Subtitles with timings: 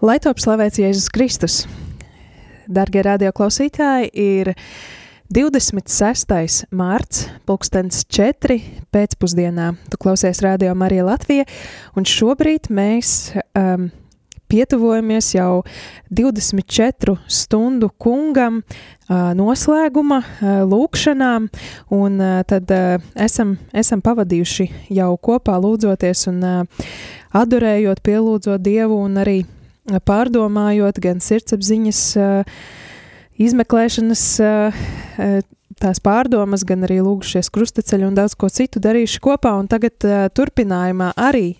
[0.00, 1.54] Lai top slavēts Jēzus Kristus!
[2.72, 4.48] Darbie radioklausītāji, ir
[5.28, 6.62] 26.
[6.72, 8.56] mārts, pulkstenis 4.
[8.96, 9.74] pēcpusdienā.
[9.92, 11.44] Tu klausies Radio Marija Latvija,
[11.92, 13.12] un šobrīd mēs
[13.52, 13.90] um,
[14.48, 15.66] pietuvojamies jau
[16.08, 21.52] 24 stundu kungam uh, noslēguma uh, lūkšanām,
[21.92, 26.92] un uh, tad uh, esam, esam pavadījuši jau kopā lūdzoties un uh,
[27.36, 29.42] adorējot, pielūdzot Dievu un arī
[29.98, 32.02] pārdomājot gan sirdsapziņas
[33.40, 34.24] izmeklēšanas
[35.80, 40.04] tās pārdomas, gan arī lūgušies krustaceļu un daudz ko citu darījuši kopā, un tagad
[40.36, 41.54] turpinājumā arī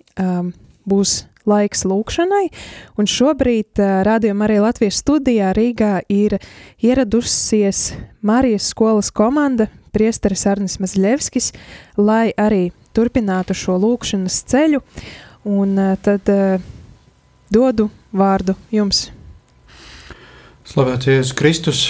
[0.88, 2.46] būs laiks lūkšanai,
[3.00, 6.36] un šobrīd rādījuma arī Latvijas studijā Rīgā ir
[6.84, 11.50] ieradusies Marijas skolas komanda, priesteris Arnis Mazļevskis,
[11.96, 14.82] lai arī turpinātu šo lūkšanas ceļu,
[15.48, 16.28] un tad
[17.50, 19.08] dodu vārdu jums.
[20.70, 21.80] Slavēts Jēzus Kristus,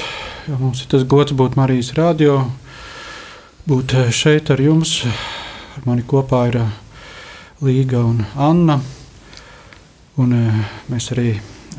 [0.48, 2.38] jo mums ir tas gods būt Marijas radio,
[3.68, 5.02] būt eh, šeit ar jums.
[5.76, 6.70] Ar mani kopā ir eh,
[7.60, 8.78] Līga un Anna.
[10.20, 11.34] Un eh, mēs arī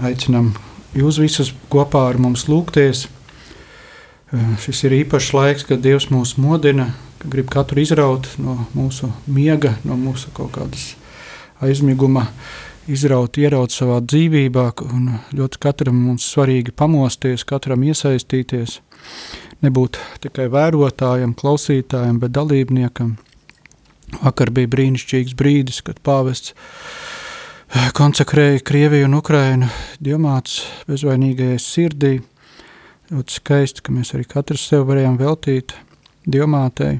[0.05, 0.53] aicinām
[0.93, 3.07] jūs visus kopā ar mums lūgties.
[4.63, 6.85] Šis ir īpašs laiks, kad Dievs mūs modina,
[7.19, 10.93] ka grib katru izraut no mūsu miega, no mūsu kaut kādas
[11.59, 12.29] aizmiguma
[12.91, 18.79] izraut, ieraut savā dzīvībā, un ļoti katram mums svarīgi pamosties, katram iesaistīties,
[19.65, 23.15] nebūt tikai vērotājam, klausītājam, bet dalībniekam.
[24.19, 29.69] Vakar bija brīnišķīgs brīdis, kad pāvests eh, konsekrēja Krieviju un Ukrainu
[30.03, 32.17] diamāts bezvainīgajai sirdī.
[33.11, 35.75] Ļoti skaisti, ka mēs arī katrs sev varējām veltīt
[36.27, 36.99] diamātei.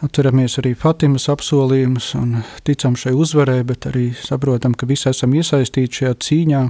[0.00, 6.00] Atceramies arī Fatimas apsolījumus un ticam šai uzvarē, bet arī saprotam, ka visi esam iesaistīti
[6.00, 6.62] šajā cīņā,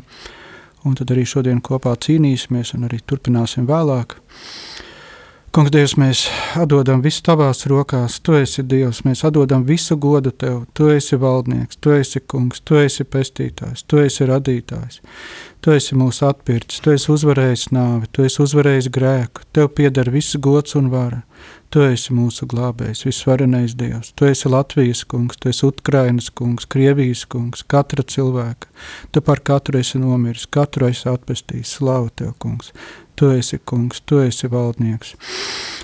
[0.91, 4.17] un tad arī šodien kopā cīnīsimies un arī turpināsim vēlāk.
[5.51, 6.21] Kungs, Dievs, mēs
[6.55, 11.81] atdodam visu tavās rokās, tu esi Dievs, mēs atdodam visu godu tev, tu esi valdnieks,
[11.83, 15.01] tu esi kungs, tu esi pestītājs, tu esi radītājs,
[15.59, 20.39] tu esi mūsu atpircis, tu esi uzvarējis nāvi, tu esi uzvarējis grēku, tev pieder viss
[20.39, 21.25] gods un vara.
[21.71, 24.09] Tu esi mūsu glābējs, visvarenais Dievs.
[24.19, 28.67] Tu esi Latvijas kungs, tu esi Ukrainas kungs, Krievijas kungs, katra cilvēka.
[29.15, 31.77] Tu par katru esi nomiris, katru esi atpestījis.
[31.79, 32.75] Slavu tev, kungs!
[33.21, 35.11] Tu esi kungs, tu esi valdnieks.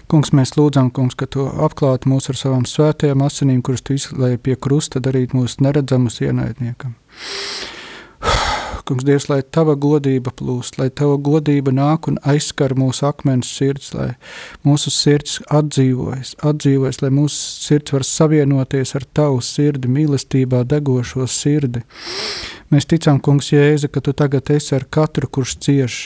[0.08, 4.40] Kungs, mēs lūdzam, kungs, ka tu apklāti mūs ar savām svētajām asinīm, kuras tu izlēji
[4.40, 6.94] pie krusta, darīt mūs neredzamus ienaidniekam.
[8.88, 13.92] Kungs, Dievs, lai tava godība plūst, lai tava godība nāk un aizskar mūsu akmens sirds,
[13.98, 14.12] lai
[14.64, 21.82] mūsu sirds atdzīvojas, atdzīvojas, lai mūsu sirds var savienoties ar tavu sirdi, mīlestībā degošo sirdi.
[22.70, 25.98] Mēs ticam, Kungs, Jēze, ka tu tagad esi ar katru, kurš cieš,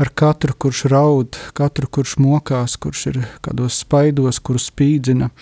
[0.00, 5.32] ar katru, kurš raud, katru, kurš mokās, kurš ir kādos spaidos, kurus spīdzina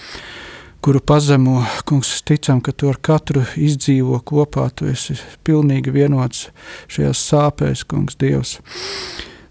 [0.80, 6.46] kuru pazemo, kungs, ticam, ka tu ar katru izdzīvo kopā, tu esi pilnīgi vienots
[6.92, 8.56] šajās sāpēs, kungs, Dievs.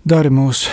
[0.10, 0.64] Dari mūs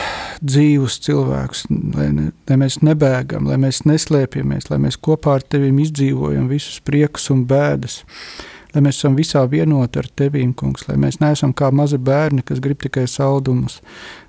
[0.40, 1.66] dzīvus cilvēkus,
[1.96, 6.78] lai, ne, lai mēs nebēgam, lai mēs neslēpjamies, lai mēs kopā ar tevim izdzīvojam visus
[6.84, 8.00] priekus un bēdas,
[8.76, 12.60] lai mēs esam visā vienoti ar tevīm, kungs, lai mēs neesam kā mazi bērni, kas
[12.60, 13.78] grib tikai saldumus,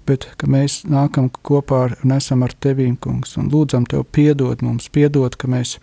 [0.08, 4.64] bet ka mēs nākam kopā ar, un esam ar tevīm, kungs, un lūdzam tev piedod
[4.64, 5.76] mums, piedod, ka mēs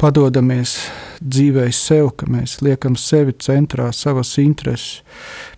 [0.00, 0.78] padodamies
[1.20, 5.02] dzīvei sev, ka mēs liekam sevi centrā, savas intereses,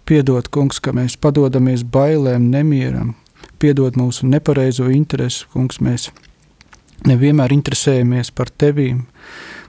[0.05, 3.15] piedod, kungs, ka mēs padodamies bailēm, nemieram,
[3.63, 6.11] piedod mūsu nepareizo interesi, kungs, mēs
[7.07, 9.05] nevienmēr interesējamies par tevīm,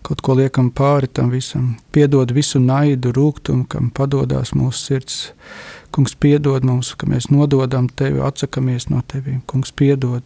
[0.05, 5.19] kaut ko liekam pāri tam visam, piedod visu naidu, rūgtumu, kam padodās mūsu sirds,
[5.95, 9.37] Kungs, piedod mums, ka mēs nododam tevi, atsakāmies no tevīm.
[9.47, 10.25] Kungs, piedod.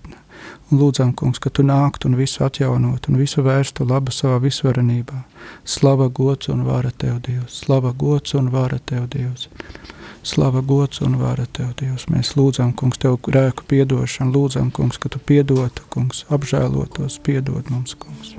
[0.71, 5.19] Un lūdzam, kungs, ka tu nāktu un visu atjaunot un visu vērstu labu savā visvarenībā.
[5.69, 7.59] Slava gods un vara tev, Dievs.
[7.61, 9.45] Slava gods un vara tev, Dievs.
[10.25, 12.09] Slava gods un vara tev, Dievs.
[12.09, 14.33] Mēs lūdzam, kungs, tev grēku piedošanu.
[14.39, 18.38] Lūdzam, kungs, ka tu piedotu, kungs, apžēlotos, piedod mums, kungs.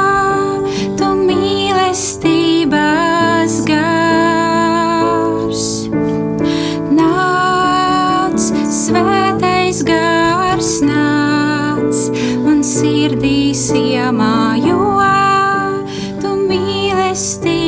[13.01, 13.41] sirdīs.
[13.41, 14.75] sirdīs iemājo,
[16.21, 17.60] tu mīlestības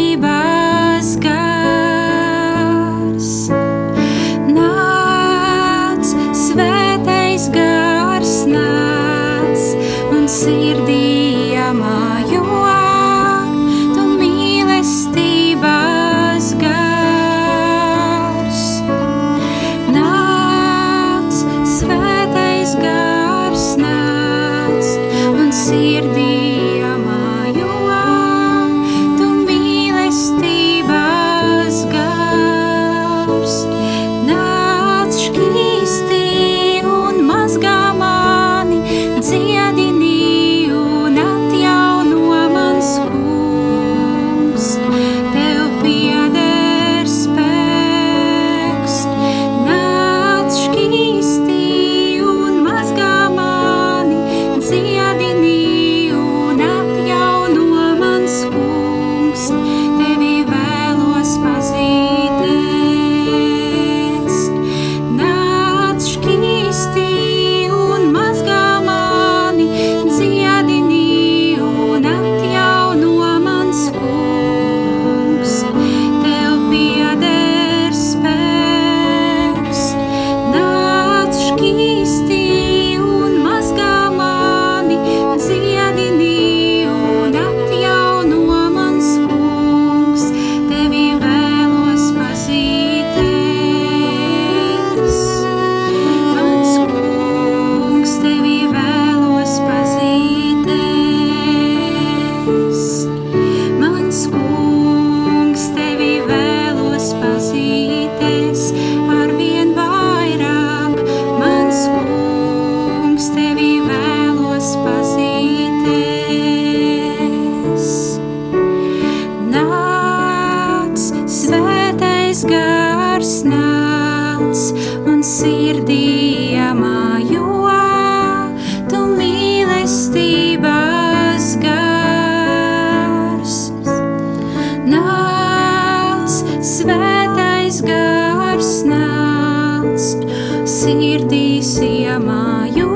[141.33, 142.92] sirdīs iemājo,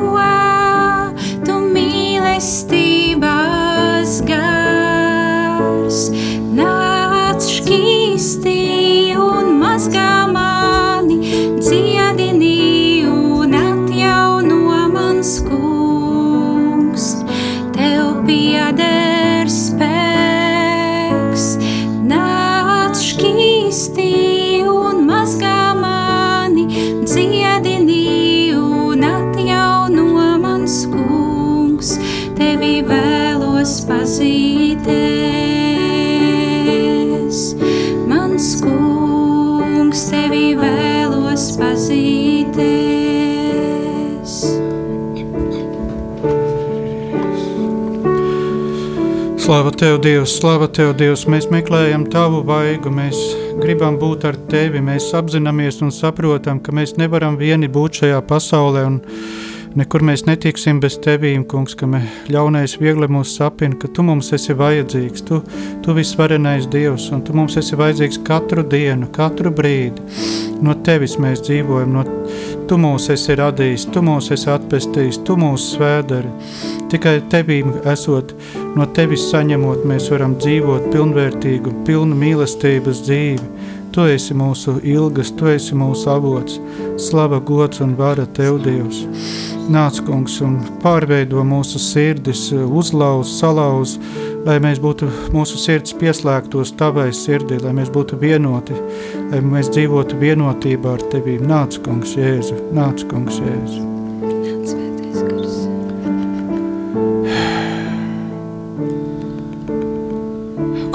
[49.77, 51.27] tev, Dievs, slāva tev, Dievs.
[51.29, 53.17] Mēs meklējam tavu vaigu, mēs
[53.61, 54.81] gribam būt ar tevi.
[54.81, 58.87] Mēs apzināmies un saprotam, ka mēs nevaram vieni būt šajā pasaulē.
[59.77, 61.99] Nekur mēs netiksim bez tevīm, kungs, ka mē,
[62.33, 65.25] ļaunais viegli mūs sapina, ka tu mums esi vajadzīgs.
[65.27, 65.41] Tu,
[65.85, 70.01] tu visvarenais Dievs, un tu mums esi vajadzīgs katru dienu, katru brīdi.
[70.65, 72.05] No tevis mēs dzīvojam, no
[72.69, 76.31] tu mūs esi radījis, tu mūs esi atpestījis, tu mūs svēdari.
[76.89, 78.33] Tikai tevīm esot,
[78.77, 83.73] no tevis saņemot, mēs varam dzīvot pilnvērtīgu, pilnu mīlestības dzīvi.
[83.95, 86.59] Tu esi mūsu ilgas, tu esi mūsu avots,
[87.01, 88.99] slava, gods un vara tev, Dievs.
[89.73, 93.97] Nāc, kungs, un pārveido mūsu sirdis, uzlauz, salauz,
[94.45, 98.77] lai mēs būtu, mūsu sirds pieslēgtos tavai sirdī, lai mēs būtu vienoti,
[99.31, 101.49] lai mēs dzīvotu vienotībā ar tevīm.
[101.49, 103.86] Nāc, kungs, Jēzu, nāc, kungs, Jēzu.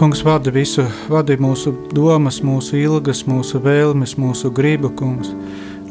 [0.03, 5.29] Kungs vada visu, vadi mūsu domas, mūsu ilgas, mūsu vēlmes, mūsu gribu, kungs.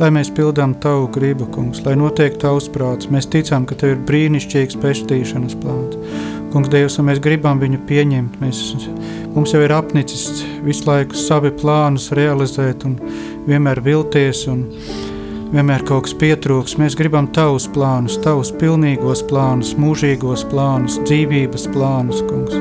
[0.02, 3.08] Lai mēs pildām tavu gribu, kungs, lai notiek tavs prāts.
[3.08, 5.96] Mēs ticām, ka tev ir brīnišķīgs pestīšanas plāns.
[6.52, 8.36] Kungs, Dievs, un mēs gribam viņu pieņemt.
[8.44, 8.60] Mēs,
[9.32, 12.98] mums jau ir apnicis visu laiku savi plānus realizēt un
[13.48, 14.66] vienmēr vilties un
[15.54, 16.76] vienmēr kaut kas pietrūks.
[16.84, 22.60] Mēs gribam tavus plānus, tavus pilnīgos plānus, mūžīgos plānus, dzīvības plānus, kungs.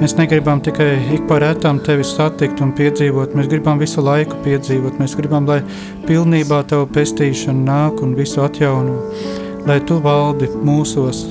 [0.00, 4.98] Mēs negribam tikai ik pa retam tevi satikt un piedzīvot, mēs gribam visu laiku piedzīvot,
[5.00, 5.60] mēs gribam, lai
[6.08, 8.98] pilnībā tava pestīšana nāk un visu atjauno,
[9.68, 11.24] lai tu valdi mūsos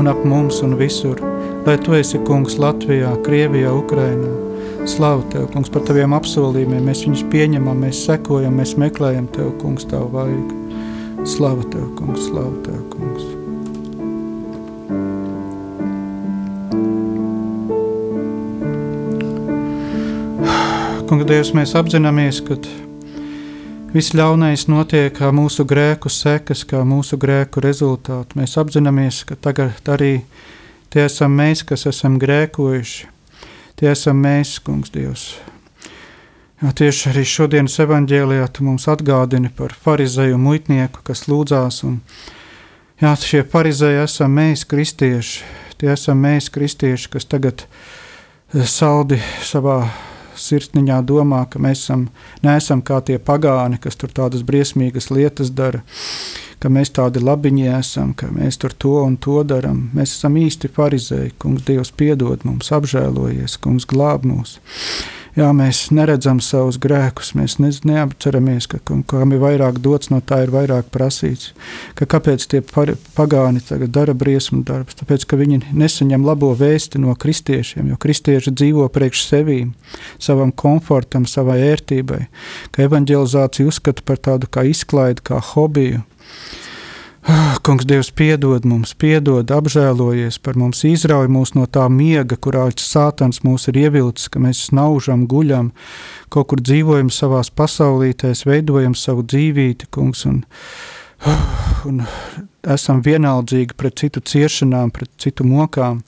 [0.00, 1.20] un ap mums un visur,
[1.66, 4.50] lai tu esi kungs Latvijā, Krievijā, Ukrainā.
[4.88, 6.86] Slavu Tev, kungs, par Taviem apsolījumiem.
[6.88, 11.26] Mēs viņus pieņemam, mēs sekojam, mēs meklējam Tev, kungs, Tavu vaigu.
[11.28, 13.29] Slavu Tev, kungs, slavu Tev, kungs.
[21.10, 22.54] Kungs, Dievs, mēs apzināmies, ka
[23.90, 28.36] Viss ļaunais notiek kā mūsu grēku sekas, kā mūsu grēku rezultāti.
[28.38, 30.20] Mēs apzināmies, ka tagad arī
[30.94, 33.08] tie esam mēs, kas esam grēkojuši.
[33.80, 35.24] Tie esam mēs, Kungs, Dievs.
[36.62, 41.80] Jā, tieši arī šodienas evanģēlijā tu mums atgādini par farizēju muitnieku, kas lūdzās.
[41.88, 41.96] Un,
[43.02, 45.42] jā, šie farizēji esam mēs, kristieši.
[45.82, 47.66] Tie esam mēs, kristieši, kas tagad
[48.54, 49.80] saldi savā
[50.36, 52.08] sirsniņā domā, ka mēs esam,
[52.46, 55.82] neesam kā tie pagāni, kas tur tādas briesmīgas lietas dara,
[56.60, 59.88] ka mēs tādi labiņi esam, ka mēs tur to un to darām.
[59.96, 64.58] Mēs esam īsti farizēji, kungs, Dievs piedod mums, apžēlojies, kungs, glāb mūs
[65.40, 70.42] jā, mēs neredzam savus grēkus, mēs ne, neapceramies, ka kam ir vairāk dots, no tā
[70.44, 71.52] ir vairāk prasīts.
[71.98, 74.98] Ka kāpēc tie pagāni tagad dara briesmu darbus?
[75.00, 79.74] Tāpēc, ka viņi nesaņem labo vēsti no kristiešiem, jo kristieši dzīvo priekš sevīm,
[80.22, 82.22] savam komfortam, savai ērtībai,
[82.74, 86.04] ka evanģelizācija uzskata par tādu kā izklaidi, kā hobiju.
[87.22, 92.62] Ah, kungs, Dievs, piedod mums, piedod, apžēlojies par mums, izrauj mūs no tā miega, kurā
[92.80, 95.68] sātans mūs ir ievilcis, ka mēs snaužam, guļam,
[96.32, 100.40] kaut kur dzīvojam savās pasaulītēs, veidojam savu dzīvīti, kungs, un,
[101.28, 102.06] ah, un
[102.64, 106.00] esam vienaldzīgi pret citu ciešanām, pret citu mokām,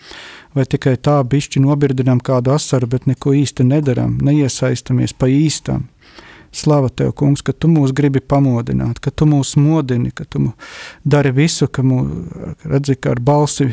[0.56, 5.91] vai tikai tā bišķi nobirdinam kādu asaru, bet neko īsti nedaram, neiesaistamies pa īstam.
[6.52, 10.50] Slava tev, kungs, ka tu mūs gribi pamodināt, ka tu mūs modini, ka tu
[11.04, 13.70] dari visu, ka mūs redzi, ka ar balsi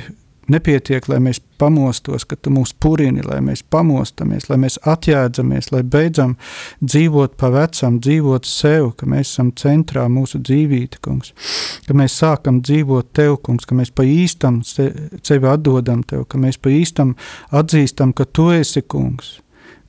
[0.49, 5.83] nepietiek, lai mēs pamostos, ka tu mūs purini, lai mēs pamostamies, lai mēs atjēdzamies, lai
[5.83, 6.35] beidzam
[6.81, 11.33] dzīvot pa vecam, dzīvot sev, ka mēs esam centrā mūsu dzīvīte, kungs,
[11.87, 16.57] ka mēs sākam dzīvot tev, kungs, ka mēs pa īstam sevi atdodam tev, ka mēs
[16.61, 17.15] pa īstam
[17.51, 19.37] atzīstam, ka tu esi kungs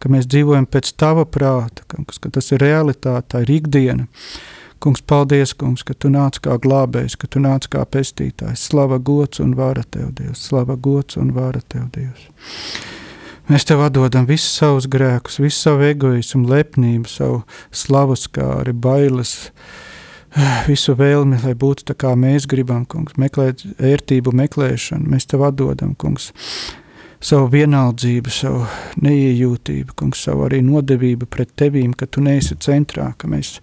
[0.01, 4.09] ka mēs dzīvojam pēc tava prāta, kungs, ka tas ir realitāte, tā ir ikdiena.
[4.81, 8.63] Kungs, paldies, kungs, ka tu nāc kā glābējs, ka tu nāc kā pestītājs.
[8.71, 12.31] Slava gods un vara tev, Dievs, slava gods un vara tev, Dievs.
[13.51, 17.43] Mēs tev atdodam visus savus grēkus, visu savu egoismu, lepnību, savu
[17.75, 19.35] slavas kāri, bailes,
[20.71, 25.13] visu vēlmi, lai būtu tā kā mēs gribam, kungs, meklēt ērtību meklēšanu.
[25.13, 26.31] Mēs tev atdodam, kungs,
[27.21, 28.65] savu vienaldzību, savu
[29.05, 33.59] neiejūtību, kungs, savu arī nodevību pret tevīm, ka tu neesi centrā, ka mēs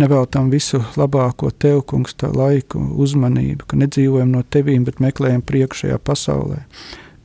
[0.00, 5.98] neveltam visu labāko tev, kungs, tā laiku, uzmanību, ka nedzīvojam no tevīm, bet meklējam priekšējā
[6.02, 6.62] pasaulē.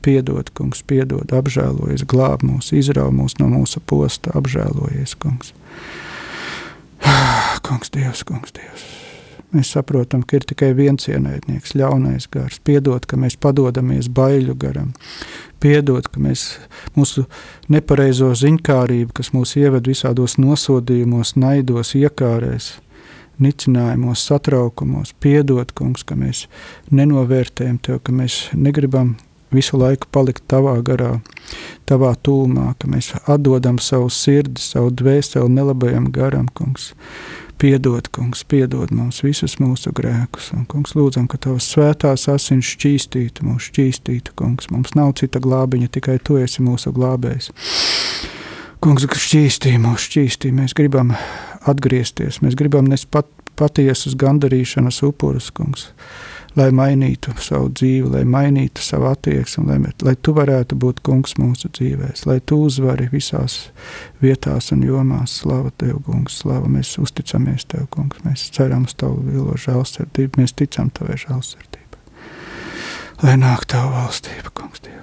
[0.02, 5.54] Piedod, kungs, piedod, apžēlojies, glāb mūs, izrauj mūs no mūsu posta, apžēlojies, kungs.
[7.66, 9.11] Kungs, Dievs, kungs, Dievs.
[9.52, 12.56] Mēs saprotam, ka ir tikai viens ienaidnieks, ļaunais gars.
[12.64, 14.94] Piedod, ka mēs padodamies baiļu garam.
[15.60, 16.46] Piedod, ka mēs
[16.96, 17.26] mūsu
[17.72, 22.70] nepareizo ziņkārību, kas mūs ieved visādos nosodījumos, naidos, iekārēs,
[23.44, 25.12] nicinājumos, satraukumos.
[25.20, 26.46] Piedod, kungs, ka mēs
[26.88, 29.18] nenovērtējam tev, ka mēs negribam
[29.52, 31.18] visu laiku palikt tavā garā,
[31.88, 36.94] tavā tūmā, ka mēs atdodam savu sirdi, savu dvēseli nelabajam garam, kungs.
[37.62, 40.48] Piedod, kungs, piedod mums visus mūsu grēkus.
[40.56, 44.66] Un, kungs, lūdzam, ka tavas svētās asins šķīstītu mūs, šķīstītu, kungs.
[44.74, 47.52] Mums nav cita glābiņa, tikai tu esi mūsu glābējs.
[48.82, 50.50] Kungs, šķīstī mūs, šķīstī.
[50.58, 51.14] Mēs gribam
[51.70, 55.92] atgriezties, mēs gribam nes pat, patiesus gandarīšanas upurus, kungs
[56.56, 61.70] lai mainītu savu dzīvi, lai mainītu savu attieksmi, lai, lai tu varētu būt kungs mūsu
[61.72, 63.58] dzīvēs, lai tu uzvari visās
[64.22, 65.38] vietās un jomās.
[65.42, 70.56] Slava tev, kungs, slava, mēs uzticamies tev, kungs, mēs ceram uz tavu vilo žēlsirdību, mēs
[70.58, 72.02] ticam tavai žēlsirdībai.
[73.22, 75.01] Lai nāk tavu valstību, kungs, Dievs.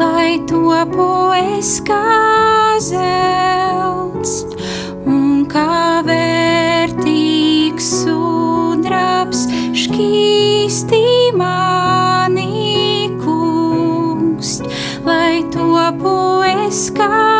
[0.00, 2.00] lai topu es kā
[2.84, 4.32] zelts
[5.04, 9.44] un kā vērtīgs sudrabs
[9.82, 11.04] škīstī
[11.36, 14.56] manī kungs,
[15.04, 16.16] lai topu
[16.54, 17.39] es kā zelts.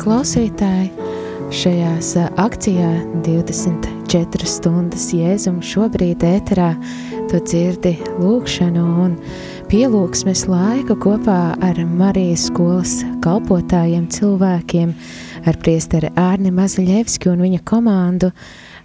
[0.00, 0.90] Klausītāji.
[1.50, 2.88] Šajās akcijā
[3.26, 6.70] 24 stundas jēzum šobrīd ēterā
[7.30, 9.16] tu dzirdi lūkšanu un
[9.70, 14.94] pielūgsmes laiku kopā ar Marijas skolas kalpotājiem cilvēkiem,
[15.46, 18.30] ar priesteri Ārni Mazaļevski un viņa komandu.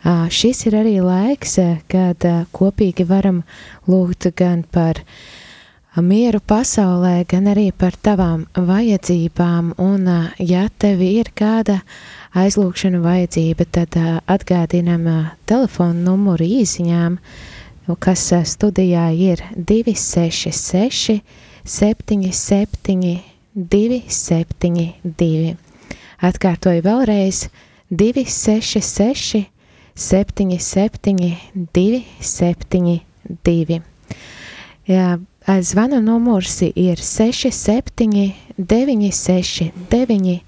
[0.06, 1.56] Šis ir arī laiks,
[1.90, 3.44] kad kopīgi varam
[3.90, 5.00] lūgt gan par
[6.02, 9.74] mieru pasaulē, gan arī par tavām vajadzībām.
[9.80, 10.08] Un,
[10.40, 11.82] ja tev ir kāda
[12.36, 13.96] aizlūgšana vajadzība, tad
[14.28, 15.08] atgādinam
[15.48, 17.18] telefonu numuru īsiņām,
[18.00, 21.22] kas studijā ir 266
[21.66, 23.20] 77
[23.56, 25.56] 272.
[26.26, 27.50] Atkārtoju vēlreiz
[27.90, 29.46] 266
[29.96, 31.38] 77
[31.72, 33.82] 272.
[34.86, 35.18] Jā,
[35.62, 40.40] zvanu numurs ir 67, 96, 9,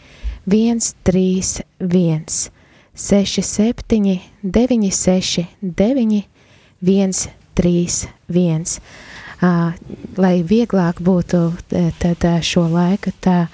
[0.47, 2.49] 131,
[2.95, 6.23] 67, 96, 9,
[6.81, 8.79] 131.
[9.37, 9.69] Uh,
[10.17, 11.51] lai vieglāk būtu
[12.01, 13.45] tad, šo laiku tā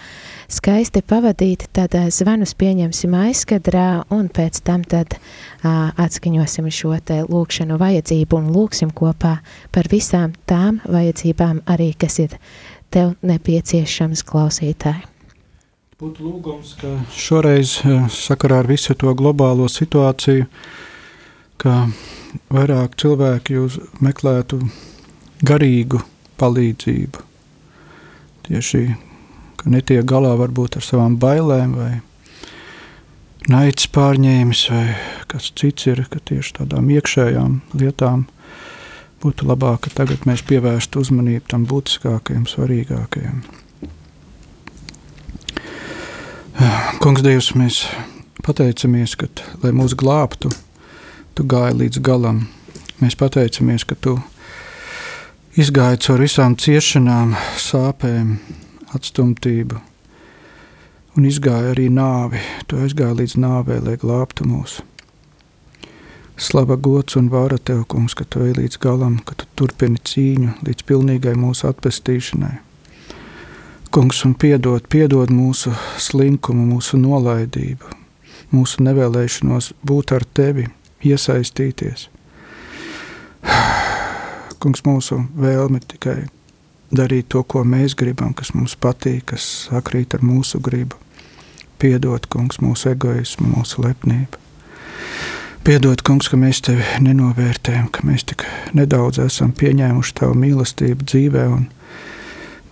[0.54, 5.18] skaisti pavadīt, tad zvanus pieņemsim aizkadrā un pēc tam tad
[5.64, 9.38] atskaņosim šo te lūkšanu vajadzību un lūksim kopā
[9.74, 12.38] par visām tām vajadzībām arī, kas ir
[12.94, 15.10] tev nepieciešams klausītāji.
[16.04, 17.78] Būtu lūgums, ka šoreiz
[18.12, 20.50] sakarā ar visu to globālo situāciju,
[21.62, 21.86] ka
[22.54, 24.60] vairāk cilvēki jūs meklētu
[25.46, 26.02] garīgu
[26.42, 27.24] palīdzību.
[28.44, 28.84] Tieši,
[29.64, 31.94] ka netiek galā varbūt ar savām bailēm vai
[33.52, 34.86] naids pārņēmis vai
[35.32, 38.28] kas cits ir, ka tieši tādām iekšējām lietām
[39.24, 43.44] būtu labāk, ka tagad mēs pievērstu uzmanību tam būtiskākajam, svarīgākajam.
[47.04, 47.80] Kungs, Dievs, mēs
[48.44, 49.30] pateicamies, ka,
[49.64, 50.52] lai mūs glābtu,
[51.36, 52.44] tu gāji līdz galam.
[53.00, 54.18] Mēs pateicamies, ka tu
[55.60, 58.36] izgāja cauri visām ciešanām, sāpēm,
[58.98, 59.80] atstumtību
[61.18, 62.42] un izgāja arī nāvi.
[62.68, 64.80] Tu aizgāji līdz nāvei, lai glābtu mūs.
[66.38, 70.56] Slava gods un vāra tev, kungs, ka tu ej līdz galam, ka tu turpini cīņu
[70.66, 72.56] līdz pilnīgai mūsu atpestīšanai.
[73.94, 77.94] Kungs, un piedod, piedod mūsu slinkumu, mūsu nolaidību,
[78.56, 80.66] mūsu nevēlēšanos būt ar tevi,
[81.06, 82.08] iesaistīties
[84.64, 86.24] kungs, mūsu vēlme tikai
[86.96, 91.00] darīt to, ko mēs gribam, kas mums patīk, kas sakrīt ar mūsu gribu.
[91.82, 94.40] Piedod, kungs, mūsu egoismu, mūsu lepnību.
[95.64, 101.48] Piedod, kungs, ka mēs tevi nenovērtējam, ka mēs tik nedaudz esam pieņēmuši tavu mīlestību dzīvē
[101.56, 101.68] un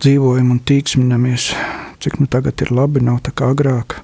[0.04, 1.52] dzīvojam un tīksminamies,
[2.04, 4.00] cik nu tagad ir labi, nav tā kā agrāk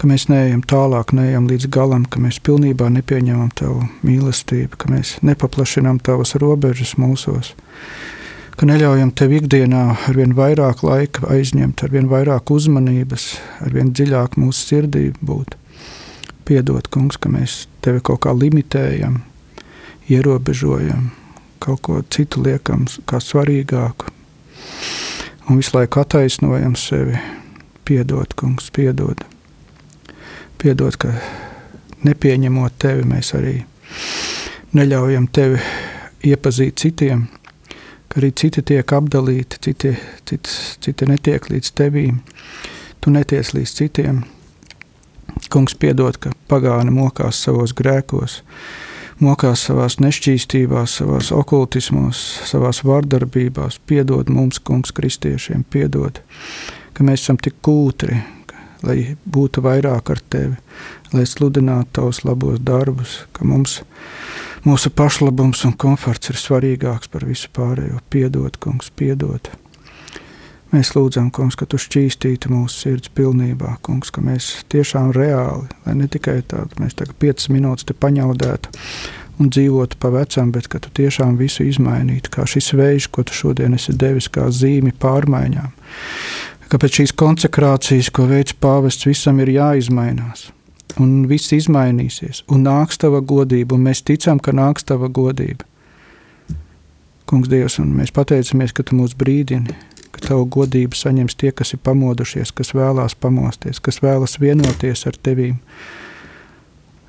[0.00, 5.18] ka mēs neejam tālāk, neejam līdz galam, ka mēs pilnībā nepieņemam Tavu mīlestību, ka mēs
[5.26, 7.52] nepaplašinām Tavas robežas mūsos,
[8.56, 13.32] ka neļaujam Tev ikdienā ar vien vairāk laika aizņemt, ar vien vairāk uzmanības,
[13.64, 15.56] ar vien dziļāk mūsu sirdī būt.
[16.48, 19.20] Piedod, Kungs, ka mēs Tevi kaut kā limitējam,
[20.10, 21.10] ierobežojam,
[21.62, 24.10] kaut ko citu liekam kā svarīgāku
[25.50, 27.18] un visu laiku attaisnojam sevi.
[27.84, 29.22] Piedod, Kungs, piedod.
[30.58, 31.14] Piedod, ka
[32.06, 33.56] nepieņemot tevi, mēs arī
[34.76, 35.58] neļaujam tevi
[36.30, 37.26] iepazīt citiem,
[38.10, 39.94] ka arī citi tiek apdalīti, citi,
[40.26, 42.20] citi, citi netiek līdz tevīm,
[43.00, 44.22] tu neties līdz citiem.
[45.50, 48.40] Kungs piedod, ka pagāni mokās savos grēkos,
[49.22, 52.18] mokās savās nešķīstībās, savās okultismos,
[52.50, 53.78] savās vardarbībās.
[53.86, 56.18] Piedod mums, kungs, kristiešiem, piedod,
[56.92, 58.18] ka mēs esam tik kūtri,
[58.82, 60.56] lai būtu vairāk ar tevi,
[61.14, 63.80] lai sludinātu tavus labos darbus, ka mums,
[64.66, 68.00] mūsu pašlabums un komforts ir svarīgāks par visu pārējo.
[68.12, 69.50] Piedod, kungs, piedod.
[70.70, 75.96] Mēs lūdzam, kungs, ka tu šķīstītu mūsu sirds pilnībā, kungs, ka mēs tiešām reāli, lai
[75.98, 78.70] ne tikai tādu mēs tagad piecas minūtes te paņaudētu
[79.40, 83.34] un dzīvotu pa vecam, bet ka tu tiešām visu izmainītu, kā šis vējš, ko tu
[83.34, 85.74] šodien esi devis kā zīmi pārmaiņām
[86.70, 90.50] ka pēc šīs konsekrācijas, ko veids pāvests, visam ir jāizmainās.
[90.98, 95.66] Un viss izmainīsies, un nāks tava godība, un mēs ticam, ka nāks tava godība.
[97.30, 99.76] Kungs, Dievs, un mēs pateicamies, ka tu mūs brīdini,
[100.10, 105.18] ka tavu godību saņems tie, kas ir pamodušies, kas vēlās pamosties, kas vēlas vienoties ar
[105.28, 105.60] tevīm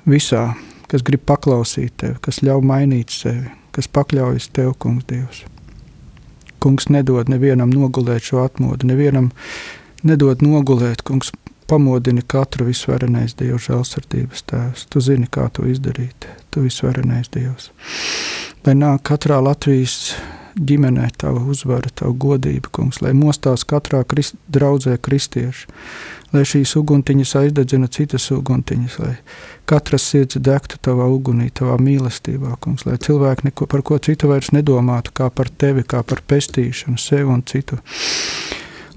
[0.06, 0.52] visā,
[0.86, 5.42] kas grib paklausīt tevi, kas ļauj mainīt sevi, kas pakļaujas tev, Kungs, Dievs.
[6.62, 9.32] Kungs nedod nevienam nogulēt šo atmodu, nevienam
[10.06, 11.02] nedod nogulēt.
[11.02, 11.32] Kungs
[11.72, 14.84] pamodini katru visvarenais Dieva žēlsirdības tēvs.
[14.92, 16.28] Tu zini, kā to izdarīt.
[16.52, 17.70] Tu visvarenais Dievs.
[18.66, 20.12] Lai nāk katrā Latvijas
[20.52, 25.64] ģimenē tava uzvara, tava godība, kungs, lai mostās katrā krist, draudzē kristieši,
[26.36, 29.14] lai šīs uguntiņas aizdedzina citas uguntiņas, lai
[29.64, 34.52] katras sirds degtu tavā ugunī, tavā mīlestībā, kungs, lai cilvēki neko par ko citu vairs
[34.52, 37.80] nedomātu, kā par tevi, kā par pestīšanu, sevi un citu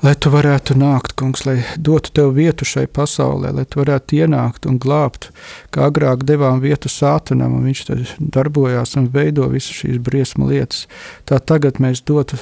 [0.03, 4.67] lai tu varētu nākt, kungs, lai dotu tev vietu šai pasaulē, lai tu varētu ienākt
[4.69, 5.29] un glābt,
[5.75, 10.85] kā agrāk devām vietu sātanam, un viņš tad darbojās un veido visas šīs briesmu lietas.
[11.29, 12.39] Tā tagad mēs dotu,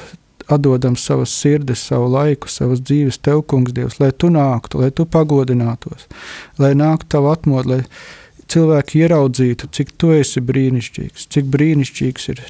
[0.51, 5.05] atdodam savas sirdis, savu laiku, savas dzīves tev, kungs, Dievs, lai tu nāktu, lai tu
[5.05, 6.07] pagodinātos,
[6.59, 7.81] lai nāktu tavu atmodu, lai
[8.51, 12.43] cilvēki ieraudzītu, cik tu esi brīnišķīgs, cik brīnišķīgs ir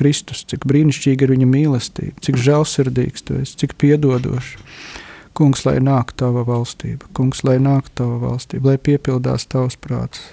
[0.00, 4.56] Kristus, cik brīnišķīga ir viņa mīlestība, cik žēlsirdīgs tu esi, cik piedodošs.
[5.36, 10.24] Kungs, lai nāk tava valstība, kungs, lai nāk tava valstība, lai piepildās tavs prāts,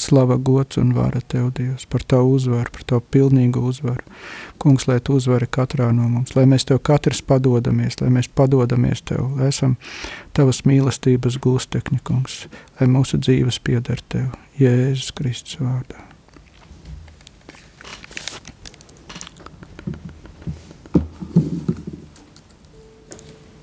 [0.00, 4.04] slava, gods un vara tev, Dievs, par tavu uzvaru, par tavu pilnīgu uzvaru.
[4.60, 9.04] Kungs, lai tu uzvari katrā no mums, lai mēs tev katrs padodamies, lai mēs padodamies
[9.08, 9.76] tev, lai esam
[10.36, 12.44] tavas mīlestības gūstekņi, kungs,
[12.80, 16.09] lai mūsu dzīves pieder tev, Jēzus Kristus vārdā.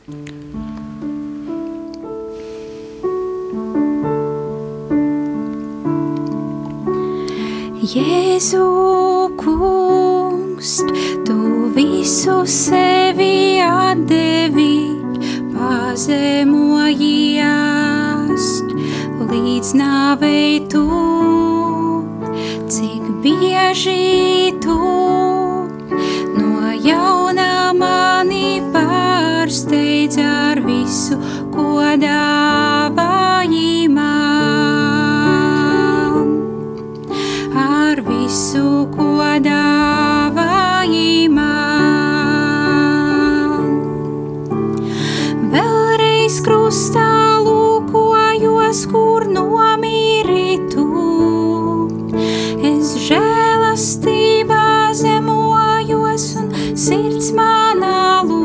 [0.08, 0.16] Jēzu
[9.36, 10.80] kungs,
[11.28, 11.36] tu
[11.76, 14.96] visu sevi atdevi,
[15.52, 18.48] pazemojies.
[19.28, 20.88] Līdz nāvei tu,
[22.72, 24.80] cik bieži tu
[26.40, 27.76] no jauna
[29.58, 31.18] mani pārsteidz ar visu,
[31.52, 34.78] ko dāvāji man
[37.56, 41.48] ar visu, ko dāvāji man.
[45.52, 50.88] Vēlreiz krustā lūkojos, kur nomiritu.
[52.62, 58.37] Es žēlastībā zemojos un sirds manā lūst.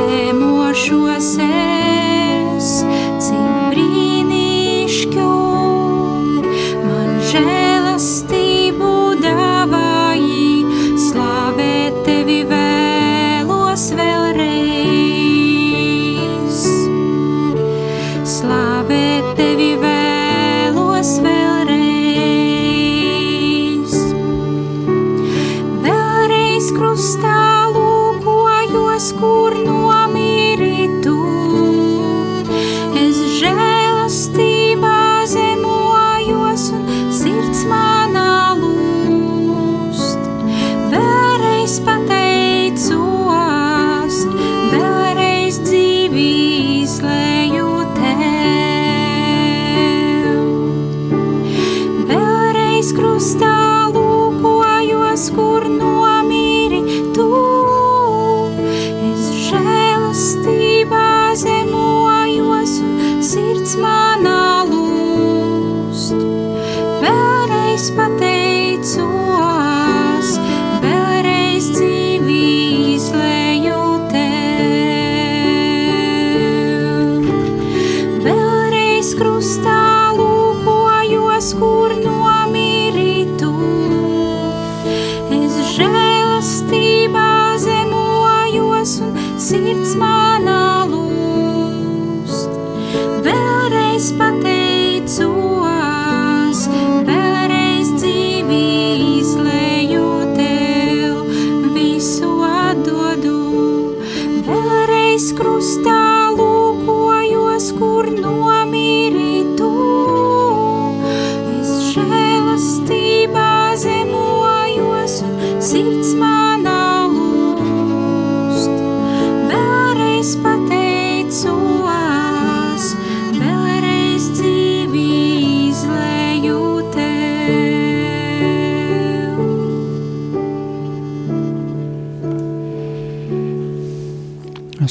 [0.00, 1.79] Tev zemošos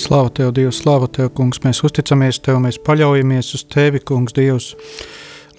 [0.10, 1.60] Slāva tev, Dievs, slāva tev, kungs.
[1.62, 4.72] Mēs uzticamies tev, mēs paļaujamies uz tevi, kungs, Dievs.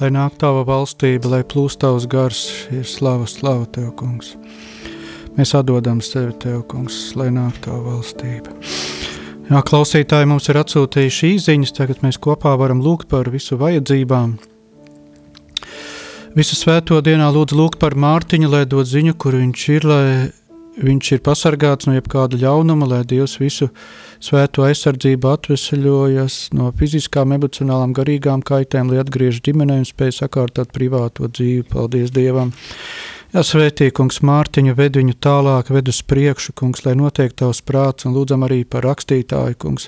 [0.01, 2.41] Lai nāk tava valstība, lai plūst tavs gars,
[2.75, 4.33] ir slava, slava tev, kungs.
[5.37, 8.57] Mēs atdodam sevi tev, kungs, lai nāk tava valstība.
[9.53, 14.35] Jā, klausītāji mums ir atsūtījuši īziņas, tagad mēs kopā varam lūgt par visu vajadzībām.
[16.35, 20.05] Visu svēto dienā lūdzu lūgt par Mārtiņu, lai dod ziņu, kur viņš ir, lai
[20.79, 23.71] viņš ir pasargāts no jebkāda ļaunuma, lai Dievs visu
[24.23, 31.31] svēto aizsardzību atvesaļojas no fiziskām, emocionālām, garīgām kaitēm, lai atgriež ģimenē un spēj sakārtot privāto
[31.31, 31.67] dzīvi.
[31.71, 32.55] Paldies Dievam!
[33.31, 38.03] Jā, svētī, kungs, Mārtiņu, ved viņu tālāk, ved uz priekšu, kungs, lai notiek tavs prāts,
[38.09, 39.87] un lūdzam arī par rakstītāju, kungs.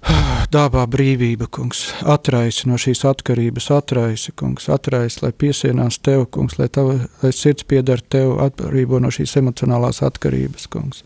[0.54, 6.70] Dāvā brīvība, kungs, atraisi no šīs atkarības, atraisi, kungs, atraisi, lai piesienās tev, kungs, lai,
[6.72, 11.04] tava, lai sirds piedara tev, atbrīvo no šīs emocionālās atkarības, kungs.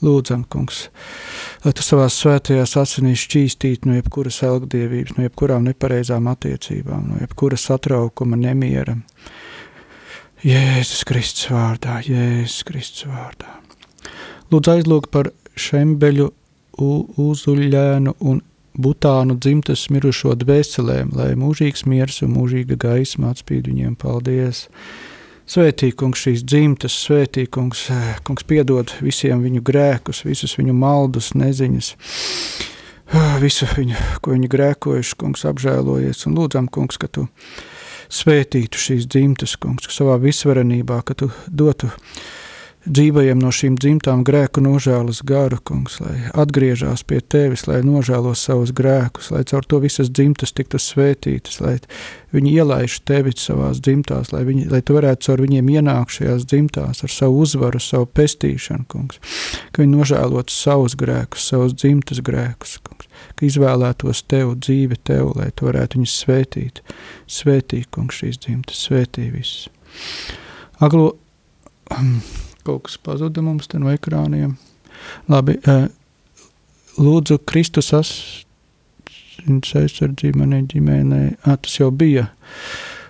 [0.00, 0.86] Lūdzam, kungs,
[1.66, 7.68] lai tu savās svētajās asinīs šķīstītu no jebkuras elgdievības, no jebkurām nepareizām attiecībām, no jebkuras
[7.68, 9.02] satraukuma, nemiera.
[10.44, 13.48] Jēzus Kristus vārdā, Jēzus Kristus vārdā.
[14.52, 16.26] Lūdzu aizlūg par šembeļu,
[17.24, 18.42] uzuļēnu un
[18.76, 23.96] butānu dzimtas mirušo dvēselēm, lai mūžīgs miers un mūžīga gaisma atspīd viņiem.
[23.96, 24.66] Paldies!
[25.48, 27.86] Svētī, kungs, šīs dzimtas, svētī, kungs,
[28.28, 31.94] kungs piedod visiem viņu grēkus, visus viņu maldus, neziņas,
[33.40, 37.30] visu viņu, ko viņi grēkojuši, kungs, apžēlojies un lūdzam, kungs, ka tu
[38.12, 41.90] svētītu šīs dzimtas, kungs, savā visvarenībā, ka tu dotu
[42.84, 48.74] dzīvajiem no šīm dzimtām grēku nožēlas garu, kungs, lai atgriežas pie tevis, lai nožēlo savus
[48.76, 51.78] grēkus, lai caur to visas dzimtas tiktu svētītas, lai
[52.36, 57.04] viņi ielaiž tevi savās dzimtās, lai, viņi, lai tu varētu caur viņiem ienākt šajās dzimtās
[57.06, 59.20] ar savu uzvaru, savu pestīšanu, kungs,
[59.72, 63.08] ka viņi nožēlotu savus grēkus, savus dzimtas grēkus, kungs,
[63.46, 66.80] izvēlētos tev dzīvi tev, lai tu varētu viņus svētīt.
[67.30, 69.68] Svētī, kungs, šīs dzimtas, svētī visus.
[70.82, 71.14] Aglo,
[72.64, 74.56] kaut kas pazuda mums te no ekrāniem.
[75.30, 75.58] Labi,
[76.98, 81.34] lūdzu, Kristus asins aizsardzību manai ģimenei.
[81.44, 82.28] Ah, tas jau bija.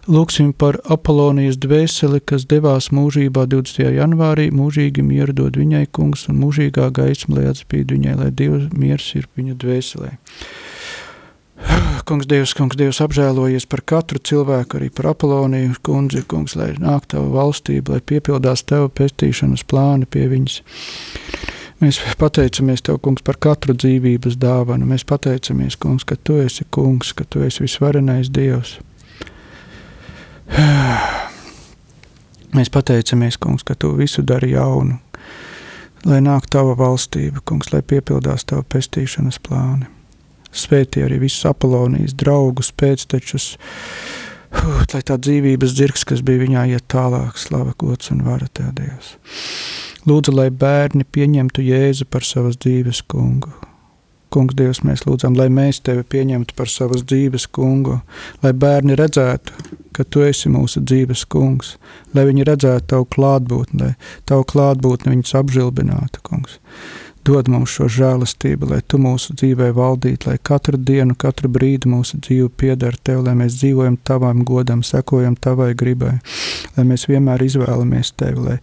[0.05, 3.87] Lūksim par Apolonijas dvēseli, kas devās mūžībā 20.
[3.97, 4.51] janvārī.
[4.53, 9.25] Mūžīgi mieru dod viņai, kungs, un mūžīgā gaisma, lai atspīd viņai, lai Dievs miers ir
[9.33, 10.13] viņu dvēselē.
[12.05, 17.09] Kungs, Dievs, kungs, Dievs apžēlojies par katru cilvēku, arī par Apoloniju, kundzi, kungs, lai nāk
[17.09, 20.61] tava valstība, lai piepildās tava pestīšanas plāni pie viņas.
[21.81, 24.85] Mēs pateicamies Tev, Kungs, par katru dzīvības dāvanu.
[24.89, 28.83] Mēs pateicamies, Kungs, ka Tu esi Kungs, ka Tu esi visvarenais Dievs.
[32.55, 34.99] Mēs pateicamies, Kungs, ka Tu visu dari jaunu,
[36.05, 39.91] lai nāk Tava valstība, Kungs, lai piepildās Tava pestīšanas plāni.
[40.55, 44.25] Svētī arī visus Apolonijas draugus, pēctečus, uh,
[44.95, 49.17] lai tā dzīvības dzirks, kas bija viņā, iet tālāk, slava, gods un vara Dievs.
[50.07, 53.53] Lūdzu, lai bērni pieņemtu Jēzu par savas dzīves kungu.
[54.35, 58.01] Kungs, Dievs, mēs lūdzam, lai mēs tevi pieņemtu par savas dzīves kungu,
[58.43, 59.55] lai bērni redzētu,
[59.95, 61.77] ka tu esi mūsu dzīves kungs,
[62.17, 66.59] lai viņi redzētu tavu klātbūtni, lai tavu klātbūtni viņus apžilbinātu, kungs.
[67.25, 72.19] Dod mums šo žēlastību, lai tu mūsu dzīvē valdītu, lai katru dienu, katru brīdi mūsu
[72.21, 76.19] dzīve pieder tev, lai mēs dzīvojam tavam godam, sekojam tavai gribai,
[76.75, 78.59] lai mēs vienmēr izvēlamies tevi, lai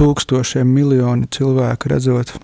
[0.00, 2.34] tūkstošiem miljoni cilvēku redzot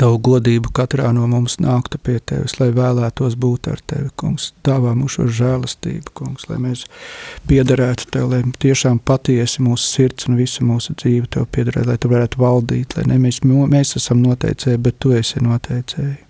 [0.00, 4.50] Tavu godību katrā no mums nāktu pie tevis, lai vēlētos būt ar tevi, kungs.
[4.66, 6.84] Dāvā mums šo žēlastību, kungs, lai mēs
[7.50, 12.12] piederētu tev, lai tiešām patiesi mūsu sirds un visa mūsu dzīve tev piederētu, lai tu
[12.12, 16.20] varētu valdīt, lai ne mēs, mēs esam noteicēji, bet tu esi noteicēji.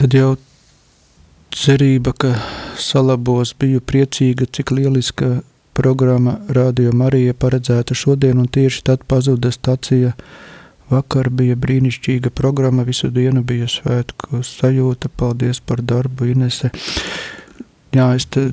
[0.00, 0.32] Tad jau
[1.52, 2.34] cerība, ka
[2.80, 5.40] salabos biju priecīga, cik lieliska
[5.76, 10.14] programma Radio Marija paredzēta šodien, un tieši tad pazuda stacija
[10.90, 15.12] Vakar bija brīnišķīga programma, visu dienu bija svētku sajūta.
[15.16, 16.72] Paldies par darbu, Inese.
[17.94, 18.50] Jā, es te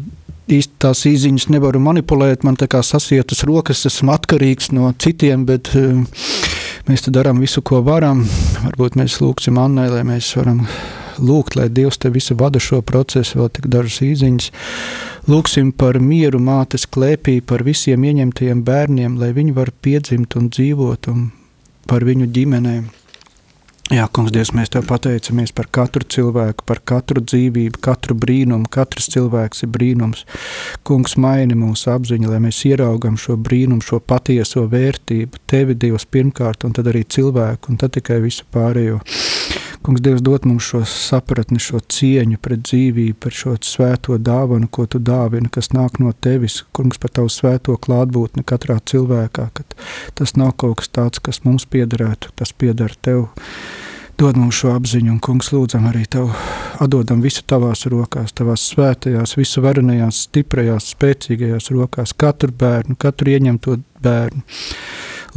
[0.48, 5.74] īsti tās īziņas nevaru manipulēt, man tā kā sasietas rokas, esmu atkarīgs no citiem, bet,
[6.88, 8.22] Mēs te darām visu, ko varam.
[8.64, 10.62] Varbūt mēs lūgsim Annai, lai mēs varam
[11.20, 14.48] lūgt, lai Dievs te visu vada šo procesu, vēl tik dažas īziņas.
[15.28, 21.12] Lūksim par mieru mātes klēpī, par visiem ieņemtajiem bērniem, lai viņi var piedzimt un dzīvot,
[21.12, 21.28] un
[21.90, 22.88] par viņu ģimenēm.
[23.88, 28.68] Jā, kungs, Dievs, mēs te pateicamies par katru cilvēku, par katru dzīvību, katru brīnumu.
[28.68, 30.26] Katrs cilvēks ir brīnums.
[30.84, 36.68] Kungs, maini mūsu apziņu, lai mēs ieraugam šo brīnumu, šo patieso vērtību, tevi, Dievs, pirmkārt,
[36.68, 39.00] un tad arī cilvēku, un tad tikai visu pārējo.
[39.88, 44.84] Kungs, Dievs, dod mums šo sapratni, šo cieņu pret dzīvību, par šo svēto dāvanu, ko
[44.84, 46.58] tu dāvini, kas nāk no tevis.
[46.76, 49.64] Kungs, par tavu svēto klātbūtni katrā cilvēkā, ka
[50.20, 53.30] tas nav kaut kas tāds, kas mums piederētu, tas pieder tev.
[54.20, 56.36] Dod mums šo apziņu, un, kungs, lūdzam arī tev,
[56.84, 63.80] atdodam visu tavās rokās, tavās svētajās, visu varenajās, stiprajās, spēcīgajās rokās, katru bērnu, katru ieņemto
[64.04, 64.44] bērnu.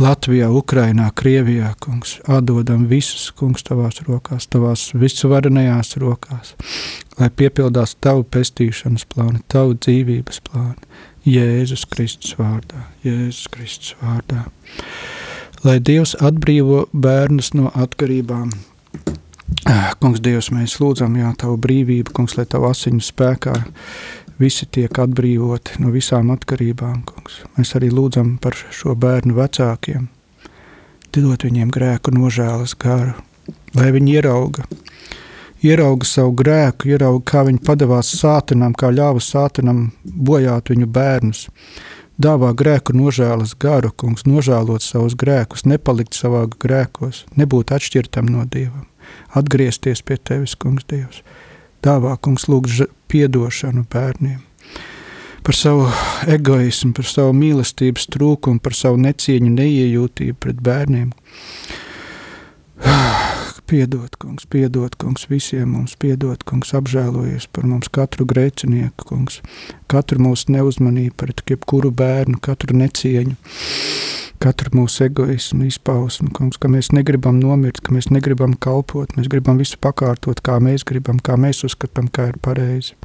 [0.00, 6.54] Latvijā, Ukrainā, Krievijā, kungs, atdodam visus, kungs, tavās rokās, tavās visuvarenajās rokās,
[7.18, 10.88] lai piepildās tavu pestīšanas plānu, tavu dzīvības plānu,
[11.28, 14.46] Jēzus Kristus vārdā, Jēzus Kristus vārdā.
[15.68, 18.54] Lai Dievs atbrīvo bērnus no atkarībām,
[20.00, 23.52] Kungs, Dievs, mēs lūdzam, Jā, Tavu brīvību, Kungs, lai Tavu asiņu spēkā
[24.40, 27.02] visi tiek atbrīvoti no visām atkarībām.
[27.08, 27.40] Kungs.
[27.56, 30.08] Mēs arī lūdzam par šo bērnu vecākiem,
[31.14, 33.14] dot viņiem grēku nožēlas garu,
[33.76, 34.66] lai viņi ierauga,
[35.66, 41.48] ierauga savu grēku, ierauga, kā viņi padavās sātanam, kā ļāva sātanam bojāt viņu bērnus.
[42.20, 48.90] Dāvā grēku nožēlas garu, kungs, nožēlot savus grēkus, nepalikt savā grēkos, nebūt atšķirtam no Dievam
[49.34, 51.22] atgriezties pie tevis, kungs, Dievs.
[51.80, 54.40] Dāvā, kungs, lūdzu piedošanu bērniem.
[55.40, 55.86] Par savu
[56.28, 61.14] egoismu, par savu mīlestības trūkumu, par savu necieņu, neiejūtību pret bērniem.
[63.70, 69.38] Piedod, kungs, piedod, kungs, visiem mums, piedod, kungs, apžēlojies par mums, katru grēcinieku, kungs,
[69.88, 73.38] katru mūsu neuzmanību pret jebkuru bērnu, katru necieņu
[74.40, 79.60] katru mūsu egoismu izpausmu, kungs, ka mēs negribam nomirt, ka mēs negribam kalpot, mēs gribam
[79.60, 82.96] visu pakārtot, kā mēs gribam, kā mēs uzskatām, kā ir pareizi.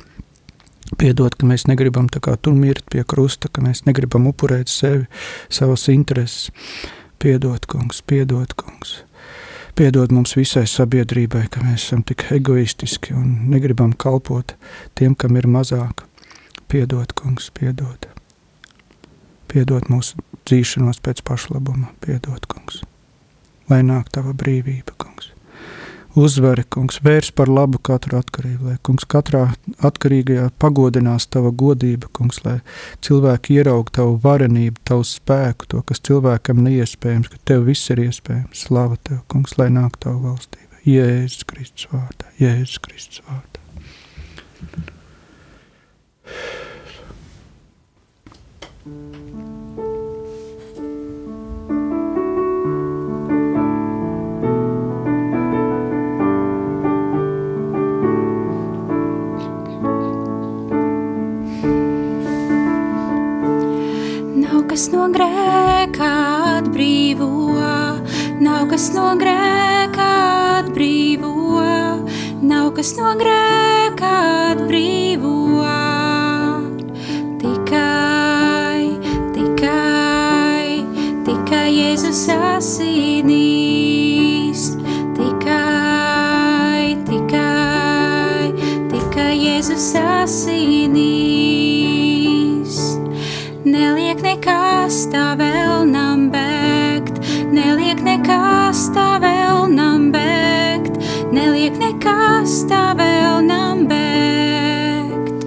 [1.01, 5.09] Piedod, ka mēs negribam tā kā tur mirt pie krusta, ka mēs negribam upurēt sevi,
[5.49, 6.51] savas intereses.
[7.19, 8.99] Piedod, kungs, piedod, kungs.
[9.75, 14.53] Piedod mums visai sabiedrībai, ka mēs esam tik egoistiski un negribam kalpot
[14.95, 16.05] tiem, kam ir mazāk.
[16.71, 18.07] Piedod, kungs, piedod.
[19.51, 22.83] Piedod mūsu dzīšanos pēc pašlabuma, piedod, kungs.
[23.71, 25.31] Lai nāk tava brīvība, kungs.
[26.15, 29.49] Uzvari, kungs, vērs par labu katru atkarību, lai kungs katrā
[29.83, 32.61] atkarīgajā pagodinās tava godība, kungs, lai
[33.03, 38.63] cilvēki ieraug tavu varenību, tavu spēku, to, kas cilvēkam neiespējams, ka tev viss ir iespējams.
[38.63, 40.79] Slava tev, kungs, lai nāk tavu valstība.
[40.87, 43.59] Jēzus Kristus vārdā, Jēzus Kristus vārdā.
[64.75, 66.07] Kas no grēka
[66.57, 67.27] atbrīvo,
[68.43, 70.07] nav kas no grēka
[70.57, 71.29] atbrīvo,
[72.43, 74.09] nav kas no grēka
[74.49, 75.31] atbrīvo.
[77.39, 78.83] Tikai,
[79.37, 80.83] tikai,
[81.29, 83.15] tikai Jēzus asinīs,
[85.21, 88.51] tikai, tikai,
[88.91, 91.34] tikai Jēzus asinīs.
[94.45, 97.17] Nekas tā vēlnam bēgt,
[97.49, 100.99] neliek nekas tā vēlnam bēgt,
[101.33, 105.45] neliek nekas tā vēlnam bēgt.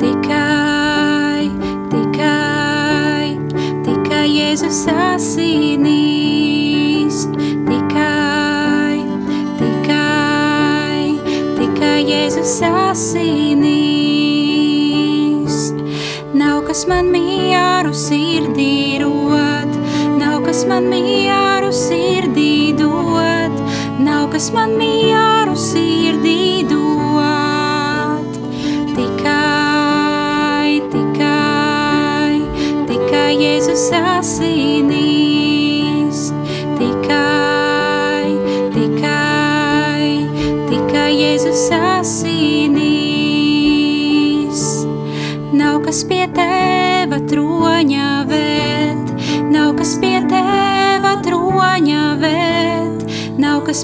[0.00, 1.50] Tikai,
[1.92, 3.36] tikai,
[3.84, 6.36] tikai Jēzus asinīs,
[7.68, 9.04] tikai,
[9.60, 11.12] tikai,
[11.60, 13.69] tikai Jēzus asinīs.
[16.90, 19.72] Man mieru sirdī rot,
[20.18, 23.60] nav kas man mieru sirdī dot,
[24.06, 25.39] nav kas man mieru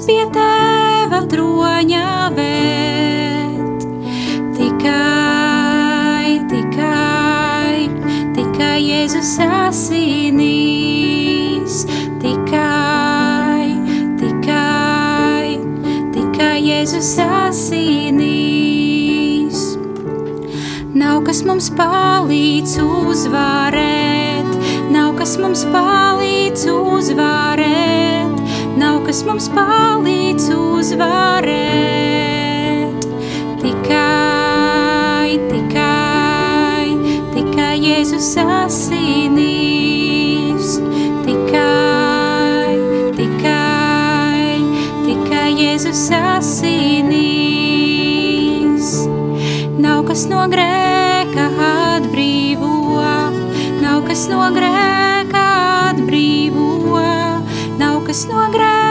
[0.07, 3.81] pie teva troņa vērt.
[4.55, 7.91] Tikai, tikai,
[8.37, 10.63] tikai Jēzus asinīs,
[12.23, 13.67] tikai,
[14.21, 15.59] tikai,
[16.15, 18.47] tikai Jēzus asinīs.
[20.97, 24.51] Nav kas mums palīdz uzvarēt,
[24.95, 28.06] nav kas mums palīdz uzvarēt,
[29.07, 31.45] kas mums palīdz uzvarēt.
[33.61, 36.87] Tikai, tikai,
[37.31, 39.63] tikai Jēzus asinīs,
[41.23, 42.75] tikai,
[43.15, 44.59] tikai,
[45.05, 47.47] tikai Jēzus asinīs.
[49.79, 52.75] Nav kas no grēka atbrīvo,
[53.79, 55.45] nav kas no grēka
[55.93, 56.67] atbrīvo,
[57.79, 58.86] nav kas no grēka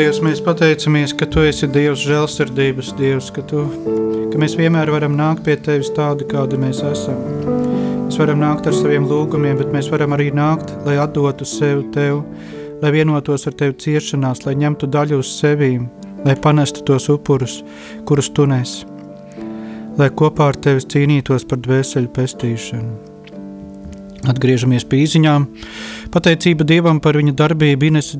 [0.00, 3.66] Dievs, mēs pateicamies, ka Tu esi Dievs, žēlsirdības Dievs, ka, tu,
[4.32, 7.18] ka mēs vienmēr varam nākt pie Tevis tādi, kādi mēs esam.
[8.06, 12.22] Mēs varam nākt ar saviem lūgumiem, bet mēs varam arī nākt, lai atdotu sevi Tev,
[12.80, 15.84] lai vienotos ar Tevi ciešanās, lai ņemtu daļu uz sevīm,
[16.24, 17.60] lai panestu tos upurus,
[18.08, 18.74] kurus Tu nes,
[20.00, 22.98] lai kopā ar Tevis cīnītos par dvēseļu pestīšanu.
[24.32, 25.48] Atgriežamies pie īziņām.
[26.16, 28.14] Pateicība Dievam par viņa darbību Ines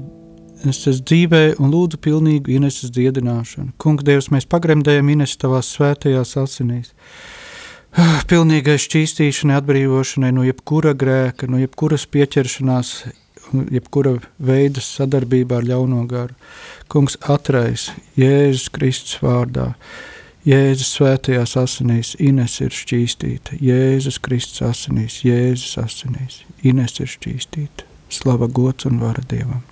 [0.61, 3.73] Ineses dzīvē un lūdzu pilnīgu Ineses dziedināšanu.
[3.81, 6.93] Kungs, Dievs, mēs pagremdējam Ines tavās svētajās asinīs.
[8.31, 12.93] Pilnīgai šķīstīšanai, atbrīvošanai no jebkura grēka, no jebkuras pieķeršanās,
[13.73, 16.37] jebkura veida sadarbībā ar ļauno garu.
[16.93, 17.89] Kungs, atrais
[18.21, 19.73] Jēzus Kristus vārdā.
[20.47, 23.59] Jēzus svētajās asinīs, Ines ir šķīstīta.
[23.61, 27.89] Jēzus Kristus asinīs, Jēzus asinīs, Ines ir šķīstīta.
[28.11, 29.63] Slava gods un vara Dievam.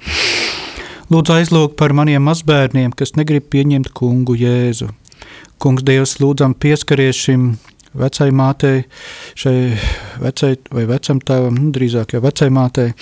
[1.09, 4.91] Lūdzu, aizlūg par maniem mazbērniem, kas negrib pieņemt kungu Jēzu.
[5.57, 7.47] Kungs, Dievs, lūdzam, pieskaries šim
[7.97, 8.83] vecai mātei,
[9.41, 9.55] šai
[10.21, 12.93] vecai vai vecam tēvam, nu, drīzāk jau vecai mātei.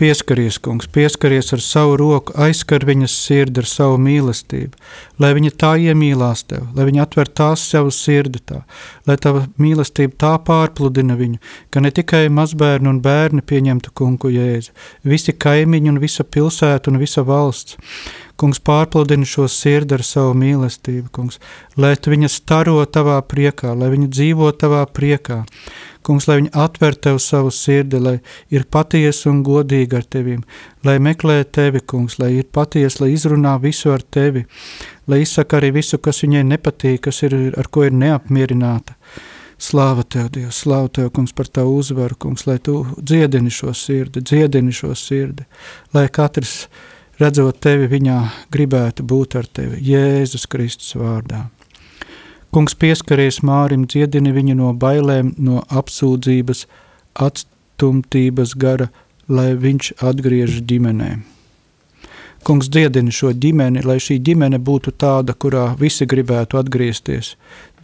[0.00, 4.78] Pieskaries, kungs, pieskaries ar savu roku, aizskar viņas sirdi ar savu mīlestību,
[5.20, 8.62] lai viņa tā iemīlās tev, lai viņa atver tās savu sirdi tā,
[9.04, 11.36] lai tava mīlestība tā pārpludina viņu,
[11.68, 14.72] ka ne tikai mazbērni un bērni pieņemtu kungu jēzu,
[15.04, 17.76] visi kaimiņi un visa pilsēta un visa valsts.
[18.40, 21.36] Kungs pārpludina šo sirdi ar savu mīlestību, kungs,
[21.76, 25.42] lai viņa staro tavā priekā, lai viņa dzīvo tavā priekā.
[26.06, 28.14] Kungs, lai viņi atver tev savu sirdi, lai
[28.54, 30.40] ir patiesa un godīga ar tevim,
[30.86, 34.46] lai meklē tevi, kungs, lai ir patiesa, lai izrunā visu ar tevi,
[35.10, 38.96] lai izsaka arī visu, kas viņai nepatīk, kas ir, ar ko ir neapmierināta.
[39.60, 44.24] Slāva tev, Dievs, slāva tev, kungs, par tavu uzvaru, kungs, lai tu dziedini šo sirdi,
[44.24, 45.44] dziedini šo sirdi,
[45.92, 46.62] lai katrs,
[47.20, 48.18] redzot tevi, viņā
[48.56, 51.50] gribētu būt ar tevi, Jēzus Kristus vārdā.
[52.50, 56.64] Kungs pieskaries Mārim, dziedini viņu no bailēm, no apsūdzības,
[57.14, 58.88] atstumtības gara,
[59.30, 61.12] lai viņš atgriežas ģimenē.
[62.42, 67.34] Kungs dziedini šo ģimeni, lai šī ģimene būtu tāda, kurā visi gribētu atgriezties.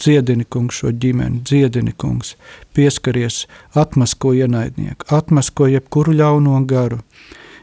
[0.01, 2.35] Dziedini, kungs, šo ģimeni, dziedini, kungs,
[2.75, 3.45] pieskaries,
[3.77, 7.05] atmasko ienaidnieku, atmasko jebkuru ļauno garu,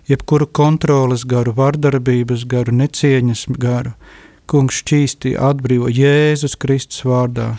[0.08, 3.98] jebkuru kontroles garu, vardarbības garu, necieņas garu,
[4.50, 7.54] Kungs šķīsti atbrīvo Jēzus Kristus vārdā,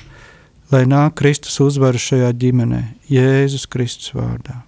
[0.73, 4.61] lai nāk Kristus uzvara šajā ģimenē, Jēzus Kristus vārdā.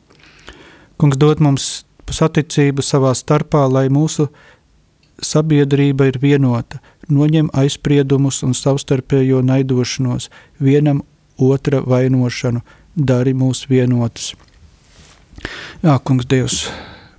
[0.97, 4.31] Kungs dod mums saticību savā starpā, lai mūsu
[5.23, 6.81] sabiedrība ir vienota,
[7.13, 11.03] noņem aizspriedumus un savstarpējo naidošanos, vienam
[11.37, 12.63] otra vainošanu,
[12.97, 14.33] dari mūs vienotus.
[15.85, 16.63] Jā, kungs Dievs,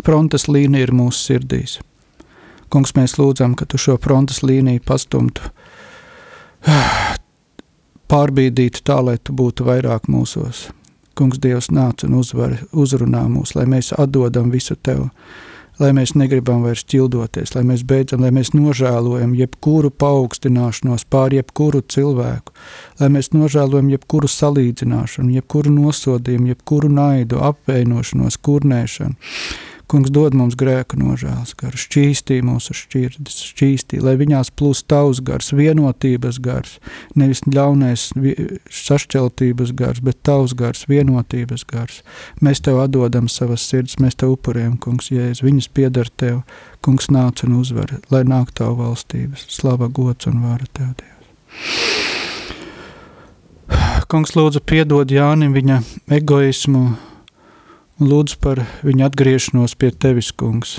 [0.06, 1.78] frontes līnija ir mūsu sirdīs.
[2.74, 5.52] Kungs, mēs lūdzam, ka tu šo frontes līniju pastumtu,
[8.12, 10.68] pārbīdītu tā, lai tu būtu vairāk mūsos.
[11.18, 15.08] Kungs, Dievs, nāc un uzvar, uzrunā mūs, lai mēs atdodam visu tev,
[15.80, 21.82] lai mēs negribam vairs ķildoties, lai mēs beidzam, lai mēs nožēlojam jebkuru paaugstināšanos pār jebkuru
[21.88, 22.54] cilvēku,
[23.00, 29.16] lai mēs nožēlojam jebkuru salīdzināšanu, jebkuru nosodījumu, jebkuru naidu, apvainošanos, kurnēšanu
[29.88, 35.54] Kungs dod mums grēku nožēlas garu, šķīstī mūsu šķirdis, šķīstī, lai viņās plūst tavs gars,
[35.56, 36.74] vienotības gars,
[37.16, 38.10] nevis ļaunais
[38.68, 42.02] sašķeltības gars, bet tavs gars, vienotības gars.
[42.44, 46.44] Mēs tev atdodam savas sirds, mēs tev upurējam, kungs, jēzus, viņas piedar tev,
[46.84, 51.16] kungs nāc un uzvar, lai nāk tavu valstības, slava, gods un vara tev, Dievs.
[54.12, 55.82] Kungs lūdzu piedod Jānim viņa
[56.20, 56.90] egoismu,
[57.98, 60.78] un lūdzu par viņa atgriešanos pie tevis, kungs.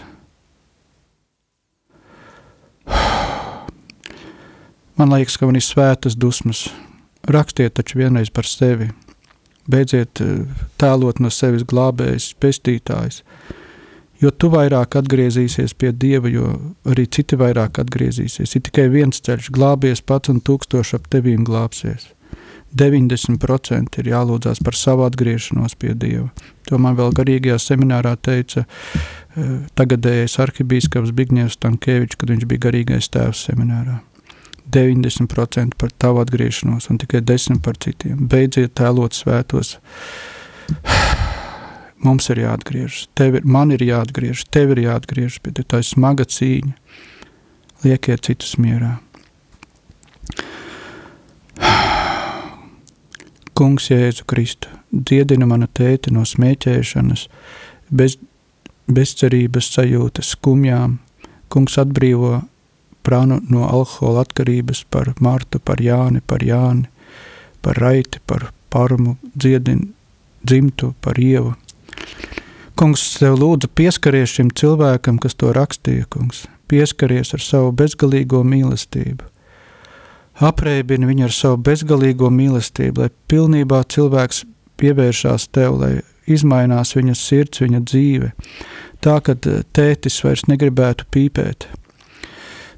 [4.99, 6.67] Man liekas, ka man ir svētas dusmas.
[7.29, 8.89] Rakstiet taču vienreiz par sevi.
[9.71, 10.43] Beidziet eh,
[10.81, 13.23] tēlot no sevis glābējs, pestītājs.
[14.19, 16.51] Jo tu vairāk atgriezīsies pie Dieva, jo
[16.91, 18.57] arī citi vairāk atgriezīsies.
[18.57, 22.09] Ir tikai viens ceļš, glābies pats un tūkstoši ap tevīm glābsies.
[22.77, 26.29] 90% ir jālūdzās par savu atgriešanos pie Dieva.
[26.69, 33.09] To man vēl garīgajā seminārā teica uh, tagadējais arhibīskaps Bigņevs Tankēvičs, kad viņš bija garīgais
[33.15, 34.03] tēvs seminārā.
[34.69, 38.27] 90% par tavu atgriešanos un tikai 10% par citiem.
[38.29, 39.79] Beidziet tēlot svētos.
[42.05, 46.29] Mums ir jāatgriežas, tev ir, man ir jāatgriežas, tev ir jāatgriežas, bet tā ir smaga
[46.29, 46.77] cīņa.
[47.83, 48.99] Liekiet citus mierā.
[53.59, 57.25] Kungs, Jēzu Kristu, dziedina manu tēti no smēķēšanas,
[57.91, 58.15] bez,
[58.87, 61.01] bezcerības sajūtas, skumjām.
[61.51, 62.37] Kungs atbrīvo
[63.03, 66.87] prānu no alkohola atkarības par Martu, par Jāni, par Jāni,
[67.65, 69.89] par Raiti, par Parmu, dziedina
[70.47, 71.57] dzimtu, par Ievu.
[72.79, 76.45] Kungs, tev lūdzu pieskaries šim cilvēkam, kas to rakstīja, kungs.
[76.71, 79.27] Pieskaries ar savu bezgalīgo mīlestību
[80.45, 84.45] apreibina viņu ar savu bezgalīgo mīlestību, lai pilnībā cilvēks
[84.79, 85.93] pievēršās tev, lai
[86.31, 88.33] izmainās viņa sirds, viņa dzīve.
[89.03, 89.35] Tā, ka
[89.75, 91.69] tētis vairs negribētu pīpēt.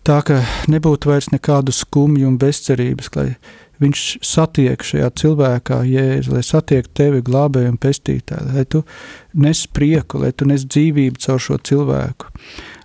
[0.06, 0.40] Tā, ka
[0.72, 3.28] nebūtu vairs nekādu skumju un bezcerības, lai
[3.80, 8.82] viņš satiek šajā cilvēkā jēzu, lai satiek tevi glābēju un pestītāju, lai tu
[9.40, 12.32] nes prieku, lai tu nes dzīvību caur šo cilvēku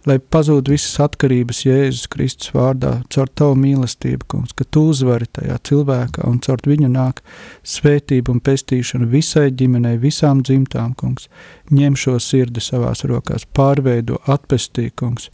[0.06, 5.58] lai pazūd visas atkarības Jēzus Kristus vārdā, caur tavu mīlestību, kungs, ka tu uzvari tajā
[5.70, 7.22] cilvēkā un caur viņu nāk
[7.66, 11.30] svētību un pestīšanu visai ģimenei, visām dzimtām, kungs.
[11.74, 15.32] Ņem šo sirdi savās rokās, pārveido, atpestī, kungs,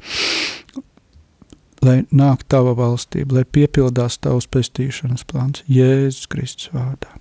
[1.86, 7.12] lai nāk tava valstība, lai piepildās tavs pestīšanas plāns Jēzus Kristus vārdā.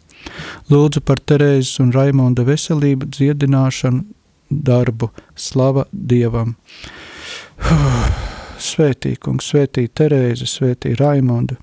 [0.71, 4.05] Lūdzu par Terēzes un Raimonda veselību, dziedināšanu,
[4.51, 6.57] darbu, slava Dievam.
[8.71, 11.57] Svētī, kungs, svētī Terēzi, svētī Raimondu.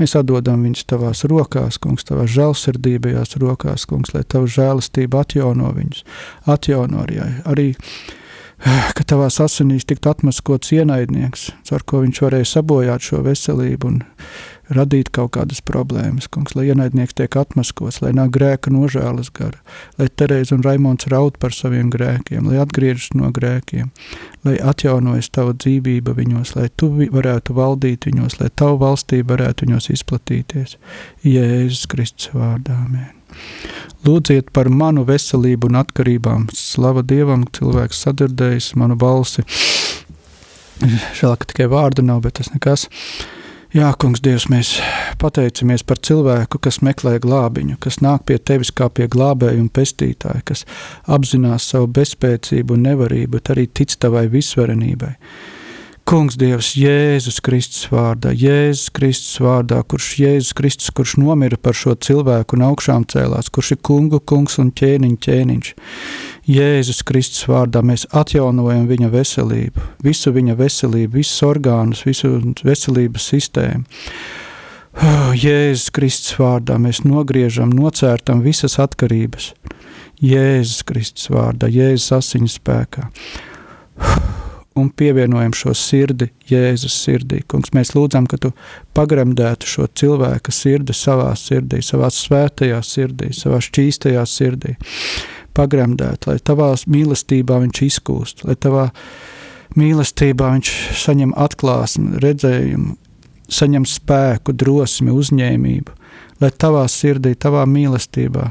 [0.00, 6.06] Mēs atdodam viņus tavās rokās, kungs, tavās žēlsirdībajās rokās, kungs, lai tava žēlastība atjauno viņus,
[6.48, 7.66] atjauno arī, arī
[8.96, 14.00] ka tavās asinīs tiktu atmaskots ienaidnieks, ar ko viņš varēja sabojāt šo veselību un
[14.74, 19.58] radīt kaut kādas problēmas, kungs, lai ienaidnieks tiek atmaskos, lai nāk grēka nožēlas gara,
[19.98, 23.90] lai Terēza un Raimons raud par saviem grēkiem, lai atgriežas no grēkiem,
[24.46, 29.90] lai atjaunojas tava dzīvība viņos, lai tu varētu valdīt viņos, lai tavu valstība varētu viņos
[29.96, 30.76] izplatīties.
[31.26, 32.78] Jēzus Kristus vārdā.
[32.86, 33.10] Amen.
[34.06, 36.46] Lūdziet par manu veselību un atkarībām.
[36.56, 39.44] Slava Dievam, cilvēks sadzirdējis manu balsi.
[40.80, 42.88] Žēl, ka tikai vārdu nav, bet tas nekas.
[43.70, 44.72] Jā, kungs, Dievs, mēs
[45.22, 50.42] pateicamies par cilvēku, kas meklē glābiņu, kas nāk pie tevis kā pie glābēja un pestītāja,
[50.48, 50.64] kas
[51.06, 55.12] apzinās savu bezspēcību un nevarību, bet arī tic tavai visvarenībai.
[56.10, 61.94] Kungs, Dievs, Jēzus Kristus vārdā, Jēzus Kristus vārdā, kurš Jēzus Kristus, kurš nomira par šo
[61.94, 65.70] cilvēku un augšām cēlās, kurš ir kungu kungs un ķēniņ ķēniņš.
[66.50, 72.32] Jēzus Kristus vārdā mēs atjaunojam viņa veselību, visu viņa veselību, visus orgānus, visu
[72.66, 74.02] veselības sistēmu.
[74.98, 79.52] Oh, Jēzus Kristus vārdā mēs nogriežam, nocērtam visas atkarības.
[80.18, 83.10] Jēzus Kristus vārdā, Jēzus asiņu spēkā.
[84.02, 84.20] Oh
[84.80, 87.42] un pievienojam šo sirdi Jēzus sirdī.
[87.48, 88.52] Kungs, mēs lūdzam, ka tu
[88.96, 94.76] pagremdētu šo cilvēka sirdi savā sirdī, savā svētajā sirdī, savā šķīstajā sirdī.
[95.56, 98.88] Pagremdēt, lai tavā mīlestībā viņš izkūst, lai tavā
[99.78, 100.74] mīlestībā viņš
[101.04, 102.96] saņem atklāsmi, redzējumu,
[103.50, 105.96] saņem spēku, drosmi, uzņēmību,
[106.42, 108.50] lai tavā sirdī, tavā mīlestībā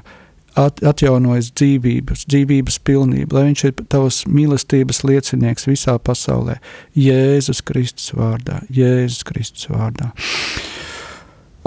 [0.60, 6.60] at, atjaunojas dzīvības, dzīvības pilnību, lai viņš ir tavs mīlestības liecinieks visā pasaulē.
[6.98, 10.12] Jēzus Kristus vārdā, Jēzus Kristus vārdā.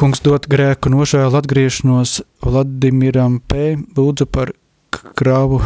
[0.00, 3.76] Kungs dot grēku nožēlu atgriešanos Vladimiram P.
[3.96, 4.54] Lūdzu par
[5.18, 5.60] kravu,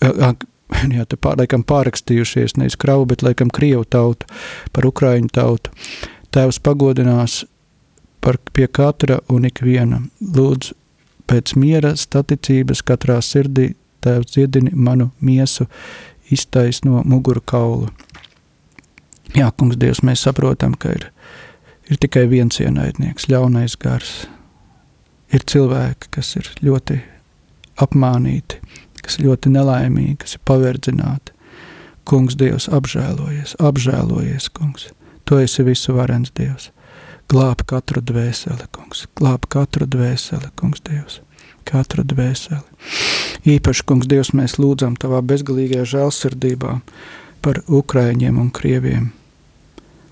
[0.00, 4.30] jā, te pār, laikam pārakstījušies, nevis kravu, bet laikam Krievu tautu,
[4.72, 5.74] par Ukraiņu tautu.
[6.34, 7.42] Tēvs pagodinās
[8.24, 10.02] par pie katra un ikviena.
[10.22, 10.77] Lūdzu,
[11.28, 13.74] pēc miera staticības katrā sirdī
[14.04, 15.66] Tēvs dziedini manu miesu,
[16.30, 17.88] iztais no muguru kaulu.
[19.34, 21.08] Jā, kungs, Dievs, mēs saprotam, ka ir,
[21.90, 24.12] ir tikai viens ienaidnieks, ļaunais gars.
[25.34, 27.00] Ir cilvēki, kas ir ļoti
[27.82, 28.62] apmānīti,
[29.02, 31.34] kas ir ļoti nelaimīgi, kas ir paverdzināti.
[32.08, 34.88] Kungs, Dievs, apžēlojies, apžēlojies, kungs.
[35.28, 36.70] Tu esi visu varens Dievs.
[37.28, 41.18] Glāb katru dvēseli, kungs, glāb katru dvēseli, kungs, Dievs,
[41.68, 42.64] katru dvēseli.
[43.52, 46.78] Īpaši, kungs, Dievs, mēs lūdzam tavā bezgalīgajā žēlsirdībā
[47.44, 49.10] par Ukraiņiem un Krieviem.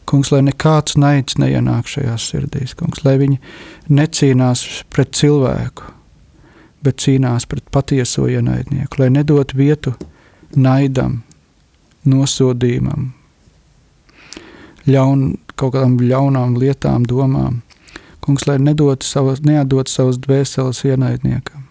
[0.07, 3.41] Kungs, lai nekāds naids neienāk šajās sirdīs, kungs, lai viņi
[3.89, 5.89] necīnās pret cilvēku,
[6.85, 9.97] bet cīnās pret patieso ienaidnieku, lai nedot vietu
[10.53, 11.23] naidam,
[12.05, 13.15] nosodījumam,
[14.87, 17.63] ļaun, kaut kādām ļaunām lietām, domām.
[18.25, 21.67] Kungs, lai nedod savas, neatdod savas dvēseles ienaidniekam,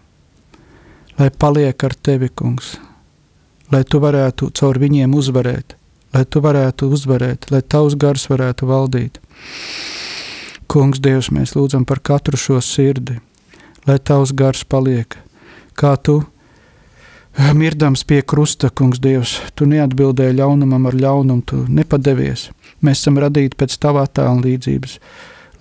[1.20, 2.78] lai paliek ar tevi, kungs,
[3.74, 5.76] lai tu varētu caur viņiem uzvarēt,
[6.16, 9.20] lai tu varētu uzvarēt, lai tavs gars varētu valdīt.
[10.72, 13.20] Kungs, Dievs, mēs lūdzam par katru šo sirdi,
[13.88, 15.18] lai tavs gars paliek,
[15.76, 16.22] kā tu
[17.56, 22.50] mirdams pie krusta, kungs, Dievs, tu neatbildēji ļaunumam ar ļaunumu, tu nepadevies.
[22.86, 24.98] Mēs esam radīti pēc tava attēla līdzības,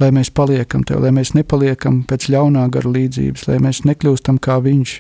[0.02, 4.58] lai mēs paliekam tev, lai mēs nepaliekam pēc ļaunā gara līdzības, lai mēs nekļūstam kā
[4.62, 4.94] viņš,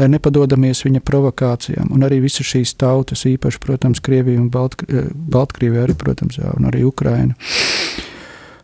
[0.00, 1.90] lai nepadodamies viņa provokācijām.
[1.94, 6.70] Un arī visas šīs tautas, īpaši, protams, Krievija un Balt, Baltkrievija arī, protams, jā, un
[6.70, 7.38] arī Ukraina.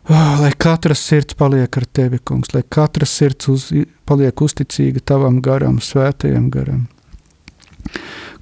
[0.07, 3.65] Oh, lai katrs sirds paliek ar tevi, kungs, lai katrs sirds uz,
[4.07, 6.85] paliek uzticīga tavam garam, svētajam garam.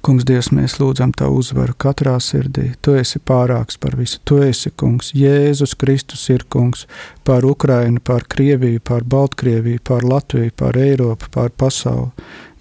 [0.06, 2.68] Kungs, Dievs, mēs lūdzam Tavu uzvaru katrā sirdī.
[2.84, 4.20] Tu esi pārāks par visu.
[4.28, 5.12] Tu esi kungs.
[5.16, 6.84] Jēzus Kristus ir kungs
[7.26, 12.12] pār Ukrainu, pār Krieviju, pār Baltkrieviju, pār Latviju, pār Eiropu, pār pasauli.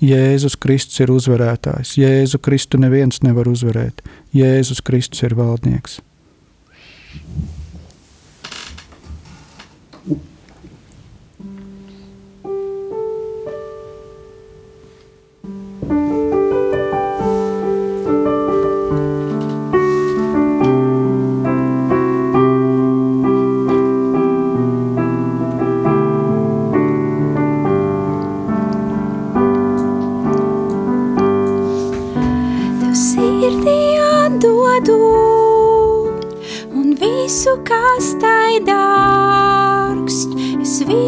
[0.05, 1.95] Jēzus Kristus ir uzvarētājs.
[2.01, 4.03] Jēzu Kristu neviens nevar uzvarēt.
[4.35, 6.01] Jēzus Kristus ir valdnieks.
[15.85, 16.44] visu,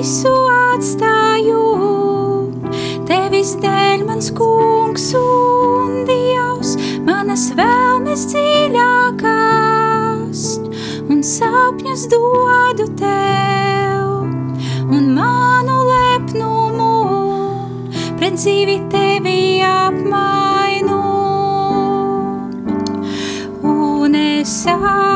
[0.07, 0.31] visu
[0.71, 1.63] atstāju.
[3.07, 9.25] Tevis dēļ mans kungs un dievs, manas vēlmes dziļākās,
[11.11, 14.23] un sapņus dodu tev,
[14.87, 16.95] un manu lepnumu
[18.15, 21.03] pret dzīvi tevi apmainu.
[23.75, 25.06] Un es visu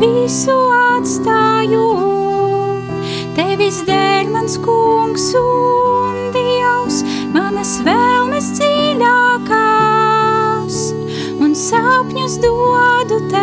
[0.00, 0.56] visu
[0.96, 1.86] atstāju.
[3.36, 7.02] Tevis dēļ mans kungs un dievs,
[7.34, 9.56] manas vēlmes dziļākās,
[11.40, 13.39] un sapņus dodu tev,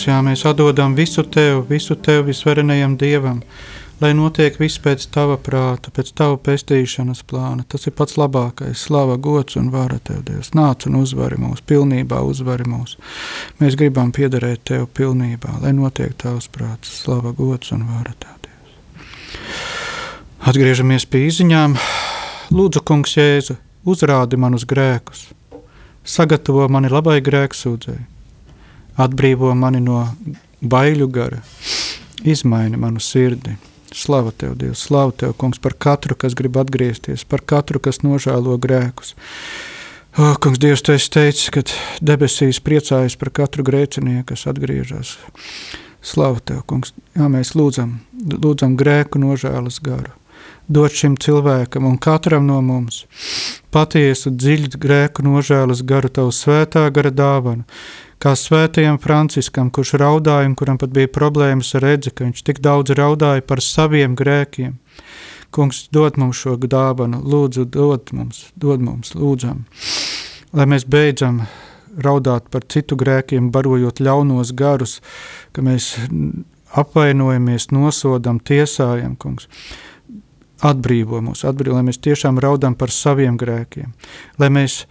[0.00, 3.42] Dievs, jā, mēs atdodam visu Tev, visu Tev visvarenajam Dievam.
[4.00, 7.64] lai notiek viss pēc tava prāta, pēc tava pestīšanas plāna.
[7.68, 10.54] Tas ir pats labākais, slava, gods un vara tev, Dievs.
[10.56, 12.96] Nāc un uzvari mūs, pilnībā uzvari mūs.
[13.60, 19.36] Mēs gribam piederēt tev pilnībā, lai notiek tavs prāts, slava, gods un vara tev, Dievs.
[20.48, 21.76] Atgriežamies pie izziņām.
[22.56, 25.26] Lūdzu, Kungs, Jēzu, uzrādi manus grēkus,
[26.04, 28.06] sagatavo mani labai grēksūdzēji,
[29.00, 30.04] atbrīvo mani no
[30.60, 31.42] baiļu gara,
[32.24, 33.56] izmaini manu sirdi
[33.92, 38.54] Slava tev, Dievs, slava tev, kungs, par katru, kas grib atgriezties, par katru, kas nožēlo
[38.62, 39.16] grēkus.
[40.14, 41.64] O, kungs, Dievs, tu esi teicis, ka
[42.02, 45.16] debesīs priecājas par katru grēcinieku, kas atgriežas.
[46.06, 47.98] Slava tev, kungs, jā, mēs lūdzam,
[48.30, 50.14] lūdzam grēku nožēlas garu.
[50.70, 53.02] Dot šim cilvēkam un katram no mums
[53.74, 57.66] patiesu dziļu grēku nožēlas garu, tavu svētā gara dāvanu,
[58.20, 62.60] kā svētajam Franciskam, kurš raudāja un kuram pat bija problēmas ar redzi, ka viņš tik
[62.64, 64.76] daudz raudāja par saviem grēkiem.
[65.50, 69.64] Kungs, dod mums šo dāvanu, lūdzu, dod mums, dod mums, lūdzam,
[70.54, 71.42] lai mēs beidzam
[71.98, 75.00] raudāt par citu grēkiem, barojot ļaunos garus,
[75.52, 75.96] ka mēs
[76.78, 79.48] apvainojamies, nosodam, tiesājam, kungs.
[80.60, 83.94] Atbrīvo mūs, atbrīvo, lai mēs tiešām raudam par saviem grēkiem,
[84.38, 84.84] lai mēs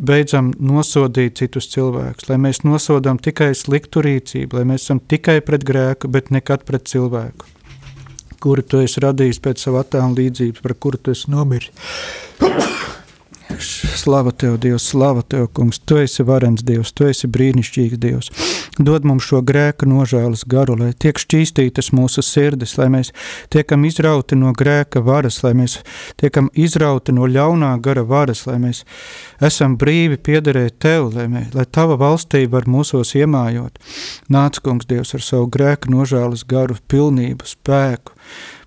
[0.00, 5.64] beidzam nosodīt citus cilvēkus, lai mēs nosodām tikai sliktu rīcību, lai mēs esam tikai pret
[5.66, 7.48] grēku, bet nekad pret cilvēku,
[8.40, 11.72] kuru tu esi radījis pēc savu attēlu līdzības, par kuru tu esi nomiris.
[13.58, 15.78] Slava tev, Dievs, slava tev, kungs.
[15.84, 18.30] Tu esi varens Dievs, tu esi brīnišķīgs Dievs.
[18.78, 23.12] Dod mums šo grēka nožēlas garu, lai tiek šķīstītas mūsu sirdis, lai mēs
[23.52, 25.80] tiekam izrauti no grēka varas, lai mēs
[26.20, 28.84] tiekam izrauti no ļaunā gara varas, lai mēs
[29.44, 33.82] esam brīvi piederēt tev, lai, mē, lai tava valstība var mūsos iemājot.
[34.32, 38.16] Nāc, kungs, Dievs, ar savu grēka nožēlas garu, pilnību, spēku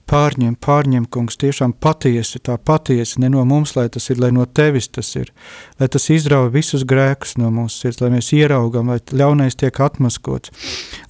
[0.09, 4.45] pārņem, pārņem, kungs, tiešām patiesi, tā patiesi, ne no mums, lai tas ir, lai no
[4.45, 5.31] tevis tas ir,
[5.79, 10.53] lai tas izrauj visus grēkus no mūsu sirds, lai mēs ieraugam, lai ļaunais tiek atmaskots,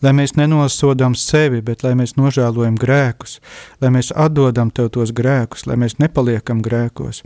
[0.06, 3.40] lai mēs nenosodām sevi, bet lai mēs nožēlojam grēkus,
[3.82, 7.24] lai mēs atdodam tev tos grēkus, lai mēs nepaliekam grēkos.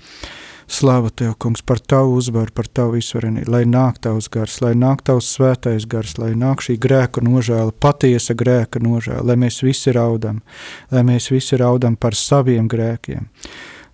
[0.67, 5.05] Slāva tev, kungs, par tavu uzvaru, par tavu izvarenību, lai nāk tavs gars, lai nāk
[5.07, 10.43] tavs svētais gars, lai nāk šī grēka nožēla, patiesa grēka nožēla, lai mēs visi raudam,
[10.91, 13.29] lai mēs visi raudam par saviem grēkiem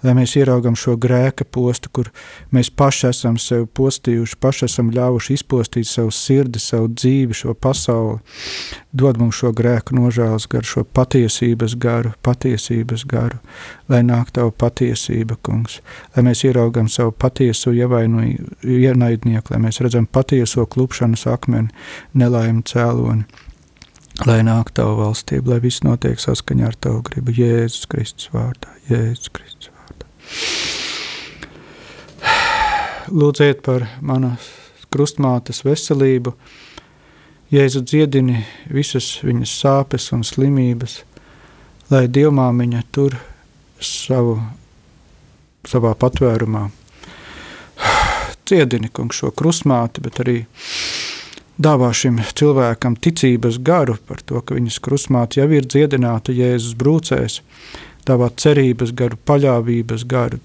[0.04, 2.10] lai mēs ieraugam šo grēka postu, kur
[2.54, 8.20] mēs paši esam sevi postījuši, paši esam ļāvuši izpostīt savu sirdi, savu dzīvi, šo pasauli.
[8.94, 13.40] Dod mums šo grēku nožēlas garu, šo patiesības garu, patiesības garu,
[13.90, 15.80] lai nāk tavu patiesība, kungs,
[16.16, 21.74] lai mēs ieraugam savu patieso ienaidnieku, lai mēs redzam patieso klupšanas akmeni,
[22.14, 23.26] nelaimu cēloni.
[24.30, 29.34] Lai nāk tava valstība, lai viss notiek saskaņā ar tavu gribu, Jēzus Kristus vārdā, Jēzus
[29.34, 29.73] Kristus.
[33.14, 34.48] Lūdziet par manas
[34.94, 36.34] krustmātes veselību,
[37.54, 38.40] Jēzu dziedini
[38.74, 41.04] visas viņas sāpes un slimības,
[41.94, 43.20] lai dievmāmiņa tur
[43.78, 44.40] savu,
[45.70, 46.64] savā patvērumā.
[48.50, 50.40] Ciedini, kungs, šo krustmāti, bet arī
[51.62, 57.42] dāvā šim cilvēkam ticības garu par to, ka viņas krustmāte jau ir dziedināta Jēzus brūcēs,
[58.08, 60.40] dāvā cerības garu, paļāvības garu,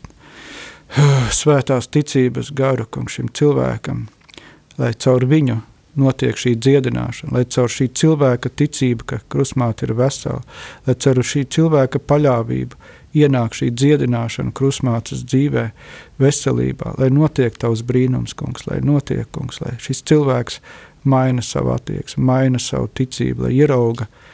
[1.40, 4.06] svētās ticības garu šim cilvēkam,
[4.78, 5.60] lai caur viņu
[5.98, 10.42] notiek šī dziedināšana, lai caur šī cilvēka ticība, ka krustmāte ir vesela,
[10.86, 12.78] lai caur šī cilvēka paļāvību
[13.18, 15.70] ienāk šī dziedināšana krustmātes dzīvē,
[16.22, 20.60] veselībā, lai notiek tavs brīnums, kungs, lai notiek, kungs, lai šis cilvēks
[21.08, 24.27] maina savu attieksmi, maina savu ticību, lai ierauga, uh,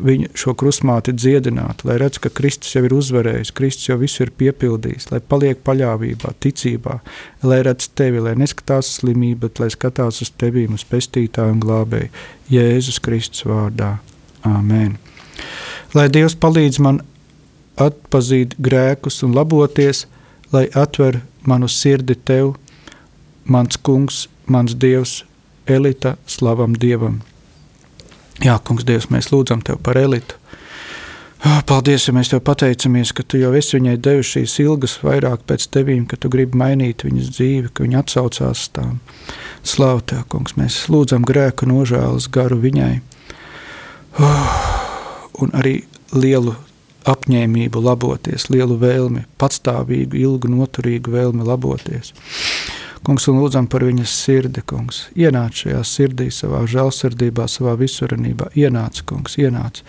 [0.00, 4.32] viņu šo krustmāti dziedinātu, lai redz, ka Kristus jau ir uzvarējis, Kristus jau visu ir
[4.38, 6.98] piepildījis, lai paliek paļāvībā, ticībā,
[7.46, 12.12] lai redz tevi, lai neskatās slimību, bet lai skatās uz tevi, uz pestītāju un glābēju.
[12.52, 13.96] Jēzus Kristus vārdā.
[14.42, 14.96] Āmen.
[15.94, 17.02] Lai Dievs palīdz man
[17.80, 20.06] atpazīt grēkus un laboties,
[20.52, 22.56] lai atver manu sirdi tev,
[23.44, 25.22] mans kungs, mans dievs,
[25.66, 27.20] elita slavam dievam.
[28.40, 30.38] Jā, kungs, Dievs, mēs lūdzam Tev par elitu.
[31.66, 35.66] Paldies, ja mēs Tev pateicamies, ka Tu jau esi viņai devis šīs ilgas vairāk pēc
[35.74, 39.00] Tevīm, ka Tu gribi mainīt viņas dzīvi, ka viņa atsaucās tām.
[39.66, 42.94] Slāv Tev, kungs, mēs lūdzam grēku nožēlas garu viņai.
[45.42, 45.82] Un arī
[46.14, 46.54] lielu
[47.08, 52.12] apņēmību laboties, lielu vēlmi, patstāvīgu, ilgu, noturīgu vēlmi laboties.
[53.02, 55.08] Kungs, un lūdzam par viņas sirdi, kungs.
[55.18, 58.52] Ienāc šajā sirdī, savā žēlsirdībā, savā visurenībā.
[58.54, 59.80] Ienāc, kungs, ienāc.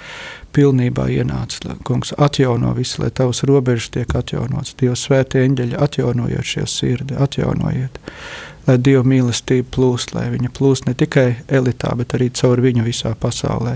[0.53, 4.73] Pilnībā ienāc, kungs, atjauno visu, lai tavs robežas tiek atjaunots.
[4.81, 8.01] Dievs svētie eņģeļi, atjaunojiet šo sirdi, atjaunojiet.
[8.65, 13.13] Lai Dieva mīlestība plūst, lai viņa plūst ne tikai elitā, bet arī caur viņu visā
[13.13, 13.75] pasaulē.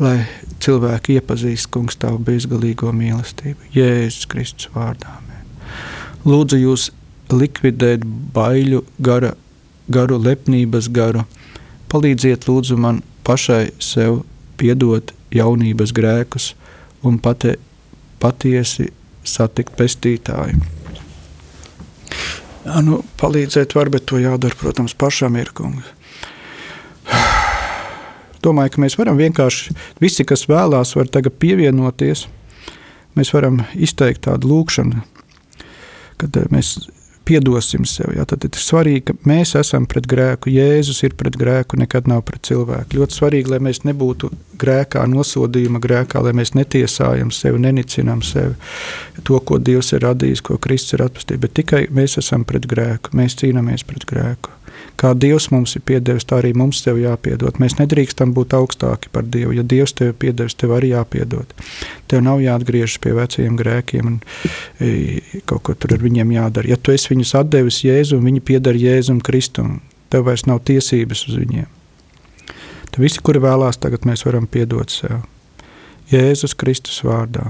[0.00, 0.16] Lai
[0.64, 3.68] cilvēki iepazīst, kungs, tavu bezgalīgo mīlestību.
[3.76, 5.18] Jēzus Kristus vārdā.
[6.24, 6.88] Lūdzu jūs
[7.32, 8.04] likvidēt
[8.34, 9.32] baiļu gara,
[9.92, 11.24] garu, lepnības garu.
[11.92, 14.22] Palīdziet lūdzu man pašai sev
[14.60, 16.52] piedot jaunības grēkus
[17.06, 17.56] un pati,
[18.22, 18.90] patiesi
[19.24, 20.60] satikt pestītāju.
[22.62, 25.88] Jā, nu, palīdzēt var, bet to jādara, protams, pašam ir kungs.
[28.42, 32.26] Domāju, ka mēs varam vienkārši, visi, kas vēlās, var tagad pievienoties.
[33.18, 35.02] Mēs varam izteikt tādu lūkšanu,
[36.22, 36.74] kad eh, mēs
[37.26, 38.12] piedosim sev.
[38.16, 40.50] Jā, tad ir svarīgi, ka mēs esam pret grēku.
[40.52, 42.98] Jēzus ir pret grēku, nekad nav pret cilvēku.
[42.98, 44.30] Ļoti svarīgi, lai mēs nebūtu
[44.62, 48.56] grēkā, nosodījuma grēkā, lai mēs netiesājam sevi, nenicinām sevi,
[49.26, 51.42] to, ko Dievs ir radījis, ko Kristus ir atpestījis.
[51.42, 54.58] Bet tikai mēs esam pret grēku, mēs cīnāmies pret grēku.
[55.00, 57.58] Kā Dievs mums ir piedevis, tā arī mums tev jāpiedod.
[57.62, 59.54] Mēs nedrīkstam būt augstāki par Dievu.
[59.56, 61.54] Ja Dievs tev ir piedevis, tev arī jāpiedod.
[62.10, 64.18] Tev nav jāatgriežas pie veciem grēkiem un
[64.78, 66.74] e, kaut ko tur ar viņiem jādara.
[66.74, 69.80] Ja tu esi viņus atdevis Jēzu un viņi pieder Jēzum Kristum,
[70.12, 71.70] tev vairs nav tiesības uz viņiem.
[72.92, 75.22] Tad visi, kuri vēlās, tagad mēs varam piedot sev.
[76.12, 77.48] Jēzus Kristus vārdā.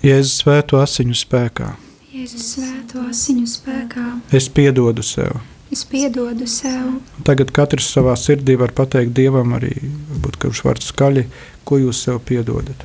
[0.00, 1.74] Jēzus svēto asiņu spēkā.
[2.10, 4.04] Jēzus svēto asiņu spēkā.
[4.34, 5.36] Es piedodu sev.
[5.70, 6.96] Es piedodu sev.
[7.22, 9.76] Tagad katrs savā sirdī var pateikt Dievam, arī
[10.08, 11.22] varbūt, kurš var skaļi,
[11.62, 12.82] ko jūs sev piedodat.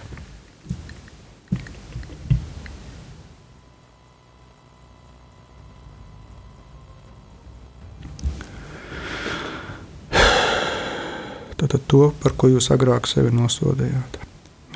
[11.57, 14.21] Tātad to, par ko jūs agrāk sevi nosodījāt,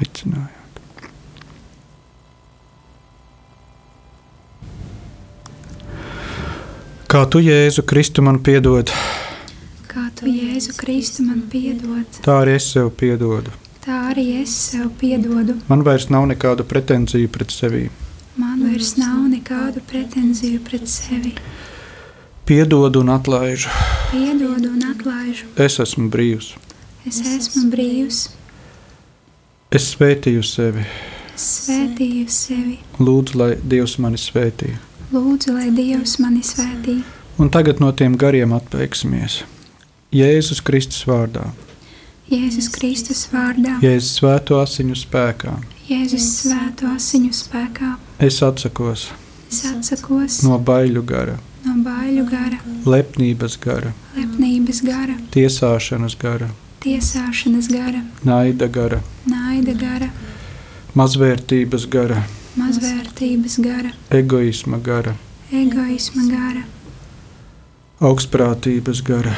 [0.02, 0.59] vicinājāt.
[7.10, 8.92] Kā tu, Jēzu Kristu, man piedod,
[9.90, 13.50] Kā tu Jēzu Kristu man piedod, tā arī es sev piedodu.
[13.86, 15.56] tā arī es sev piedodu.
[15.70, 17.90] Man vairs nav nekādu pretenziju pret sevi.
[18.38, 21.34] Man vairs nav nekādu pretenziju pret sevi.
[22.46, 23.70] Piedodu un atlaižu.
[24.12, 25.46] Piedodu un atlaižu.
[25.58, 26.54] Es esmu brīvs.
[27.06, 28.28] Es esmu brīvs.
[29.72, 30.86] Es svētīju sevi.
[31.36, 32.78] Es svētīju sevi.
[33.00, 34.76] Lūdzu, lai Dievs mani svētī.
[35.10, 37.00] Lūdzu, lai Dievs mani svētī.
[37.40, 39.42] Un tagad no tiem gariem atteiksimies.
[40.14, 41.48] Jēzus Kristus vārdā,
[42.30, 43.80] Jēzus Kristus vārdā.
[43.82, 45.56] Jēzus svēto asiņu spēkā.
[45.90, 47.96] Jēzus svēto asiņu spēkā.
[48.22, 49.08] Es atsakos.
[49.50, 50.44] Es atsakos.
[50.46, 56.52] No baiļu gara, no baiļu gara, lepnības gara, lepnības gara, tiesāšanas gara,
[56.86, 60.12] tiesāšanas gara, naida gara, naida gara,
[60.94, 62.22] mazvērtības gara,
[62.60, 65.16] mazvērtības gara, egoisma gara,
[65.52, 66.64] egoisma gara,
[68.00, 69.34] augstprātības gara,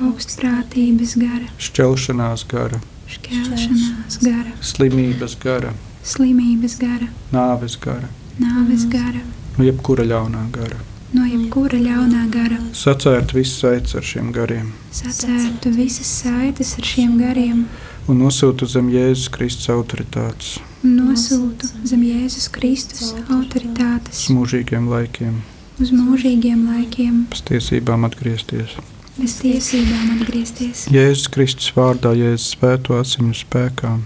[0.00, 2.80] augstprātības gara, šķelšanās gara,
[3.10, 5.74] šķelšanās gara, slimības gara,
[6.14, 8.08] slimības gara, nāves gara,
[8.40, 9.20] nāves gara,
[9.58, 10.78] no jebkura ļaunā gara.
[11.12, 12.56] no jebkura ļaunā gara.
[12.76, 14.68] Sacērt visu saites ar šiem gariem.
[14.94, 17.64] Sacērtu visas saites ar šiem gariem
[18.08, 25.40] un nosūtu zem Jēzus Kristus autoritātes nosūtu zem Jēzus Kristus autoritātes uz mūžīgiem laikiem,
[25.80, 28.76] uz mūžīgiem laikiem, pēc tiesībām atgriezties.
[29.18, 30.86] bez tiesībām atgriezties.
[30.88, 33.98] Jēzus Kristus vārdā, Jēzus svēto asiņu spēkā,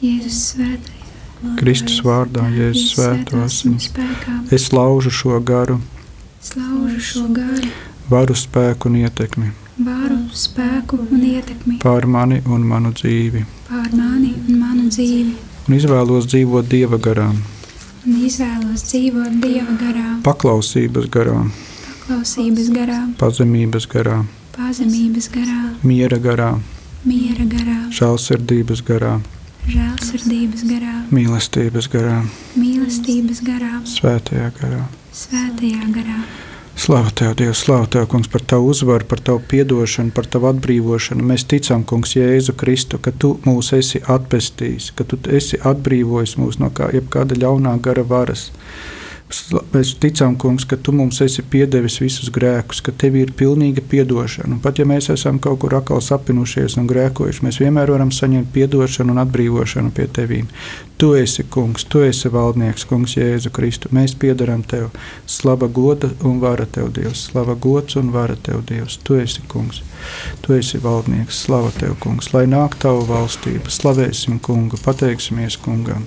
[0.00, 0.94] Jēzus svētais.
[1.60, 3.82] Kristus vārdā, Jēzus svēto asiņu.
[3.90, 4.38] spēkā.
[4.56, 5.80] Es laužu šo garu,
[6.40, 7.68] Slaužu šo garu,
[8.08, 11.78] varu spēku un ietekmi varu, spēku un ietekmi.
[11.82, 15.34] Pār mani un manu dzīvi, pār mani un manu dzīvi.
[15.68, 17.30] un izvēlos dzīvot Dieva garā,
[18.06, 21.40] Un izvēlos dzīvot Dieva garā, paklausības garā,
[22.06, 24.20] klausības garā, pazemības garā,
[24.54, 26.52] pazemības garā, miera garā,
[27.04, 29.16] miera garā, žēlsirdības garā,
[29.66, 32.20] žēlsirdības garā, mīlestības garā,
[32.54, 34.84] mīlestības garā, svētajā garā.
[35.12, 36.20] svētajā garā.
[36.76, 41.24] Slavu Tev, Dievs, slavu Tev, Kungs, par Tavu uzvaru, par Tavu piedošanu, par Tavu atbrīvošanu.
[41.24, 46.60] Mēs ticam, Kungs, Jēzu Kristu, ka Tu mūs esi atpestījis, ka Tu esi atbrīvojis mūs
[46.60, 48.50] no kā, jebkāda ļaunā gara varas.
[49.26, 54.54] Mēs ticam, kungs, ka tu mums esi piedevis visus grēkus, ka tev ir pilnīga atdošana.
[54.54, 58.54] Un pat ja mēs esam kaut kur atkal sapinušies un grēkojuši, mēs vienmēr varam saņemt
[58.66, 60.46] atdošanu un atbrīvošanu pie tevīm.
[60.96, 63.90] Tu esi kungs, tu esi valdnieks, kungs, Jēzu Kristu.
[63.92, 64.94] Mēs piedaram tev.
[65.26, 67.26] Slava goda un vara tev, Dievs.
[67.26, 69.00] Slava gods un vara tev, Dievs.
[69.04, 69.82] Tu esi kungs.
[70.46, 71.42] Tu esi valdnieks.
[71.44, 72.30] Slava tev, kungs.
[72.32, 73.74] Lai nāk tava valstība.
[73.74, 76.06] Slavēsim kungu, pateiksimies kungam.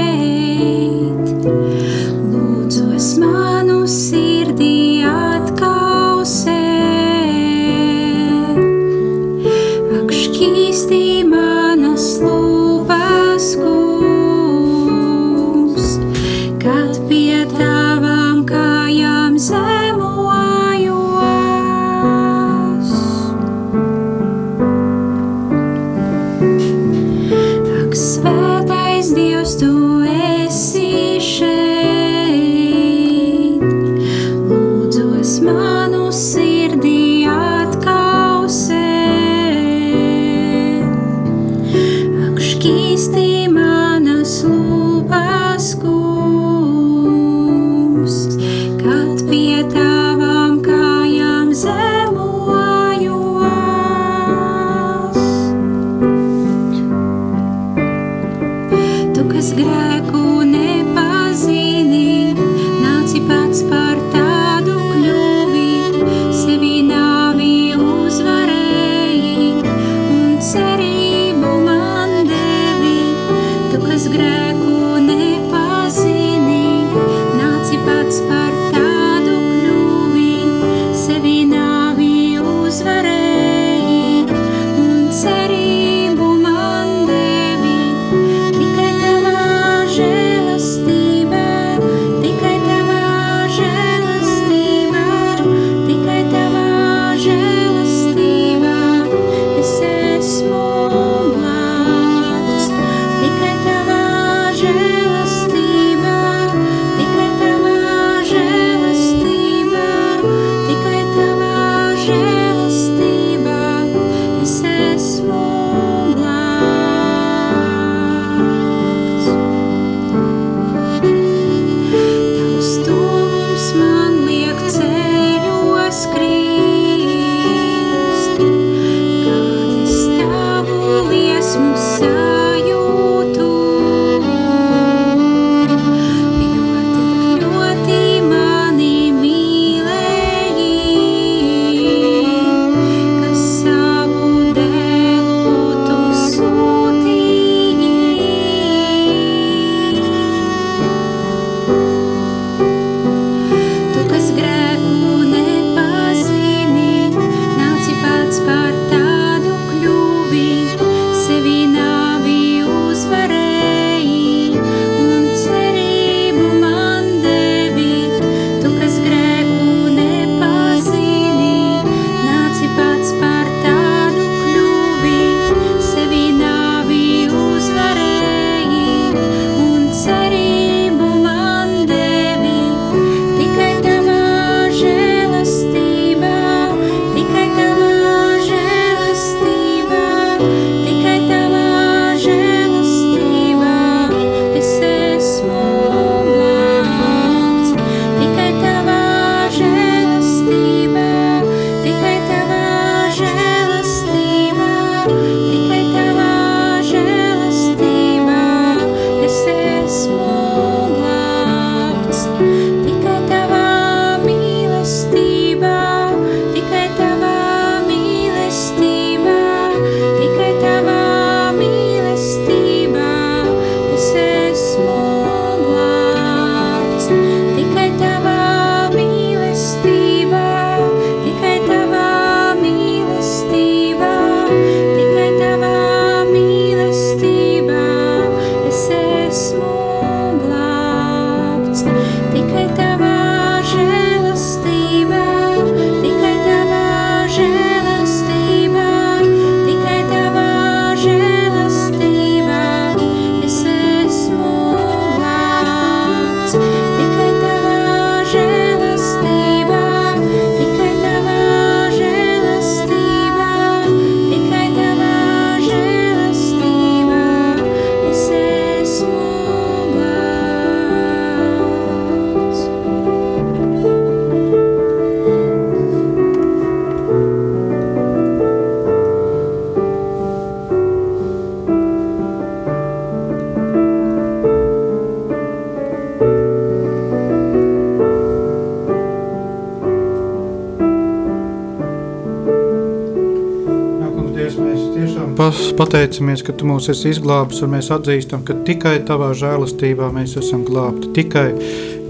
[295.81, 300.65] pateicamies, ka Tu mūs esi izglābis, un mēs atzīstam, ka tikai Tavā žēlastībā mēs esam
[300.67, 301.09] glābti.
[301.15, 301.47] Tikai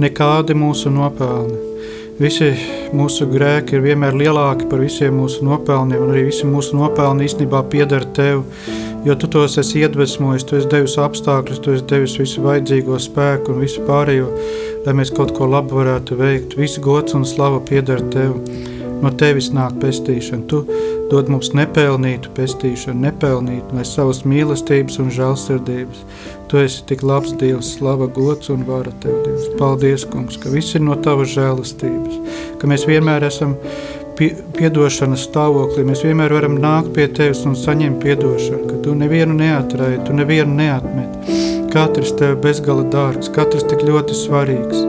[0.02, 1.60] nekādi mūsu nopelni.
[2.22, 2.52] Visi
[2.94, 7.64] mūsu grēki ir vienmēr lielāki par visiem mūsu nopelniem, un arī visi mūsu nopelni īstenībā
[7.72, 8.44] pieder Tev,
[9.08, 13.56] jo Tu tos esi iedvesmojis, Tu esi devis apstākļus, Tu esi devis visu vajadzīgo spēku
[13.56, 14.28] un visu pārējo,
[14.86, 16.58] lai mēs kaut ko labu varētu veikt.
[16.60, 18.36] Visu gods un slava pieder Tev.
[19.02, 20.46] No Tevis nāk pestīšana.
[20.52, 20.62] Tu
[21.12, 26.04] dod mums nepelnītu pestīšanu, nepelnītu, lai savas mīlestības un žēlsirdības.
[26.52, 29.50] Tu esi tik labs Dievs, slava, gods un vara Tev, Dievs.
[29.60, 33.58] Paldies, kungs, ka viss ir no Tavas žēlastības, ka mēs vienmēr esam
[34.20, 39.36] pie, piedošanas stāvoklī, mēs vienmēr varam nākt pie Tevis un saņemt piedošanu, ka Tu nevienu
[39.40, 41.40] neatrāji, Tu nevienu neatmeti.
[41.72, 44.88] Katrs Tev bezgala dārgs, katrs tik ļoti svarīgs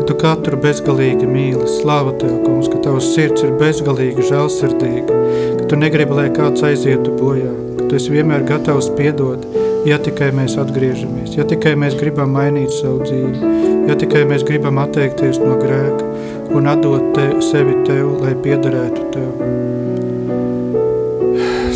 [0.00, 1.66] ka Tu katru bezgalīgi mīli.
[1.68, 5.19] Slāva Tev, kungs, ka Tavs sirds ir bezgalīgi žēlsirdīga,
[5.70, 9.44] Tu negribi, lai kāds aizietu bojā, ka Tu esi vienmēr gatavs piedot,
[9.86, 13.52] ja tikai mēs atgriežamies, ja tikai mēs gribam mainīt savu dzīvi,
[13.86, 16.08] ja tikai mēs gribam atteikties no grēka
[16.58, 19.30] un atdot te, sevi Tev, lai piederētu Tev.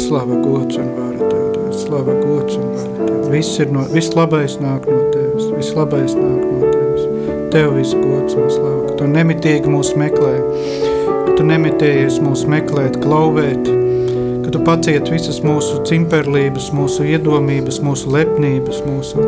[0.03, 1.71] Slava gods un vara Tev, Tev.
[1.85, 3.31] Slava gods un vara Tev.
[3.31, 7.07] Viss, ir no, viss labais nāk no Tevis, viss labais nāk no Tevis.
[7.55, 10.35] Tev visu gods un slavu, ka Tu nemitīgi mūs meklē,
[11.07, 13.71] ka Tu nemitējies mūs meklēt, klauvēt,
[14.55, 19.19] Tu paciet visas mūsu cimperlības, mūsu iedomības, mūsu lepnības, mūsu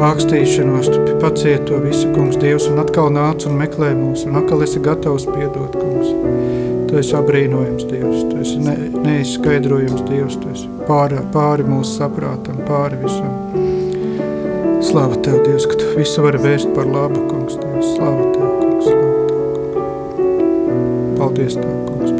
[0.00, 4.64] ākstīšanos, Tu paciet to visu, kungs, Dievs, un atkal nāc un meklē mūs, un atkal
[4.64, 6.08] esi gatavs piedot, kungs.
[6.88, 12.64] Tu esi abrīnojams Dievs, Tu esi ne, neizskaidrojams Dievs, Tu esi pāri, pāri mūsu saprātam,
[12.70, 13.34] pāri visam.
[14.80, 17.92] Slāva Tev, Dievs, ka Tu visu vari vērst par labu, kungs, Dievs.
[17.98, 19.44] Slāva Tev, kungs, slāva Tev,
[20.08, 21.20] kungs.
[21.20, 22.17] Paldies Tev, kungs,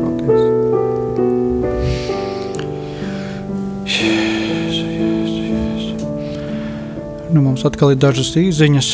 [7.29, 8.87] Nu, mums atkal ir dažas īziņas.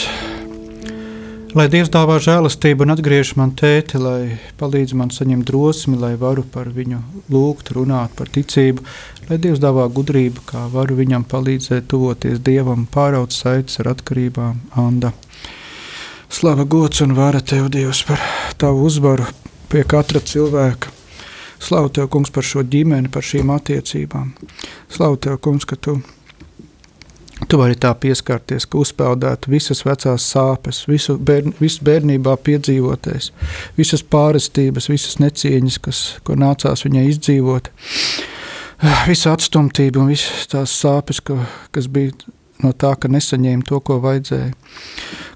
[1.54, 6.42] Lai Dievs dāvā žēlastību un atgriež man tēti, lai palīdz man saņemt drosmi, lai varu
[6.42, 6.98] par viņu
[7.30, 8.82] lūgt, runāt par ticību,
[9.28, 15.12] lai Dievs dāvā gudrību, kā varu viņam palīdzēt tuvoties Dievam, pāraut saites ar atkarībām, Anda.
[16.26, 18.18] Slava gods un vara Tev, Dievs, par
[18.58, 19.28] Tavu uzvaru
[19.70, 20.90] pie katra cilvēka.
[21.62, 24.34] Slavu Tev, kungs, par šo ģimeni, par šīm attiecībām.
[24.90, 26.00] Slavu Tev, kungs, ka Tu
[27.48, 33.30] Tu vari tā pieskarties, ka uzpeldētu visas vecās sāpes, visu, bērn, visu bērnībā piedzīvotais,
[33.76, 37.68] visas pārestības, visas necieņas, kas, ko nācās viņai izdzīvot,
[39.08, 41.36] visa atstumtība un visas tās sāpes, ko,
[41.74, 42.14] kas bija
[42.64, 44.52] no tā, ka nesaņēma to, ko vajadzēja.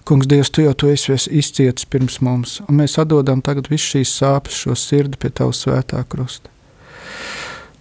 [0.09, 4.15] Kungs, Dievs, Tu jau to esi izcietis pirms mums, un mēs atdodam tagad visu šīs
[4.23, 6.49] sāpes, šo sirdi pie Tava svētā krusta.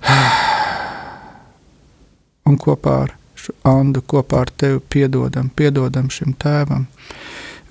[2.48, 3.12] Un kopā ar
[3.68, 6.88] Andu kopā ar tevi piedodam, piedodam šim tēvam.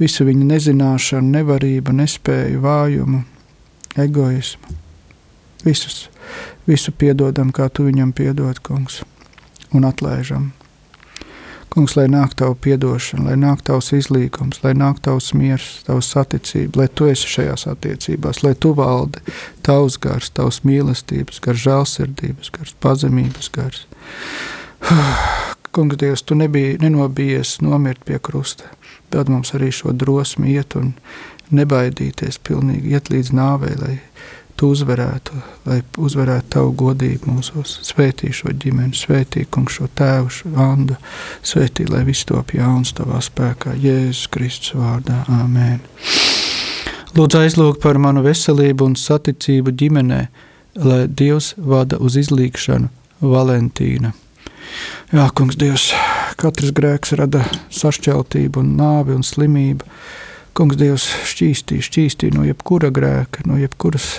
[0.00, 3.22] Visu viņa nezināšanu, nevarību, nespēju, vājumu,
[3.96, 4.76] egoismu.
[5.64, 6.08] Visus,
[6.68, 9.00] visu piedodam, kā tu viņam piedod, kungs,
[9.74, 10.52] un atlaižam.
[11.72, 16.80] Kungs, lai nāk tavu piedošana, lai nāk tavs izlīgums, lai nāk tavs miers, tavs saticība,
[16.80, 19.20] lai tu esi šajās attiecībās, lai tu valdi
[19.66, 23.84] tavs gars, tavs mīlestības, gars, žēlsirdības, gars, pazemības gars.
[25.76, 28.64] Kungs, Dievs, tu nebija nenobijies nomirt pie krusta.
[29.12, 30.94] Dod mums arī šo drosmi iet un
[31.52, 33.98] nebaidīties, pilnīgi iet līdz nāvei, lai
[34.56, 35.36] tu uzvarētu,
[35.68, 37.76] lai uzvarētu tavu godību mūsos.
[37.84, 40.96] Svētī šo ģimeni, svētī kungs šo tēvu, šo andu,
[41.44, 45.26] svētī, lai viss top jauns tavā spēkā, Jēzus Kristus vārdā.
[45.28, 45.82] Āmēn.
[47.16, 50.26] Lūdzu aizlūgt par manu veselību un saticību ģimenē,
[50.88, 52.88] lai Dievs vada uz izlīgšanu
[53.20, 54.16] Valentīna.
[55.14, 55.90] Jā, kungs, Dievs,
[56.40, 57.44] katrs grēks rada
[57.74, 59.86] sašķeltību, un nāvi un slimību.
[60.56, 64.16] Kungs, Dievs, šķīstī, šķīstī no jebkura grēka, no jebkuras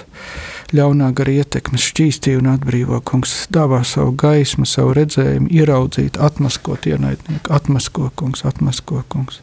[0.75, 2.99] ļaunā gara ietekmes, šķīstī un atbrīvo.
[3.07, 9.39] Kungs, dāvā savu gaismu, savu redzējumu, ieraudzīt, atmaskot ienaidnieku, atmasko, kungs, atmasko, kungs,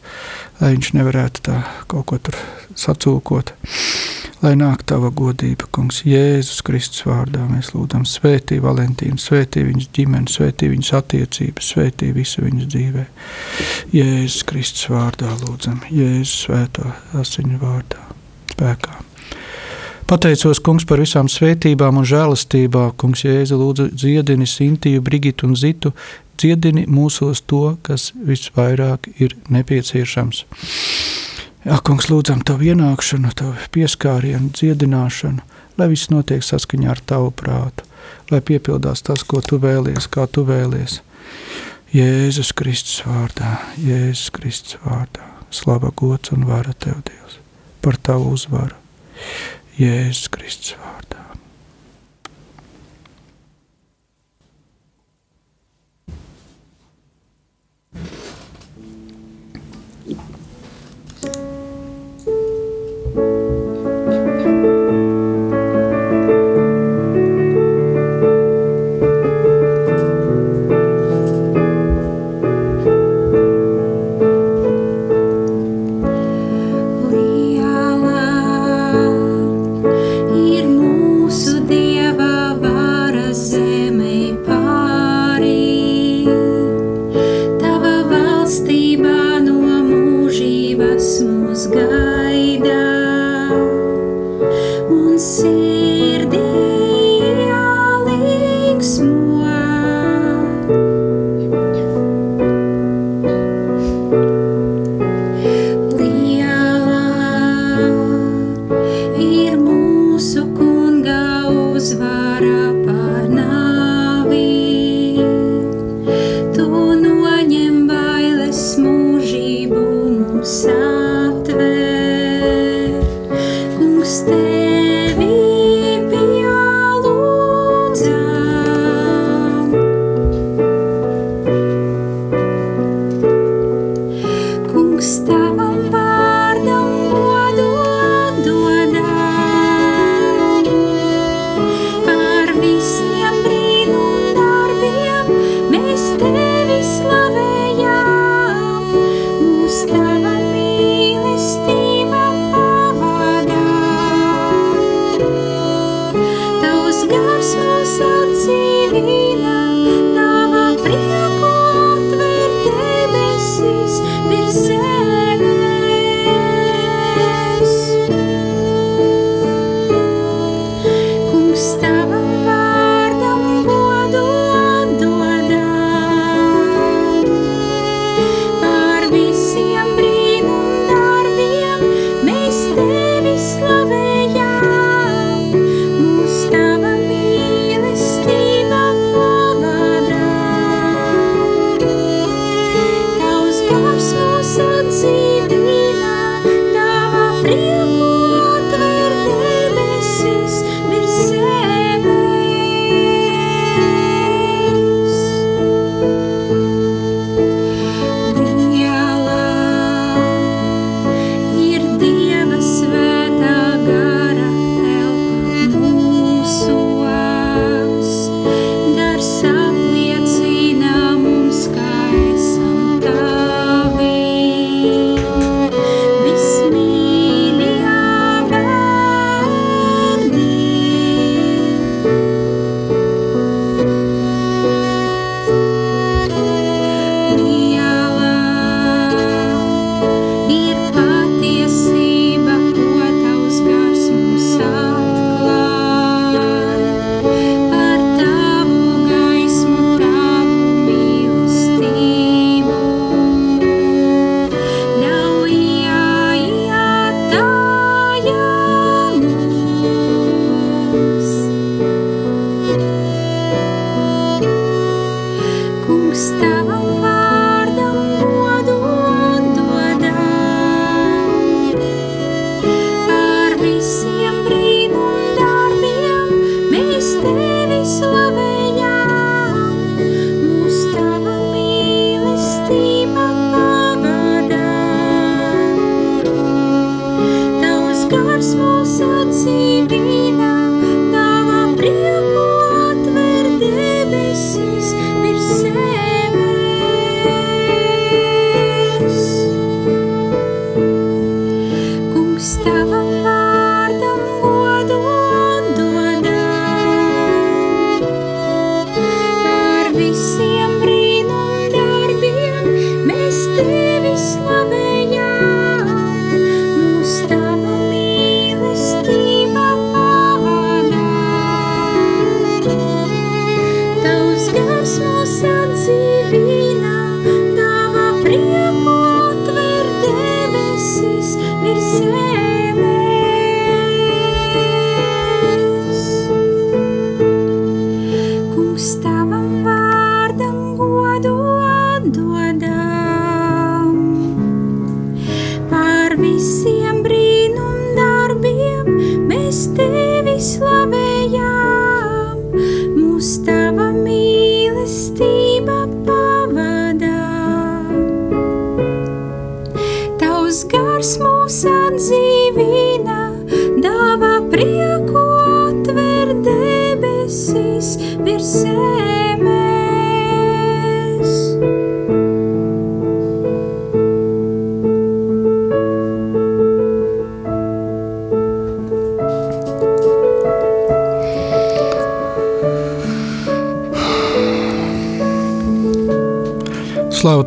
[0.61, 1.61] lai viņš nevarētu tā
[1.91, 2.39] kaut ko tur
[2.77, 3.55] sacūkot
[4.45, 7.45] lai nāk tava godība, kungs, Jēzus Kristus vārdā.
[7.49, 13.07] Mēs lūdzam, svētī Valentīnu, svētī viņas ģimeni, svētī viņas attiecības, svētī visu viņas dzīvē.
[13.95, 18.05] Jēzus Kristus vārdā lūdzam, Jēzus svēto asiņu vārdā,
[18.53, 19.04] spēkā.
[20.05, 22.91] Pateicos, kungs, par visām svētībām un žēlastībā.
[23.01, 25.95] Kungs, Jēzu, lūdzu, dziedini Sintiju, Brigitu un Zitu,
[26.37, 30.43] dziedini mūsos to, kas visvairāk ir nepieciešams.
[31.65, 35.41] Jā, kungs, lūdzam tavu ienākšanu, tavu pieskārienu, dziedināšanu,
[35.81, 37.89] lai viss notiek saskaņā ar tavu prātu,
[38.29, 40.99] lai piepildās tas, ko tu vēlies, kā tu vēlies.
[41.97, 47.41] Jēzus Kristus vārdā, Jēzus Kristus vārdā, slava gods un vara tev, Dievs,
[47.81, 48.77] par tavu uzvaru.
[49.75, 51.25] Jēzus Kristus vārdā.
[63.15, 63.44] tevi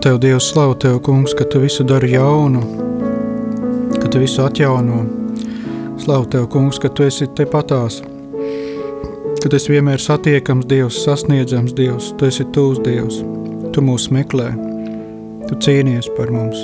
[0.09, 2.63] Slavu tev, Dievs, slavu tev, kungs, ka tu visu dari jaunu,
[4.01, 5.03] ka tu visu atjauno.
[6.01, 7.99] Slavu tev, kungs, ka tu esi tepatās,
[9.43, 13.19] ka tu esi vienmēr satiekams Dievs, sasniedzams Dievs, tu esi tūs Dievs,
[13.77, 14.47] tu mūs meklē,
[15.51, 16.57] tu cīnies par mums,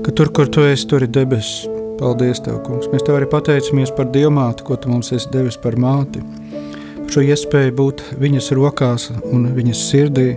[0.00, 1.68] ka tur, kur tu esi, tur ir debesis.
[2.00, 2.88] Paldies, Tev, kungs.
[2.88, 6.24] Mēs Tev arī pateicamies par Dievmāti, ko Tu mums esi devis par māti,
[7.02, 10.30] par šo iespēju būt viņas rokās un viņas sirdī,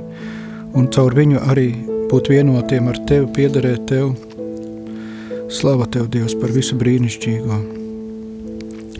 [0.75, 4.11] un caur viņu arī būt vienotiem ar Tevi, piederēt Tev.
[5.49, 7.55] Slava Tev, Dievs, par visu brīnišķīgo.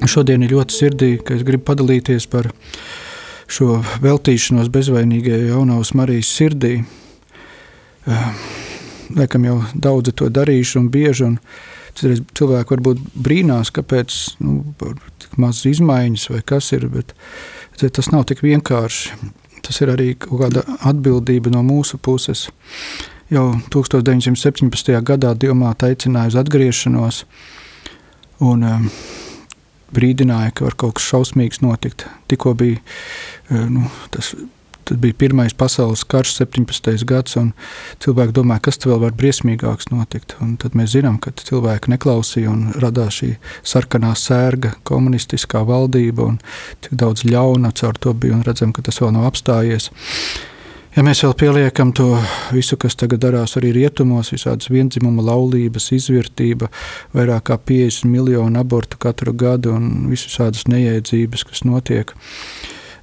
[0.10, 2.50] Šodien ir ļoti sirdī, ka es gribu padalīties par
[3.46, 6.80] šo veltīšanos bezvainīgajai jaunās Marijas sirdī.
[9.14, 11.38] Laikam jau daudzi to darījuši un bieži, un
[11.94, 14.64] Citreiz cilvēki varbūt brīnās, kāpēc nu,
[15.22, 17.14] tik maz izmaiņas vai kas ir, bet
[17.78, 19.22] tas nav tik vienkārši.
[19.64, 22.48] Tas ir arī kaut kāda atbildība no mūsu puses.
[23.34, 24.94] Jau 1917.
[25.02, 27.24] gadā Dilmāta aicināja uz atgriešanos
[28.46, 28.90] un um,
[29.96, 32.06] brīdināja, ka var kaut kas šausmīgs notikt.
[32.30, 34.36] Tikko bija uh, nu, tas
[34.84, 37.06] Tad bija Pirmais pasaules karš, 17.
[37.08, 37.54] gads, un
[38.04, 40.36] cilvēki domāja, kas vēl var briesmīgāks notikt.
[40.44, 43.30] Un tad mēs zinām, ka cilvēki neklausīja un radās šī
[43.64, 46.42] sarkanā sērga, komunistiskā valdība un
[46.84, 49.88] tik daudz ļauna caur to bija redzam, ka tas vēl nav apstājies.
[50.94, 52.12] Ja mēs vēl pieliekam to
[52.54, 56.70] visu, kas tagad darās arī rietumos, visādas vienzimuma laulības, izvērtība,
[57.18, 62.14] vairāk kā 50 miljonu abortu katru gadu un visas neiedzības, kas notiek.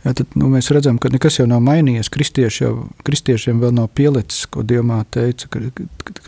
[0.04, 2.08] Ja, tad nu, mēs redzam, ka nekas jau nav mainījies.
[2.14, 2.72] Kristieši jau,
[3.04, 5.66] kristiešiem vēl nav pielicis, ko Dievmā teica, ka,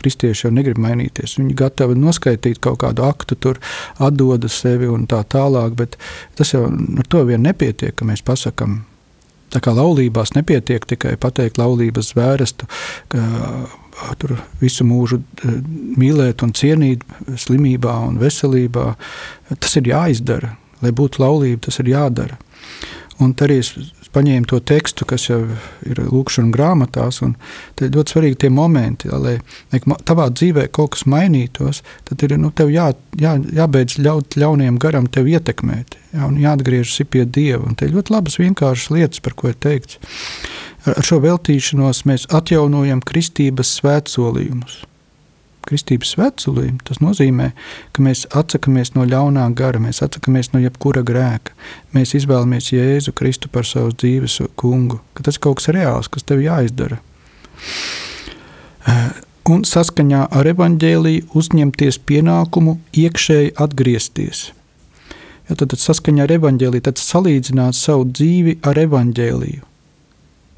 [0.03, 1.39] kristieši jau negrib mainīties.
[1.39, 3.63] Viņi gatavi noskaidrot kaut kādu aktu, tur
[4.03, 5.97] atdoda sevi un tā tālāk, bet
[6.37, 8.83] tas jau ar to vien nepietiek, ka mēs pasakām.
[9.53, 12.67] Tā kā laulībās nepietiek tikai pateikt laulības zvērstu,
[13.13, 13.23] ka
[14.21, 15.21] tur visu mūžu
[15.99, 17.05] mīlēt un cienīt
[17.37, 18.87] slimībā un veselībā.
[19.53, 20.55] Tas ir jāizdara.
[20.83, 22.39] Lai būtu laulība, tas ir jādara.
[23.21, 23.71] Un arī es
[24.13, 25.39] paņēmu to tekstu, kas jau
[25.87, 27.21] ir lūkšanas grāmatās.
[27.77, 29.37] Tad ir ļoti svarīgi tie momenti, lai,
[29.73, 31.81] lai tavā dzīvē kaut kas mainītos.
[32.09, 37.25] Tad ir nu, jā, jā, jābeidz ļaut ļauniem garam tevi ietekmēt, jā, un jāatgriežas pie
[37.25, 37.65] Dieva.
[37.67, 39.99] Un te ir ļoti labas, vienkāršas lietas, par ko ir teikts.
[40.89, 44.83] Ar šo veltīšanos mēs atjaunojam kristības svētsolījumus
[45.67, 47.49] kristības svētceļiem, tas nozīmē,
[47.95, 51.55] ka mēs atsakāmies no ļaunā gara, mēs atsakāmies no jebkura grēka.
[51.95, 56.27] Mēs izvēlamies Jēzu Kristu par savu dzīves kungu, ka tas ir kaut kas reāls, kas
[56.27, 56.99] tev jāizdara.
[58.87, 59.09] Eh,
[59.49, 64.47] un saskaņā ar evaņģēlīju uzņemties pienākumu iekšēji atgriezties.
[65.49, 69.72] Ja, tad, tad saskaņā ar evaņģēlīju, tad salīdzināt savu dzīvi ar evaņģēlīju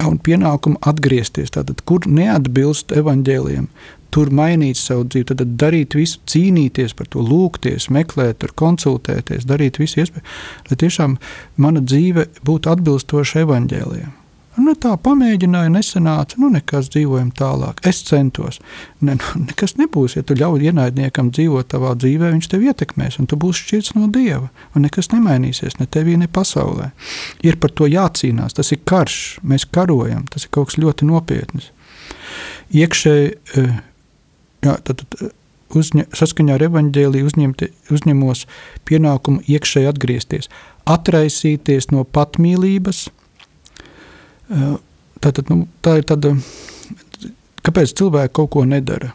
[0.04, 1.52] un pienākumu atgriezties.
[1.54, 3.68] Tātad, kur neatbilst evaņģēliem,
[4.14, 10.02] tur mainīt savu dzīvi, tad darīt visu, cīnīties par to, lūgties, meklēt, konsultēties, darīt visu
[10.04, 10.24] iespēju,
[10.70, 11.18] lai tiešām
[11.60, 14.25] mana dzīve būtu atbilstoša evaņģēliem.
[14.56, 17.82] Nu, tā pamēģināja, nesanāca, nu, nekas dzīvojam tālāk.
[17.88, 18.60] Es centos.
[19.04, 23.28] Ne, nu, nekas nebūs, ja tu ļauj ienaidniekam dzīvot tavā dzīvē, viņš tev ietekmēs, un
[23.30, 24.48] tu būsi šķirts no dieva.
[24.74, 26.92] Un nekas nemainīsies, ne tevī, ne pasaulē.
[27.44, 28.56] Ir par to jācīnās.
[28.56, 31.72] Tas ir karš, mēs karojam, tas ir kaut kas ļoti nopietns.
[32.76, 33.76] Iekšēji eh,
[34.66, 38.46] Jā, tad, tad uzņa, saskaņā ar evaņģēliju uzņemti, uzņemos
[38.88, 40.50] pienākumu iekšēji atgriezties,
[40.88, 43.06] atraisīties no patmīlības.
[44.46, 46.34] Tātad, nu, tā ir tāda,
[47.66, 49.12] kāpēc cilvēki kaut ko nedara.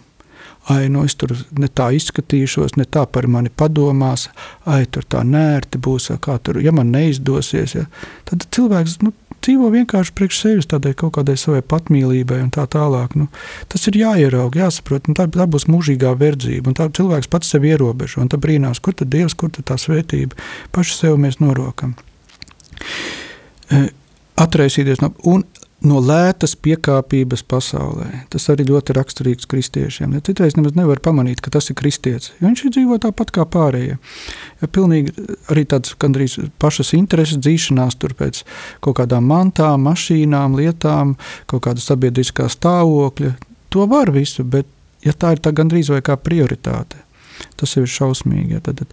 [0.69, 4.27] Ai, nu es tur ne tā izskatīšos, ne tā par mani padomās,
[4.69, 7.73] ai, tur tā nērti būs, kā tur, ja man neizdosies.
[7.79, 7.87] Ja,
[8.29, 13.15] tad cilvēks nu, dzīvo vienkārši priekš sevis, tādai kaut kādai savai patmīlībai un tā tālāk.
[13.17, 13.27] Nu,
[13.71, 16.75] tas ir jāierauga, jāsaprot, tā, tā būs mūžīgā verdzība.
[16.77, 20.37] Tā cilvēks pats sevi ierobežo, un tā brīnās, kur tad Dievs, kur tad tā svētība.
[20.75, 21.95] Paši sev mēs norokam.
[23.71, 23.87] E,
[24.41, 25.45] atraisīties no, un
[25.85, 28.07] no lētas piekāpības pasaulē.
[28.33, 30.13] Tas arī ļoti raksturīgs kristiešiem.
[30.13, 32.33] Ja citreiz nemaz nevar pamanīt, ka tas ir kristietis.
[32.41, 33.97] Viņš dzīvo tāpat kā pārējie.
[34.61, 35.15] Ja pilnīgi
[35.51, 38.43] arī tāds gandrīz pašas intereses dzīšanās tur pēc
[38.85, 41.15] kaut kādām mantām, mašīnām, lietām,
[41.49, 43.33] kaut kāda sabiedriskā stāvokļa.
[43.73, 44.69] To var visu, bet
[45.05, 47.01] ja tā ir tā gandrīz vai kā prioritāte.
[47.59, 48.55] Tas ir šausmīgi.
[48.55, 48.83] Ja, tad,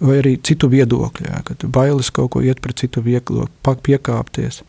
[0.00, 4.62] vai arī citu viedokļu, ja, kad bailes kaut ko iet pret citu vieglo, piekāpties.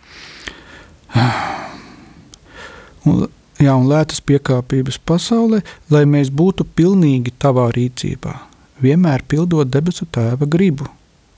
[3.10, 3.28] un,
[3.60, 5.64] jā, un lētas piekāpības pasaulē,
[5.94, 8.36] lai mēs būtu pilnīgi tavā rīcībā,
[8.84, 10.90] vienmēr pildot debesu tēva gribu.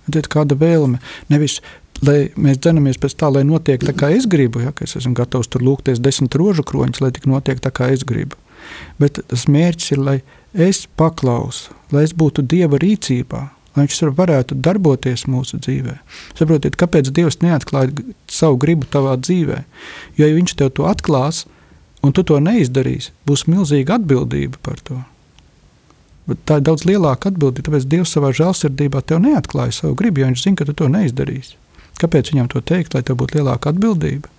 [0.08, 0.98] Redziet, kāda vēlme
[1.30, 1.60] nevis
[2.06, 5.14] lai mēs dzenamies pēc tā, lai notiek tā, kā es gribu, ja, ka es esmu
[5.18, 8.40] gatavs tur lūgties desmit rožu kroņus, lai tik notiek tā, kā es gribu.
[9.02, 10.18] Bet tas mērķis ir, lai
[10.54, 13.42] es paklausu, lai es būtu Dieva rīcībā,
[13.76, 15.96] lai viņš varētu darboties mūsu dzīvē.
[16.40, 17.94] Saprotiet, kāpēc Dievs neatklāja
[18.28, 19.64] savu gribu tavā dzīvē?
[20.18, 21.46] Jo, ja viņš tev to atklās,
[22.04, 25.00] un tu to neizdarīsi, būs milzīga atbildība par to.
[26.28, 30.30] Bet tā ir daudz lielāka atbildība, tāpēc Dievs savā žēlsirdībā tev neatklāja savu gribu, jo
[30.30, 31.58] viņš zina, ka tu to neizdarīsi.
[32.02, 34.30] Kāpēc viņam to teikt, lai tev būtu lielāka atbildība?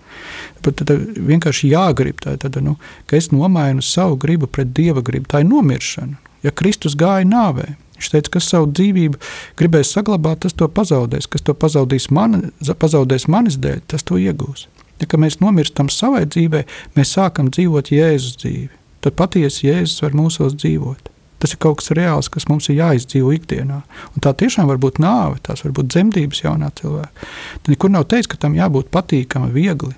[0.63, 2.77] Bet tad vienkārši jāgrib, tā, tad, nu,
[3.09, 5.29] ka es nomainu savu gribu pret Dieva gribu.
[5.31, 6.19] Tā ir nomiršana.
[6.43, 7.73] Ja Kristus gāja nāvē,
[8.03, 9.19] Viņš teica, kas savu dzīvību
[9.55, 11.29] gribēs saglabāt, tas to pazaudēs.
[11.31, 14.65] Kas to pazaudīs man, pazaudēs manis dēļ, tas to iegūs.
[14.99, 16.65] Ja mēs nomirstam savai dzīvei,
[16.97, 18.71] mēs sākam dzīvot Jēzus dzīvi.
[19.03, 21.12] Tad patiesi Jēzus var mūsos dzīvot.
[21.43, 23.81] Tas ir kaut kas reāls, kas mums ir jāizdzīvo ikdienā.
[24.15, 27.25] Un tā tiešām var būt nāve, tās var būt dzemdības jaunā cilvēka.
[27.57, 29.91] Tad nekur nav teikts, ka tam jābūt patīkami, viegli,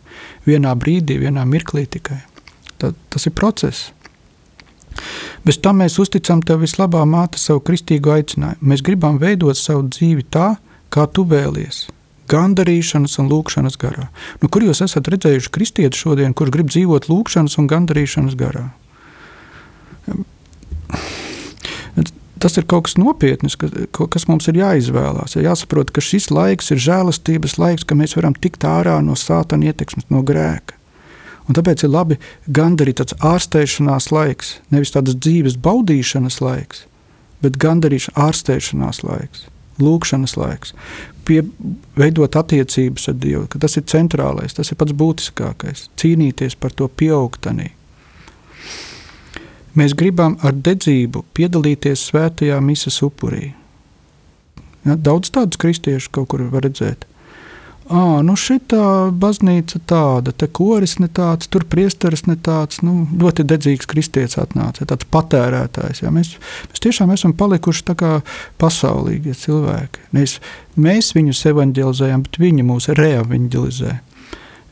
[0.50, 2.18] vienā brīdī, vienā mirklī tikai.
[2.82, 3.92] Tad, tas ir process.
[5.46, 8.66] Bez tam mēs uzticam tev vislabā māte savu kristīgo aicinājumu.
[8.72, 10.56] Mēs gribam veidot savu dzīvi tā,
[10.90, 11.84] kā tu vēlies.
[12.32, 14.08] Gandarīšanas un lūkšanas garā.
[14.42, 18.66] Nu, kur jūs esat redzējuši kristieti šodien, kurš grib dzīvot lūkšanas un gandarīšanas garā?
[22.46, 25.34] Tas ir kaut kas nopietns, kas, kas mums ir jāizvēlās.
[25.34, 29.72] Ja jāsaprot, ka šis laiks ir žēlastības laiks, ka mēs varam tikt ārā no sātana
[29.72, 30.78] ietekmes, no grēka.
[31.50, 36.84] Un tāpēc ir labi gandarīt tāds ārstēšanās laiks, nevis tādas dzīves baudīšanas laiks,
[37.42, 39.48] bet gandarīšanās ārstēšanās laiks,
[39.82, 40.78] lūkšanas laiks,
[41.26, 41.42] pie,
[41.98, 46.94] veidot attiecības ar Dievu, ka tas ir centrālais, tas ir pats būtiskākais, cīnīties par to
[46.94, 47.72] pieaugtanī.
[49.76, 53.52] Mēs gribam ar dedzību piedalīties svētajā misas upurī.
[54.86, 57.04] Ja, daudz tādus kristiešus kaut kur var redzēt.
[57.86, 58.56] Ah, nu šī
[59.14, 62.80] baznīca tāda, te koris ne tāds, tur priesteris ne tāds.
[62.82, 66.02] Nu, ļoti dedzīgs kristietis atnāca, tāds patērētājs.
[66.02, 66.10] Ja.
[66.10, 66.34] Mēs,
[66.72, 68.12] mēs tiešām esam palikuši tā kā
[68.58, 70.08] pasaulīgie cilvēki.
[70.18, 70.40] Mēs,
[70.82, 74.00] mēs viņus evanģelizējam, bet viņi mūs reevanģelizē.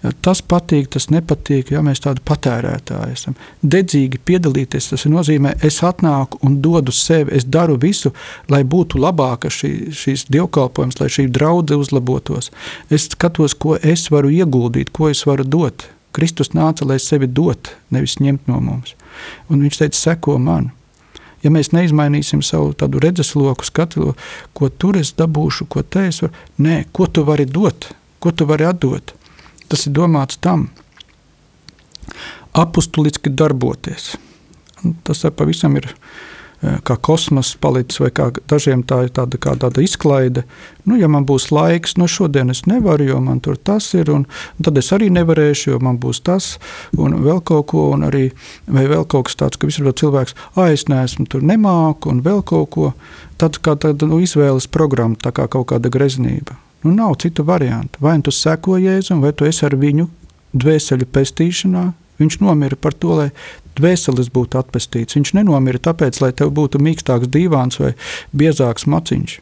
[0.04, 3.38] Tas patīk, tas nepatīk, ja mēs tādi patērētāji esam.
[3.64, 8.12] Dedzīgi piedalīties, tas nozīmē, es atnāku un dodu sevi, es daru visu,
[8.52, 12.52] lai būtu labāka šī, šīs dievkalpojums, lai šī draudzene uzlabotos.
[12.92, 15.88] Es skatos, ko es varu ieguldīt, ko es varu dot.
[16.14, 18.98] Kristus nāca, lai sevi dot, nevis ņemt no mums.
[19.48, 20.74] Un viņš teica, seko man.
[21.48, 24.14] Ja mēs neizmainīsim savu tādu redzesloku, skatu,
[24.52, 28.48] ko tur es dabūšu, ko te es varu, nē, ko tu vari dot, ko tu
[28.52, 29.16] vari atdot
[29.72, 30.70] tas ir domāts tam,
[32.54, 34.14] apustuliski darboties.
[35.04, 39.84] Tas pavisam ir e, kā kosmoss palicis, vai kā dažiem tā ir tāda, kā tāda
[39.84, 40.44] izklaide.
[40.84, 44.26] Nu, ja man būs laiks, nu, šodienas es nevaru, jo man tur tas ir, un,
[44.64, 46.58] tad es arī nevarēšu, jo man būs tas,
[47.00, 48.26] un vēl kaut ko, un arī,
[48.68, 52.70] vēl kaut kas tāds, ka visur cilvēks, ah, es neesmu tur nemāku, un vēl kaut
[52.76, 52.92] ko.
[53.40, 56.60] Tad kā tāda nu, izvēles programma, tā kā kaut kāda greznība.
[56.84, 58.00] Nu, nav citu variantu.
[58.04, 60.10] Vai nu tu seko Jēzum, vai tu esi ar viņu
[60.54, 61.86] dvēseli pestīšanā.
[62.20, 63.30] Viņš nomira par to, lai
[63.80, 65.16] dvēseles būtu atpestīts.
[65.18, 67.94] Viņš nenomira tāpēc, lai tev būtu mīkstāks divāns vai
[68.36, 69.40] biezāks maciņš.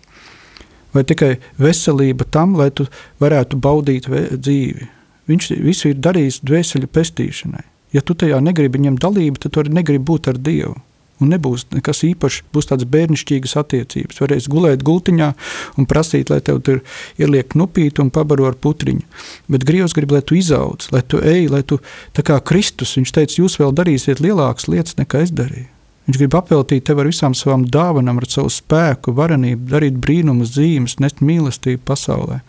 [0.94, 2.86] Vai tikai veselība tam, lai tu
[3.24, 4.88] varētu baudīt dzīvi.
[5.32, 7.66] Viņš visu ir darījis dvēseli pestīšanai.
[7.96, 10.78] Ja tu tajā negribi ņemt dalību, tad tu arī negribi būt ar Dievu
[11.22, 12.44] un nebūs nekas īpašs.
[12.54, 14.22] Būs tādas bērnišķīgas attiecības.
[14.24, 15.32] Varēs gulēt gultiņā
[15.78, 16.82] un prasīt, lai tev tur
[17.22, 19.06] ieliek nupīti un pabaro ar putriņu.
[19.52, 21.80] Bet Dievs grib, lai tu izaudz, lai tu ej, lai tu
[22.16, 22.98] tā kā Kristus.
[22.98, 25.70] Viņš teica, jūs vēl darīsiet lielākas lietas nekā es darīju.
[26.08, 30.98] Viņš grib apveltīt tevi ar visām savām dāvanām, ar savu spēku, varenību, darīt brīnumus, zīmes,
[31.00, 32.42] nest mīlestību pasaulē.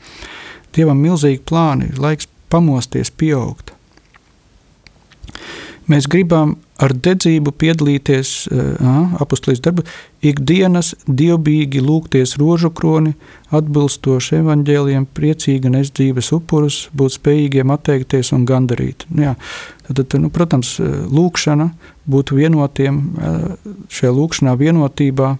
[0.72, 3.74] Dievam ir milzīgi plāni, laiks pamosties, pieaugt.
[5.92, 9.84] Mēs gribam ar dedzību piedalīties uh, apakstulīs darbā,
[10.24, 13.12] ikdienas dievbijīgi lūgties rožu kroni,
[13.52, 19.04] atbilstoši evaņģēliem, priecīgi nes dzīves upurus, būt spējīgiem atteikties un gandarīt.
[19.10, 19.34] Nu, jā,
[19.90, 20.78] tad, nu, protams,
[21.12, 21.68] lūkšana,
[22.08, 23.02] būt vienotiem
[23.92, 25.34] šajā lūkšanā vienotībā,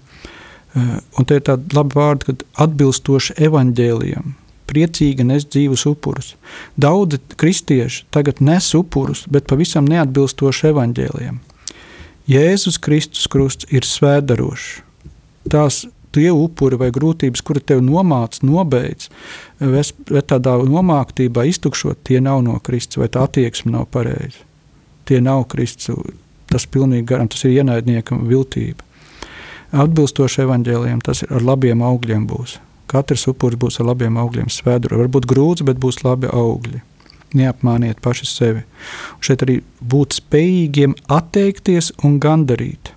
[0.77, 4.37] un te ir tāda laba vārda, kad atbilstoši evaņģēliem
[4.71, 6.35] priecīgi nes dzīvus upurus.
[6.81, 11.41] Daudzi kristieši tagad nes upurus, bet pavisam neatbilstoši evaņģēliem.
[12.31, 14.83] Jēzus Kristus krusts ir svēdarošs.
[15.51, 15.83] Tās
[16.15, 19.09] tie upuri vai grūtības, kuri tev nomāca, nobeidz,
[19.59, 24.45] vai tādā nomāktībā iztukšot, tie nav no Kristus, vai tā attieksme nav pareiza.
[25.09, 26.15] Tie nav Kristus,
[26.53, 28.85] tas pilnīgi garam, tas ir ienaidniekam viltība.
[29.73, 32.61] Atbilstoši evaņģēliem, tas ir ar labiem augļiem būs
[32.91, 34.99] Katrs upuris būs ar labiem augļiem svētdru.
[35.01, 36.83] Varbūt grūts, bet būs labi augļi.
[37.39, 38.65] Neapmāniet paši sevi.
[39.17, 42.93] Un šeit arī būt spējīgiem atteikties un gandarīt.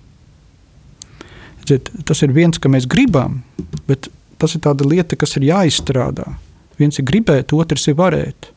[1.66, 3.40] Zet, tas ir viens, ka mēs gribam,
[3.88, 6.28] bet tas ir tāda lieta, kas ir jāizstrādā.
[6.78, 8.52] Viens ir gribēt, otrs ir varēt.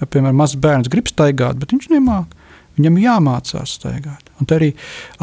[0.00, 2.38] Ja, piemēram, mazs bērns grib staigāt, bet viņš nemāķi.
[2.78, 4.72] Viņam jāmācās staigāt, un arī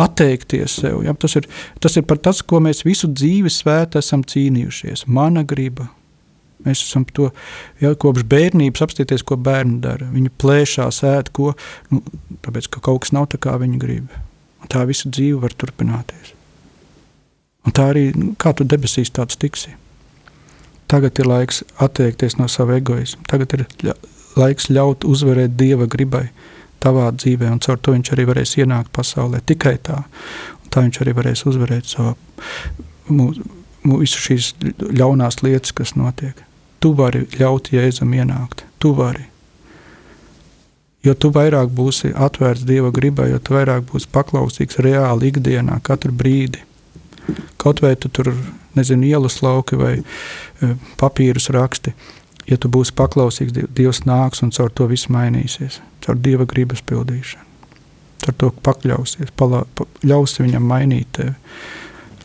[0.01, 1.01] atteikties sev.
[1.05, 1.15] Ja?
[1.19, 1.47] Tas, ir,
[1.83, 5.05] tas ir par tas, ko mēs visu dzīvi svētā esam cīnījušies.
[5.07, 5.89] Mana griba.
[6.65, 7.29] Mēs esam to
[7.81, 10.07] jau kopš bērnības apstāties, ko bērni dara.
[10.13, 11.53] Viņi plēšās, ēd ko,
[11.91, 12.01] nu,
[12.45, 14.09] tāpēc ka kaut kas nav tā, kā viņi grib.
[14.63, 16.33] Un tā visu dzīvi var turpināties.
[17.65, 19.75] Un tā arī, nu, kā tu debesīs tāds tiksi.
[20.89, 23.25] Tagad ir laiks atteikties no sava egoisma.
[23.29, 23.65] Tagad ir
[24.37, 26.27] laiks ļaut uzvarēt Dieva gribai
[26.83, 29.41] tavā dzīvē, un caur to viņš arī varēs ienākt pasaulē.
[29.45, 30.01] Tikai tā.
[30.63, 32.15] Un tā viņš arī varēs uzvarēt savu,
[33.09, 33.45] mūsu,
[33.85, 36.41] visu šīs ļaunās lietas, kas notiek.
[36.81, 38.65] Tu vari ļaut Jēzum ienākt.
[38.79, 39.27] Tu vari.
[41.05, 46.13] Jo tu vairāk būsi atvērts Dieva gribai, jo tu vairāk būsi paklausīgs reāli ikdienā, katru
[46.13, 46.63] brīdi.
[47.61, 48.31] Kaut vai tu tur,
[48.77, 51.93] nezinu, ielas lauki vai e, papīrus raksti,
[52.49, 57.43] ja tu būsi paklausīgs, Dievs nāks un caur to viss mainīsies, caur Dieva gribas pildīšanu.
[58.25, 61.35] Ar to pakļausies, palā, pa, ļausi viņam mainīt tevi,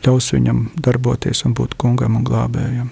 [0.06, 2.88] ļausi viņam darboties un būt kungam un glābējam.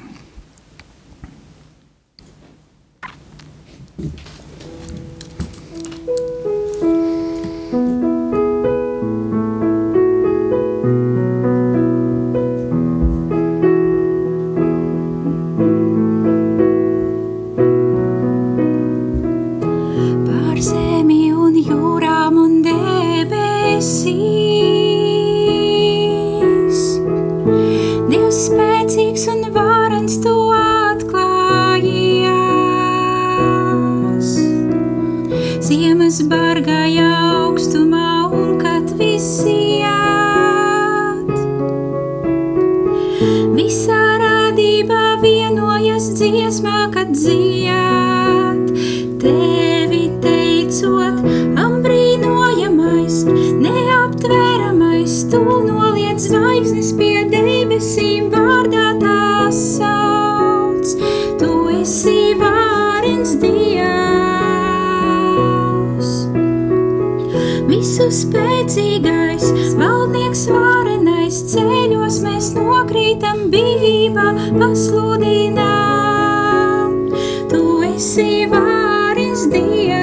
[73.19, 77.11] rītam bīva pasludinām,
[77.51, 79.99] tu esi vārins Dievs.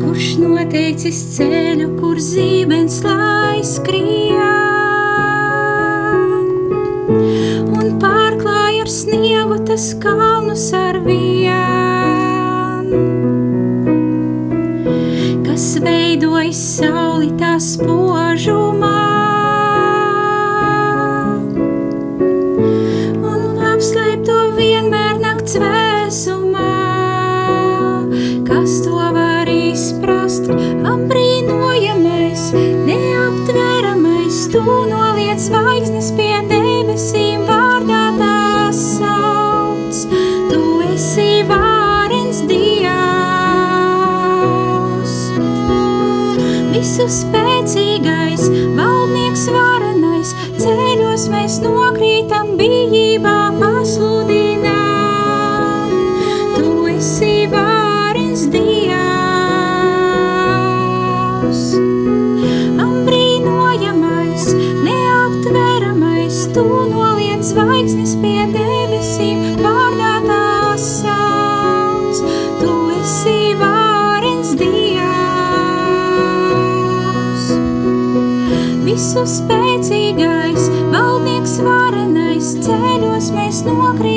[0.00, 4.40] Kurš noteicis ceļu, kur zībens lai skrien,
[7.68, 12.88] un pārklāj ar sniegu tas kalnus ar vien,
[15.44, 18.01] kas veidojas sauli tās pūles,
[47.02, 47.41] visu spēcīgais,
[79.12, 84.11] Visu spēcīgais, valdnieks varenais, ceļos mēs nokrītam,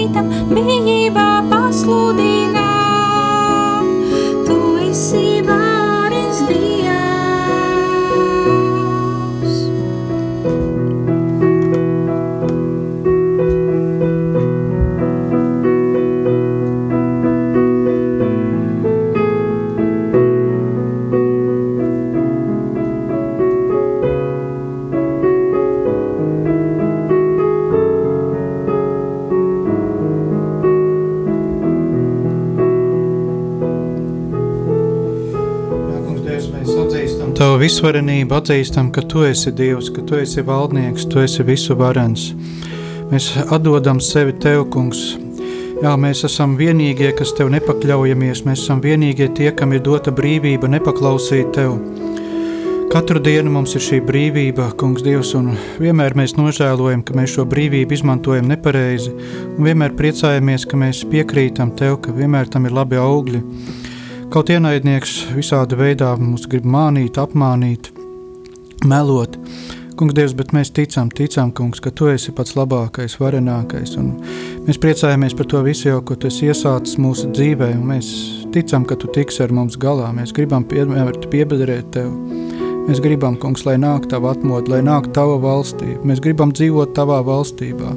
[37.66, 42.28] visvarenību atzīstam, ka Tu esi Dievs, ka Tu esi valdnieks, Tu esi visu varens.
[43.10, 45.16] Mēs atdodam sevi Tev, Kungs.
[45.82, 48.44] Jā, mēs esam vienīgie, kas Tev nepakļaujamies.
[48.46, 51.80] Mēs esam vienīgie tie, kam ir dota brīvība nepaklausīt Tev.
[52.94, 57.48] Katru dienu mums ir šī brīvība, Kungs, Dievs, un vienmēr mēs nožēlojam, ka mēs šo
[57.50, 59.16] brīvību izmantojam nepareizi,
[59.56, 63.42] un vienmēr priecājamies, ka mēs piekrītam Tev, ka vienmēr tam ir labi augļi.
[64.36, 67.88] Kaut ienaidnieks visādi veidā mums grib mānīt, apmānīt,
[68.84, 69.38] melot.
[69.96, 73.94] Kungs, Dievs, bet mēs ticam, ticam, kungs, ka Tu esi pats labākais, varenākais.
[74.66, 78.10] Mēs priecājamies par to visu, jau, ko Tu esi iesācis mūsu dzīvē, mēs
[78.52, 80.12] ticam, ka Tu tiksi ar mums galā.
[80.18, 82.12] Mēs gribam piemērt, piebedarēt Tev.
[82.90, 86.02] Mēs gribam, kungs, lai nāk tava atmodu, lai nāk tava valstība.
[86.04, 87.96] Mēs gribam dzīvot tavā valstībā,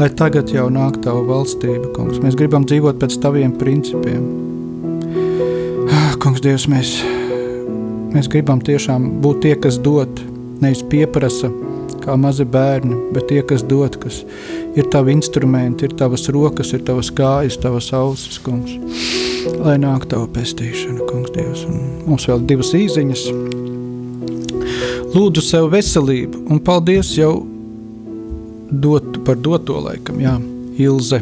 [0.00, 2.24] lai tagad jau nāk tava valstība, kungs.
[2.24, 4.53] Mēs gribam dzīvot pēc taviem principiem.
[6.24, 6.90] Kungs, Dievs, mēs,
[8.14, 10.08] mēs gribam tiešām būt tie, kas dod,
[10.62, 11.50] nevis pieprasa,
[12.00, 14.22] kā mazi bērni, bet tie, kas dod, kas
[14.72, 18.72] ir tavi instrumenti, ir tavas rokas, ir tavas kājas, tavas ausis, kungs.
[19.66, 21.66] Lai nāk tava pestīšana, kungs, Dievs.
[21.68, 23.26] Un mums vēl divas īziņas
[25.12, 27.34] lūdzu sev veselību, un paldies jau
[28.72, 30.38] dot, par doto laikam, jā,
[30.88, 31.20] Ilze.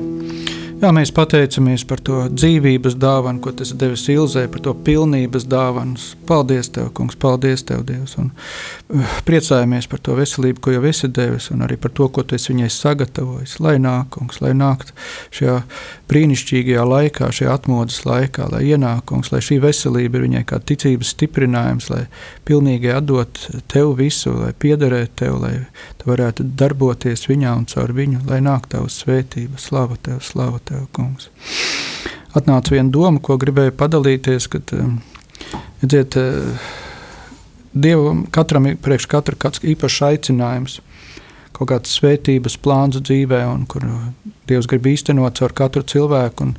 [0.82, 5.94] Jā, mēs pateicamies par to dzīvības dāvanu, ko tas devis Ilzē, par to pilnības dāvanu.
[6.26, 8.16] Paldies, Tev, Kungs, paldies, Tev, Dievs.
[8.18, 8.32] Un,
[8.90, 12.34] uh, priecājamies par to veselību, ko jau esi devis, un arī par to, ko Tu
[12.34, 13.60] esi viņai sagatavojis.
[13.62, 14.82] Lai nāk, Kungs, lai nāk
[15.30, 15.60] šajā
[16.10, 21.14] brīnišķīgajā laikā, šajā atmodas laikā, lai ienāk, Kungs, lai šī veselība ir viņai kā ticības
[21.14, 22.08] stiprinājums, lai
[22.48, 23.38] pilnīgi atdot
[23.70, 25.54] Tev visu, lai piederētu Tev, lai
[26.02, 30.71] Tu varētu darboties viņā un caur viņu, lai nāk Tavs svētība, slava Tev, slava Tev
[30.72, 31.28] tev, kungs.
[32.32, 34.72] Atnāca viena doma, ko gribēju padalīties, kad,
[35.82, 36.16] redziet,
[37.72, 40.74] Dievam katram ir priekš katra kāds īpašs aicinājums,
[41.56, 43.86] kaut kāds svētības plāns dzīvē, un kur
[44.48, 46.50] Dievs grib īstenot caur katru cilvēku.
[46.50, 46.52] Un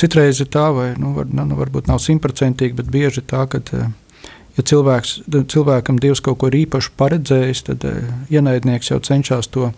[0.00, 4.66] citreiz ir tā, vai nu, var, nu, varbūt nav simtprocentīgi, bet bieži tā, ka ja
[4.72, 7.86] cilvēks, cilvēkam Dievs kaut ko ir īpaši paredzējis, tad
[8.30, 9.70] ienaidnieks jau cenšas to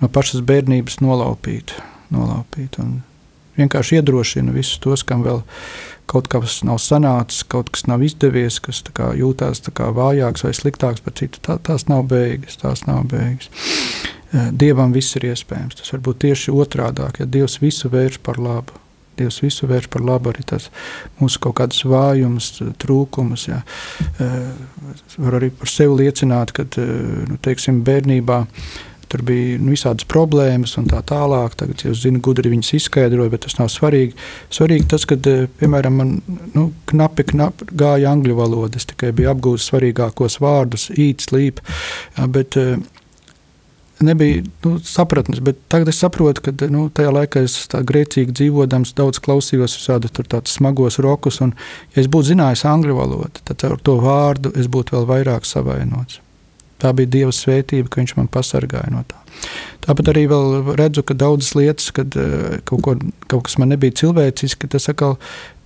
[0.00, 1.76] no pašas bērnības nolaupīt
[2.14, 2.78] nolaupīt.
[2.82, 3.00] Un
[3.58, 5.42] vienkārši iedrošina visus tos, kam vēl
[6.10, 11.04] kaut kas nav sanācis, kaut kas nav izdevies, kas kā, jūtās kā vājāks vai sliktāks
[11.04, 11.42] par citu.
[11.46, 13.50] Tā, tās nav beigas, tās nav beigas.
[14.30, 15.80] Eh, Dievam viss ir iespējams.
[15.80, 18.78] Tas var būt tieši otrādi, ja Dievs visu vērš par labu.
[19.18, 20.70] Dievs visu vērš par labu, arī tas
[21.18, 23.48] mūsu kaut kādas vājumus, trūkumus.
[23.50, 23.62] Jā.
[24.22, 24.52] Eh,
[25.18, 26.94] var arī par sevi liecināt, ka eh,
[27.30, 28.44] nu, teiksim, bērnībā
[29.10, 31.56] tur bija nu, visādas problēmas un tā tālāk.
[31.58, 34.14] Tagad es zinu, gudri viņas izskaidroju, bet tas nav svarīgi.
[34.54, 36.14] Svarīgi tas, ka, eh, piemēram, man
[36.54, 38.80] nu, knapi, knapi gāja angļu valoda.
[38.80, 41.60] Es tikai biju apgūlis svarīgākos vārdus, īets, līp.
[42.30, 42.76] Bet, eh,
[44.00, 49.20] Nebija nu, sapratnes, bet tagad es saprotu, ka nu, tajā laikā es grēcīgi dzīvodams, daudz
[49.20, 51.42] klausījos visādus smagos rokus.
[51.44, 51.52] Un,
[51.92, 56.22] ja es būtu zinājis angļu valodu, tad ar to vārdu es būtu vēl vairāk savainots.
[56.80, 59.20] Tā bija Dieva svētība, ka Viņš man pasargāja no tā.
[59.90, 60.28] Tāpat arī
[60.78, 62.94] redzu, ka daudzas lietas, kad eh, kaut, ko,
[63.26, 65.16] kaut kas man nebija cilvēciski, tas atkal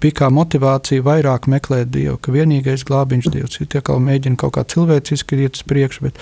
[0.00, 3.68] bija kā motivācija vairāk meklēt Dievu, ka vienīgais glābiņš Dievs ir.
[3.68, 6.20] Tie mēģina kaut kā cilvēciski iet uz priekšu, bet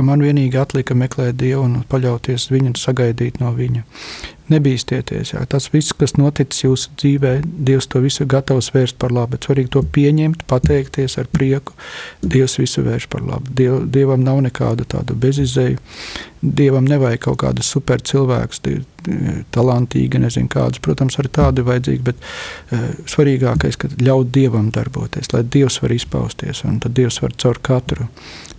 [0.00, 3.84] man vienīgi atlika meklēt Dievu un paļauties viņu un sagaidīt no viņa
[4.52, 5.34] nebīsties.
[5.48, 7.34] Tas viss, kas noticis jūsu dzīvē,
[7.68, 9.40] Dievs to visu gatavs vērst par labu.
[9.40, 11.76] Svarīgi to pieņemt, pateikties ar prieku.
[12.24, 13.52] Dievs visu vērš par labu.
[13.60, 15.80] Diev, dievam nav nekāda tāda bezizēja.
[16.42, 18.60] Dievam nevajag kaut kādas super cilvēks,
[19.54, 20.82] talantīgi, nezinu kādus.
[20.82, 26.64] Protams, arī tādi vajadzīgi, bet uh, svarīgākais ir ļaut Dievam darboties, lai Dievs var izpausties,
[26.66, 28.08] un tad Dievs var caur katru.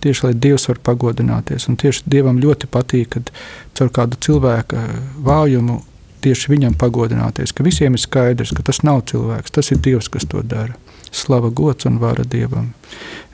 [0.04, 3.32] Tieši lai Dievs var pagodināties, un tieši Dievam ļoti patīk, kad
[3.76, 4.86] caur kādu cilvēka
[5.24, 5.82] vājumu
[6.24, 10.24] tieši viņam pagodināties, ka visiem ir skaidrs, ka tas nav cilvēks, tas ir Dievs, kas
[10.30, 10.72] to dara.
[11.14, 12.72] Slava, gods un vara Dievam.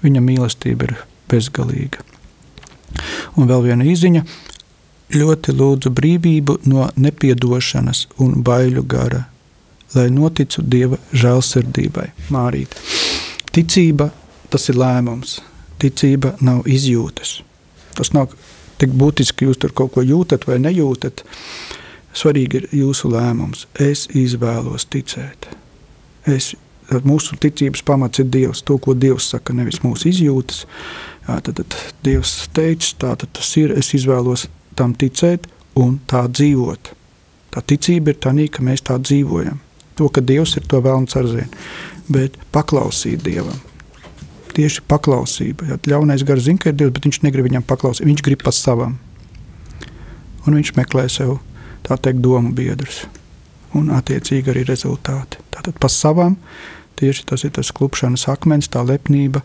[0.03, 0.97] Viņa mīlestība ir
[1.31, 2.10] bezgalīga.
[3.37, 4.25] Un vēl viena izziņa.
[5.11, 9.25] Ļoti lūdzu brīvību no nepiedošanas un baiļu gara,
[9.97, 12.07] lai noticu Dieva žēlsirdībai.
[12.31, 12.77] Mārīt.
[13.51, 14.13] Ticība
[14.51, 15.41] tas ir lēmums.
[15.83, 17.41] Ticība nav izjūtas.
[17.99, 18.31] Tas nav
[18.81, 21.25] tik būtiski, jūs tur kaut ko jūtat vai nejūtat.
[22.17, 23.67] Svarīgi ir jūsu lēmums.
[23.79, 25.51] Es izvēlos ticēt.
[26.29, 26.53] Es,
[27.07, 30.65] mūsu ticības pamats ir Dievs, to, ko Dievs saka, nevis mūsu izjūtas.
[31.27, 33.75] Jā, tad, tad Dievs teica, tā tas ir.
[33.77, 34.47] Es izvēlos
[34.79, 35.47] tam ticēt
[35.79, 36.93] un tā dzīvot.
[37.51, 39.59] Tā ticība ir tā, ka mēs tā dzīvojam.
[39.99, 41.51] To, ka Dievs ir to vēlams ar zinu,
[42.09, 43.61] bet paklausīt Dievam.
[44.51, 45.67] tieši paklausība.
[45.71, 48.07] Ja ļaunais gars zina, ka ir Dievs, bet viņš negrib viņam paklausīt.
[48.07, 48.99] Viņš grib pa savam.
[50.47, 51.39] Un viņš meklē sev
[51.87, 53.05] tā teikt domu biedrus.
[53.77, 55.39] Un attiecīgi arī rezultāti.
[55.55, 56.37] Tātad pa savam
[57.01, 59.41] tieši tas ir tas klupšanas akmens, tā lepnība,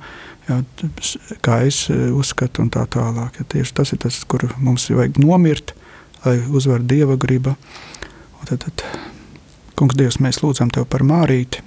[0.50, 0.60] jā,
[1.46, 3.42] kā es e, uzskatu un tā tālāk.
[3.42, 5.76] Ja tieši tas ir tas, kur mums vajag nomirt,
[6.26, 7.56] lai uzvar Dieva griba.
[8.40, 8.86] Un tad, tad,
[9.80, 11.64] kungs Dievs, mēs lūdzam Tev par Mārīti,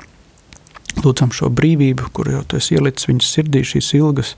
[0.98, 4.32] Lūdzam šo brīvību, kur jau esi ielicis viņas sirdī, šīs ilgas.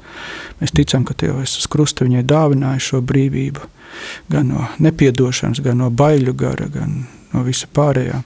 [0.61, 3.69] Mēs ticam, ka Tev esi uz krusta viņai dāvinājis šo brīvību.
[4.33, 8.21] Gan no nepiedošanas, gan no baiļu gara, gan no visa pārējā.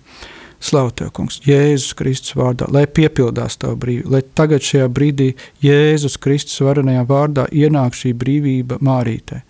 [0.65, 5.35] Slavu Tev, Kungs, Jēzus Kristus vārdā, lai piepildās Tavu brīvību, lai tagad šajā brīdī
[5.65, 9.43] Jēzus Kristus varenajā vārdā ienāk šī brīvība mārītē.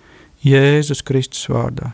[0.44, 1.92] Jēzus Kristus vārdā.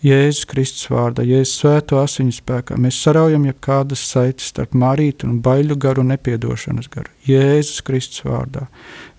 [0.00, 2.78] Jēzus Kristus vārdā, Jēzus svēto asiņu spēkā.
[2.80, 7.12] Mēs saraujam jau kādas saites starp marītu un baiļu garu un nepiedošanas garu.
[7.28, 8.64] Jēzus Kristus vārdā.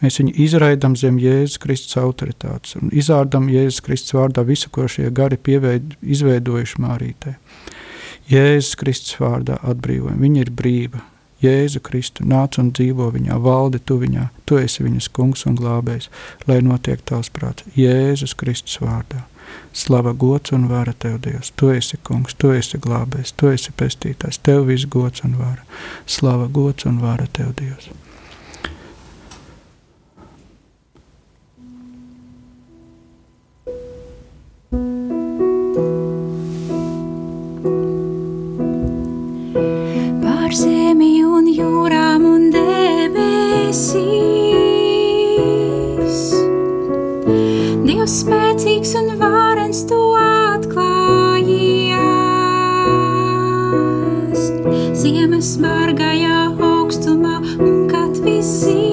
[0.02, 5.11] Mēs viņu izraidām zem Jēzus Kristus autoritātes un izārdam Jēzus Kristus vārdā visu, ko šie
[5.14, 7.38] gari pieveid, izveidojuši marītē.
[8.32, 10.22] Jēzus Kristus vārdā atbrīvojam.
[10.24, 11.02] Viņa ir brīva.
[11.41, 16.12] Jēzu Kristu nāc un dzīvo viņā, valdi tu viņā, tu esi viņas kungs un glābējs,
[16.45, 17.66] lai notiek tavs prāts.
[17.74, 19.24] Jēzus Kristus vārdā.
[19.74, 21.52] Slava, gods un vara tev, Dievs.
[21.60, 24.40] Tu esi kungs, tu esi glābējs, tu esi pestītājs.
[24.45, 25.66] Tev viss gods un vara.
[26.06, 27.90] Slava, gods un vara tev, Dievs.
[43.72, 44.52] Debesīm.
[47.85, 51.22] Dievs spēcīgs un vārens tu atklājies.
[55.02, 58.90] Ziemas bargajā augstumā un kad viss ziet.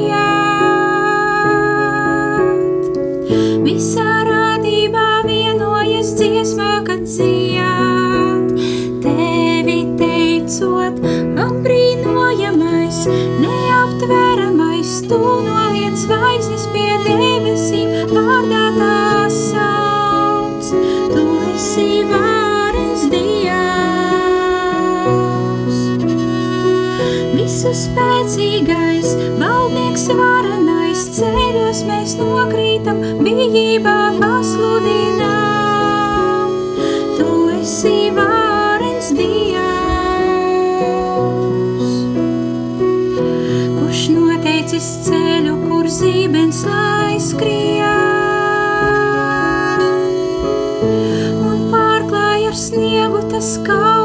[33.48, 35.28] Bijībā pasludinām.
[37.16, 39.58] Tu esi vārens Dievs.
[43.78, 47.86] Kurš noteicis ceļu, kur zībens lai skrien
[51.48, 53.97] un pārklāj ar sniegu tas kalnus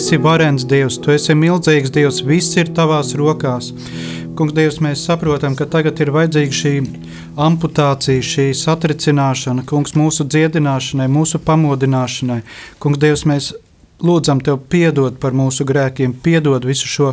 [0.00, 3.68] esi varens Dievs, Tu esi milzīgs Dievs, viss ir Tavās rokās.
[4.36, 6.72] Kungs, Dievs, mēs saprotam, ka tagad ir vajadzīga šī
[7.44, 12.38] amputācija, šī satricināšana, Kungs, mūsu dziedināšanai, mūsu pamodināšanai.
[12.80, 13.50] Kungs, Dievs, mēs
[14.00, 17.12] lūdzam Tev piedod par mūsu grēkiem, piedod visu šo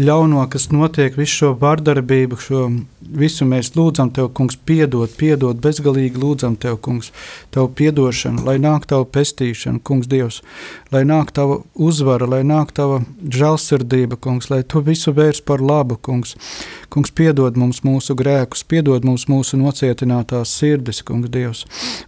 [0.00, 2.64] ļauno, kas notiek, visu šo vardarbību, šo
[3.12, 7.10] visu mēs lūdzam Tev, kungs, piedod, piedod, bezgalīgi lūdzam Tev, kungs,
[7.54, 10.40] Tavu piedošanu, lai nāk Tava pestīšana, kungs, Dievs,
[10.94, 15.98] lai nāk Tava uzvara, lai nāk Tava žēlsirdība, kungs, lai Tu visu vērs par labu,
[16.00, 16.36] kungs.
[16.92, 21.64] Kungs, piedod mums mūsu grēkus, piedod mums mūsu nocietinātās sirdis, kungs, Dievs,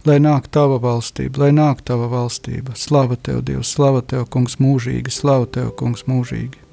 [0.07, 2.77] lai nāk Tava valstība, lai nāk Tava valstība.
[2.77, 6.66] Slava Tev, Dievs, slava Tev, kungs, mūžīgi, slava Tev, kungs, mūžīgi.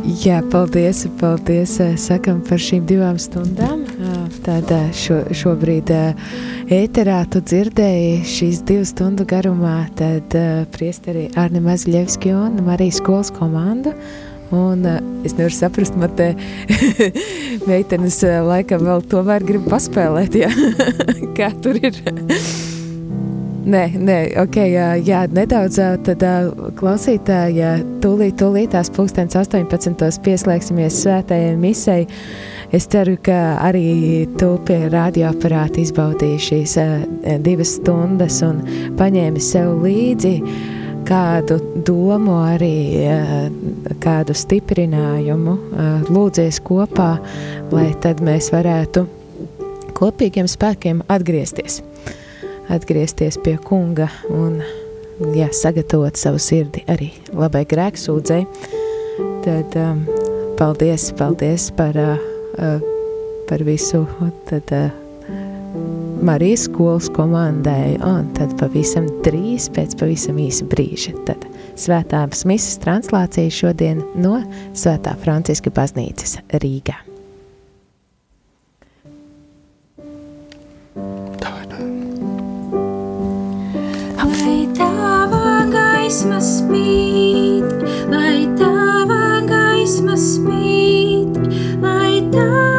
[0.00, 3.82] Jā, paldies, paldies eh, sakam par šīm divām stundām.
[4.40, 5.90] Tad šo, šobrīd
[6.72, 10.32] ēterā tu dzirdēji šīs divu stundu garumā, tad
[10.72, 13.92] priesteri Arni Mazļevski un Marijas skolas komandu.
[14.56, 14.88] Un
[15.26, 16.32] es nevaru saprast, man te
[17.70, 20.50] meitenes laikam vēl tomēr grib paspēlēt, jā.
[21.38, 22.02] kā tur ir.
[23.70, 24.56] Nē, nē, ok,
[25.06, 26.22] jā, nedaudz tad
[26.78, 27.68] klausītāji,
[28.02, 30.08] tūlīt, tūlīt tās pulkstens 18.
[30.24, 32.08] pieslēgsimies svētajai misei.
[32.74, 36.74] Es ceru, ka arī tu pie radioaparāta izbaudīji šīs
[37.46, 38.58] divas stundas un
[38.98, 40.32] paņēmi sev līdzi
[41.06, 42.74] kādu domu, arī
[44.02, 45.54] kādu stiprinājumu,
[46.10, 47.12] lūdzies kopā,
[47.70, 49.06] lai tad mēs varētu
[50.00, 51.84] kopīgiem spēkiem atgriezties
[52.70, 54.60] atgriezties pie kunga un
[55.36, 58.46] jā, sagatavot savu sirdi arī labai grēksūdzei.
[59.44, 60.02] Tad um,
[60.60, 62.82] paldies, paldies par, uh,
[63.48, 64.04] par visu
[64.48, 64.90] tad, uh,
[66.20, 71.14] Marijas skolas komandai un tad pavisam drīz pēc pavisam īsa brīža.
[71.28, 71.46] Tad
[71.80, 74.42] svētās misas translācija šodien no
[74.76, 77.09] Svētā Franciska baznīcas Rīgā.
[86.10, 91.38] Gaisma spīd, lai tava gaisma spīd,
[91.84, 92.69] lai tava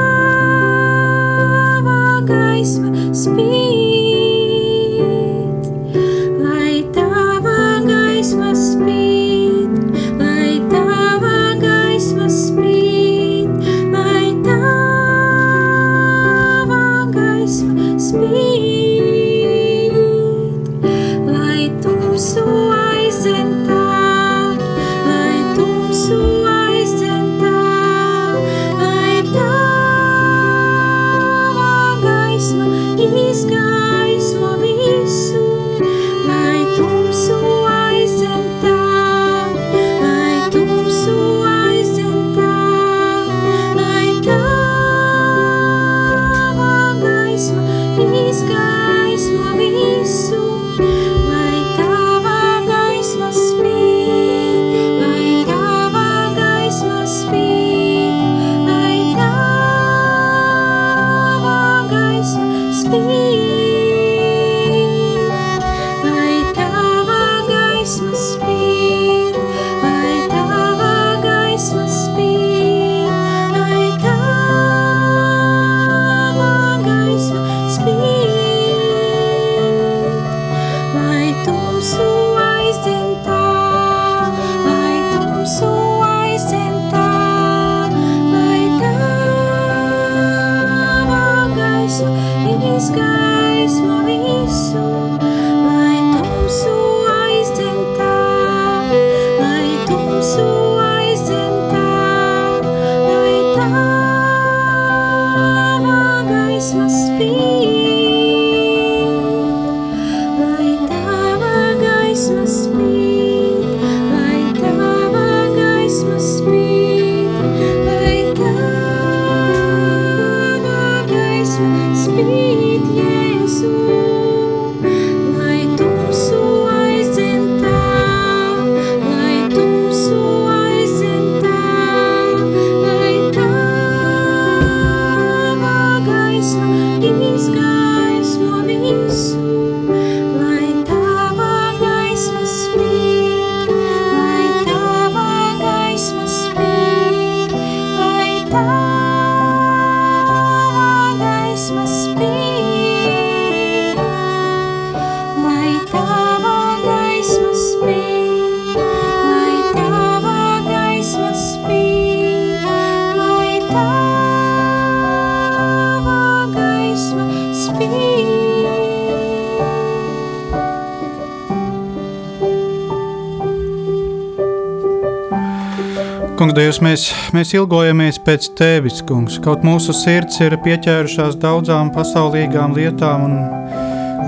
[176.71, 177.01] Dievs, mēs,
[177.35, 179.41] mēs ilgojamies pēc Tevis, kungs.
[179.43, 183.33] Kaut mūsu sirds ir pieķērušās daudzām pasaulīgām lietām un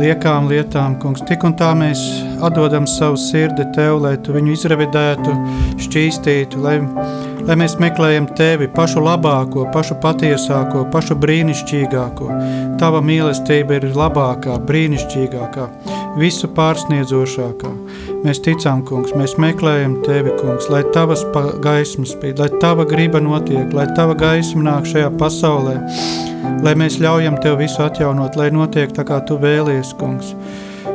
[0.01, 1.23] liekām lietām, kungs.
[1.23, 2.01] Tik un tā mēs
[2.43, 5.37] atdodam savu sirdi Tev, lai Tu viņu izrevidētu,
[5.85, 6.75] šķīstītu, lai,
[7.47, 12.27] lai mēs meklējam Tevi pašu labāko, pašu patiesāko, pašu brīnišķīgāko.
[12.83, 15.71] Tava mīlestība ir labākā, brīnišķīgākā,
[16.19, 17.77] visu pārsniedzošākā.
[18.23, 21.25] Mēs ticām, kungs, mēs meklējam tevi, kungs, lai tavas
[21.63, 25.73] gaismas spīd, lai tava griba notiek, lai tava gaisma nāk šajā pasaulē,
[26.63, 30.31] lai mēs ļaujam tev visu atjaunot, lai notiek tā kā tu vēlies, kungs.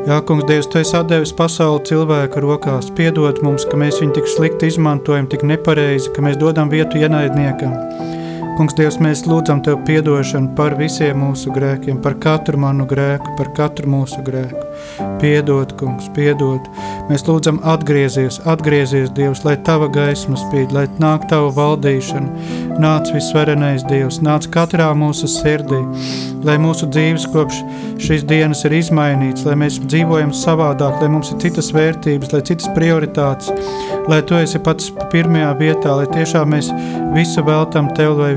[0.08, 4.32] Jā, kungs, Dievs, tu esi atdevis pasauli cilvēku rokās, piedod mums, ka mēs viņu tik
[4.32, 7.76] slikti izmantojam, tik nepareizi, ka mēs dodam vietu ienaidniekam.
[8.56, 13.52] Kungs, Dievs, mēs lūdzam Tev piedošanu par visiem mūsu grēkiem, par katru manu grēku, par
[13.54, 14.64] katru mūsu grēku.
[15.20, 16.64] Piedod, kungs, piedod.
[17.08, 22.76] Mēs lūdzam atgriezies, atgriezies, Dievs, lai Tava gaisma spīd, lai nāk Tava valdīšana.
[22.82, 25.80] Nāc visvarenais Dievs, nāc katrā mūsu sirdī,
[26.44, 27.62] lai mūsu dzīves kopš
[28.04, 32.68] šīs dienas ir izmainīts, lai mēs dzīvojam savādāk, lai mums ir citas vērtības, lai citas
[32.76, 33.48] prioritātes,
[34.10, 36.68] lai Tu esi pats pirmajā vietā, lai tiešām mēs
[37.16, 38.34] visu veltam Tev, lai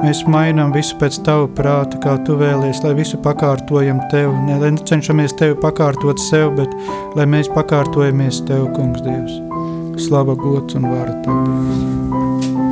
[0.00, 4.72] mēs mainām visu pēc Tava prāta, kā Tu vēlies, lai visu pakārtojam Tev, ne, lai
[4.88, 6.65] cenšamies Tevi pakārtot sev, bet
[7.16, 9.40] lai mēs pakārtojamies Tev, Kungs Dievs.
[10.06, 12.65] Slava, gods un vārda Tev.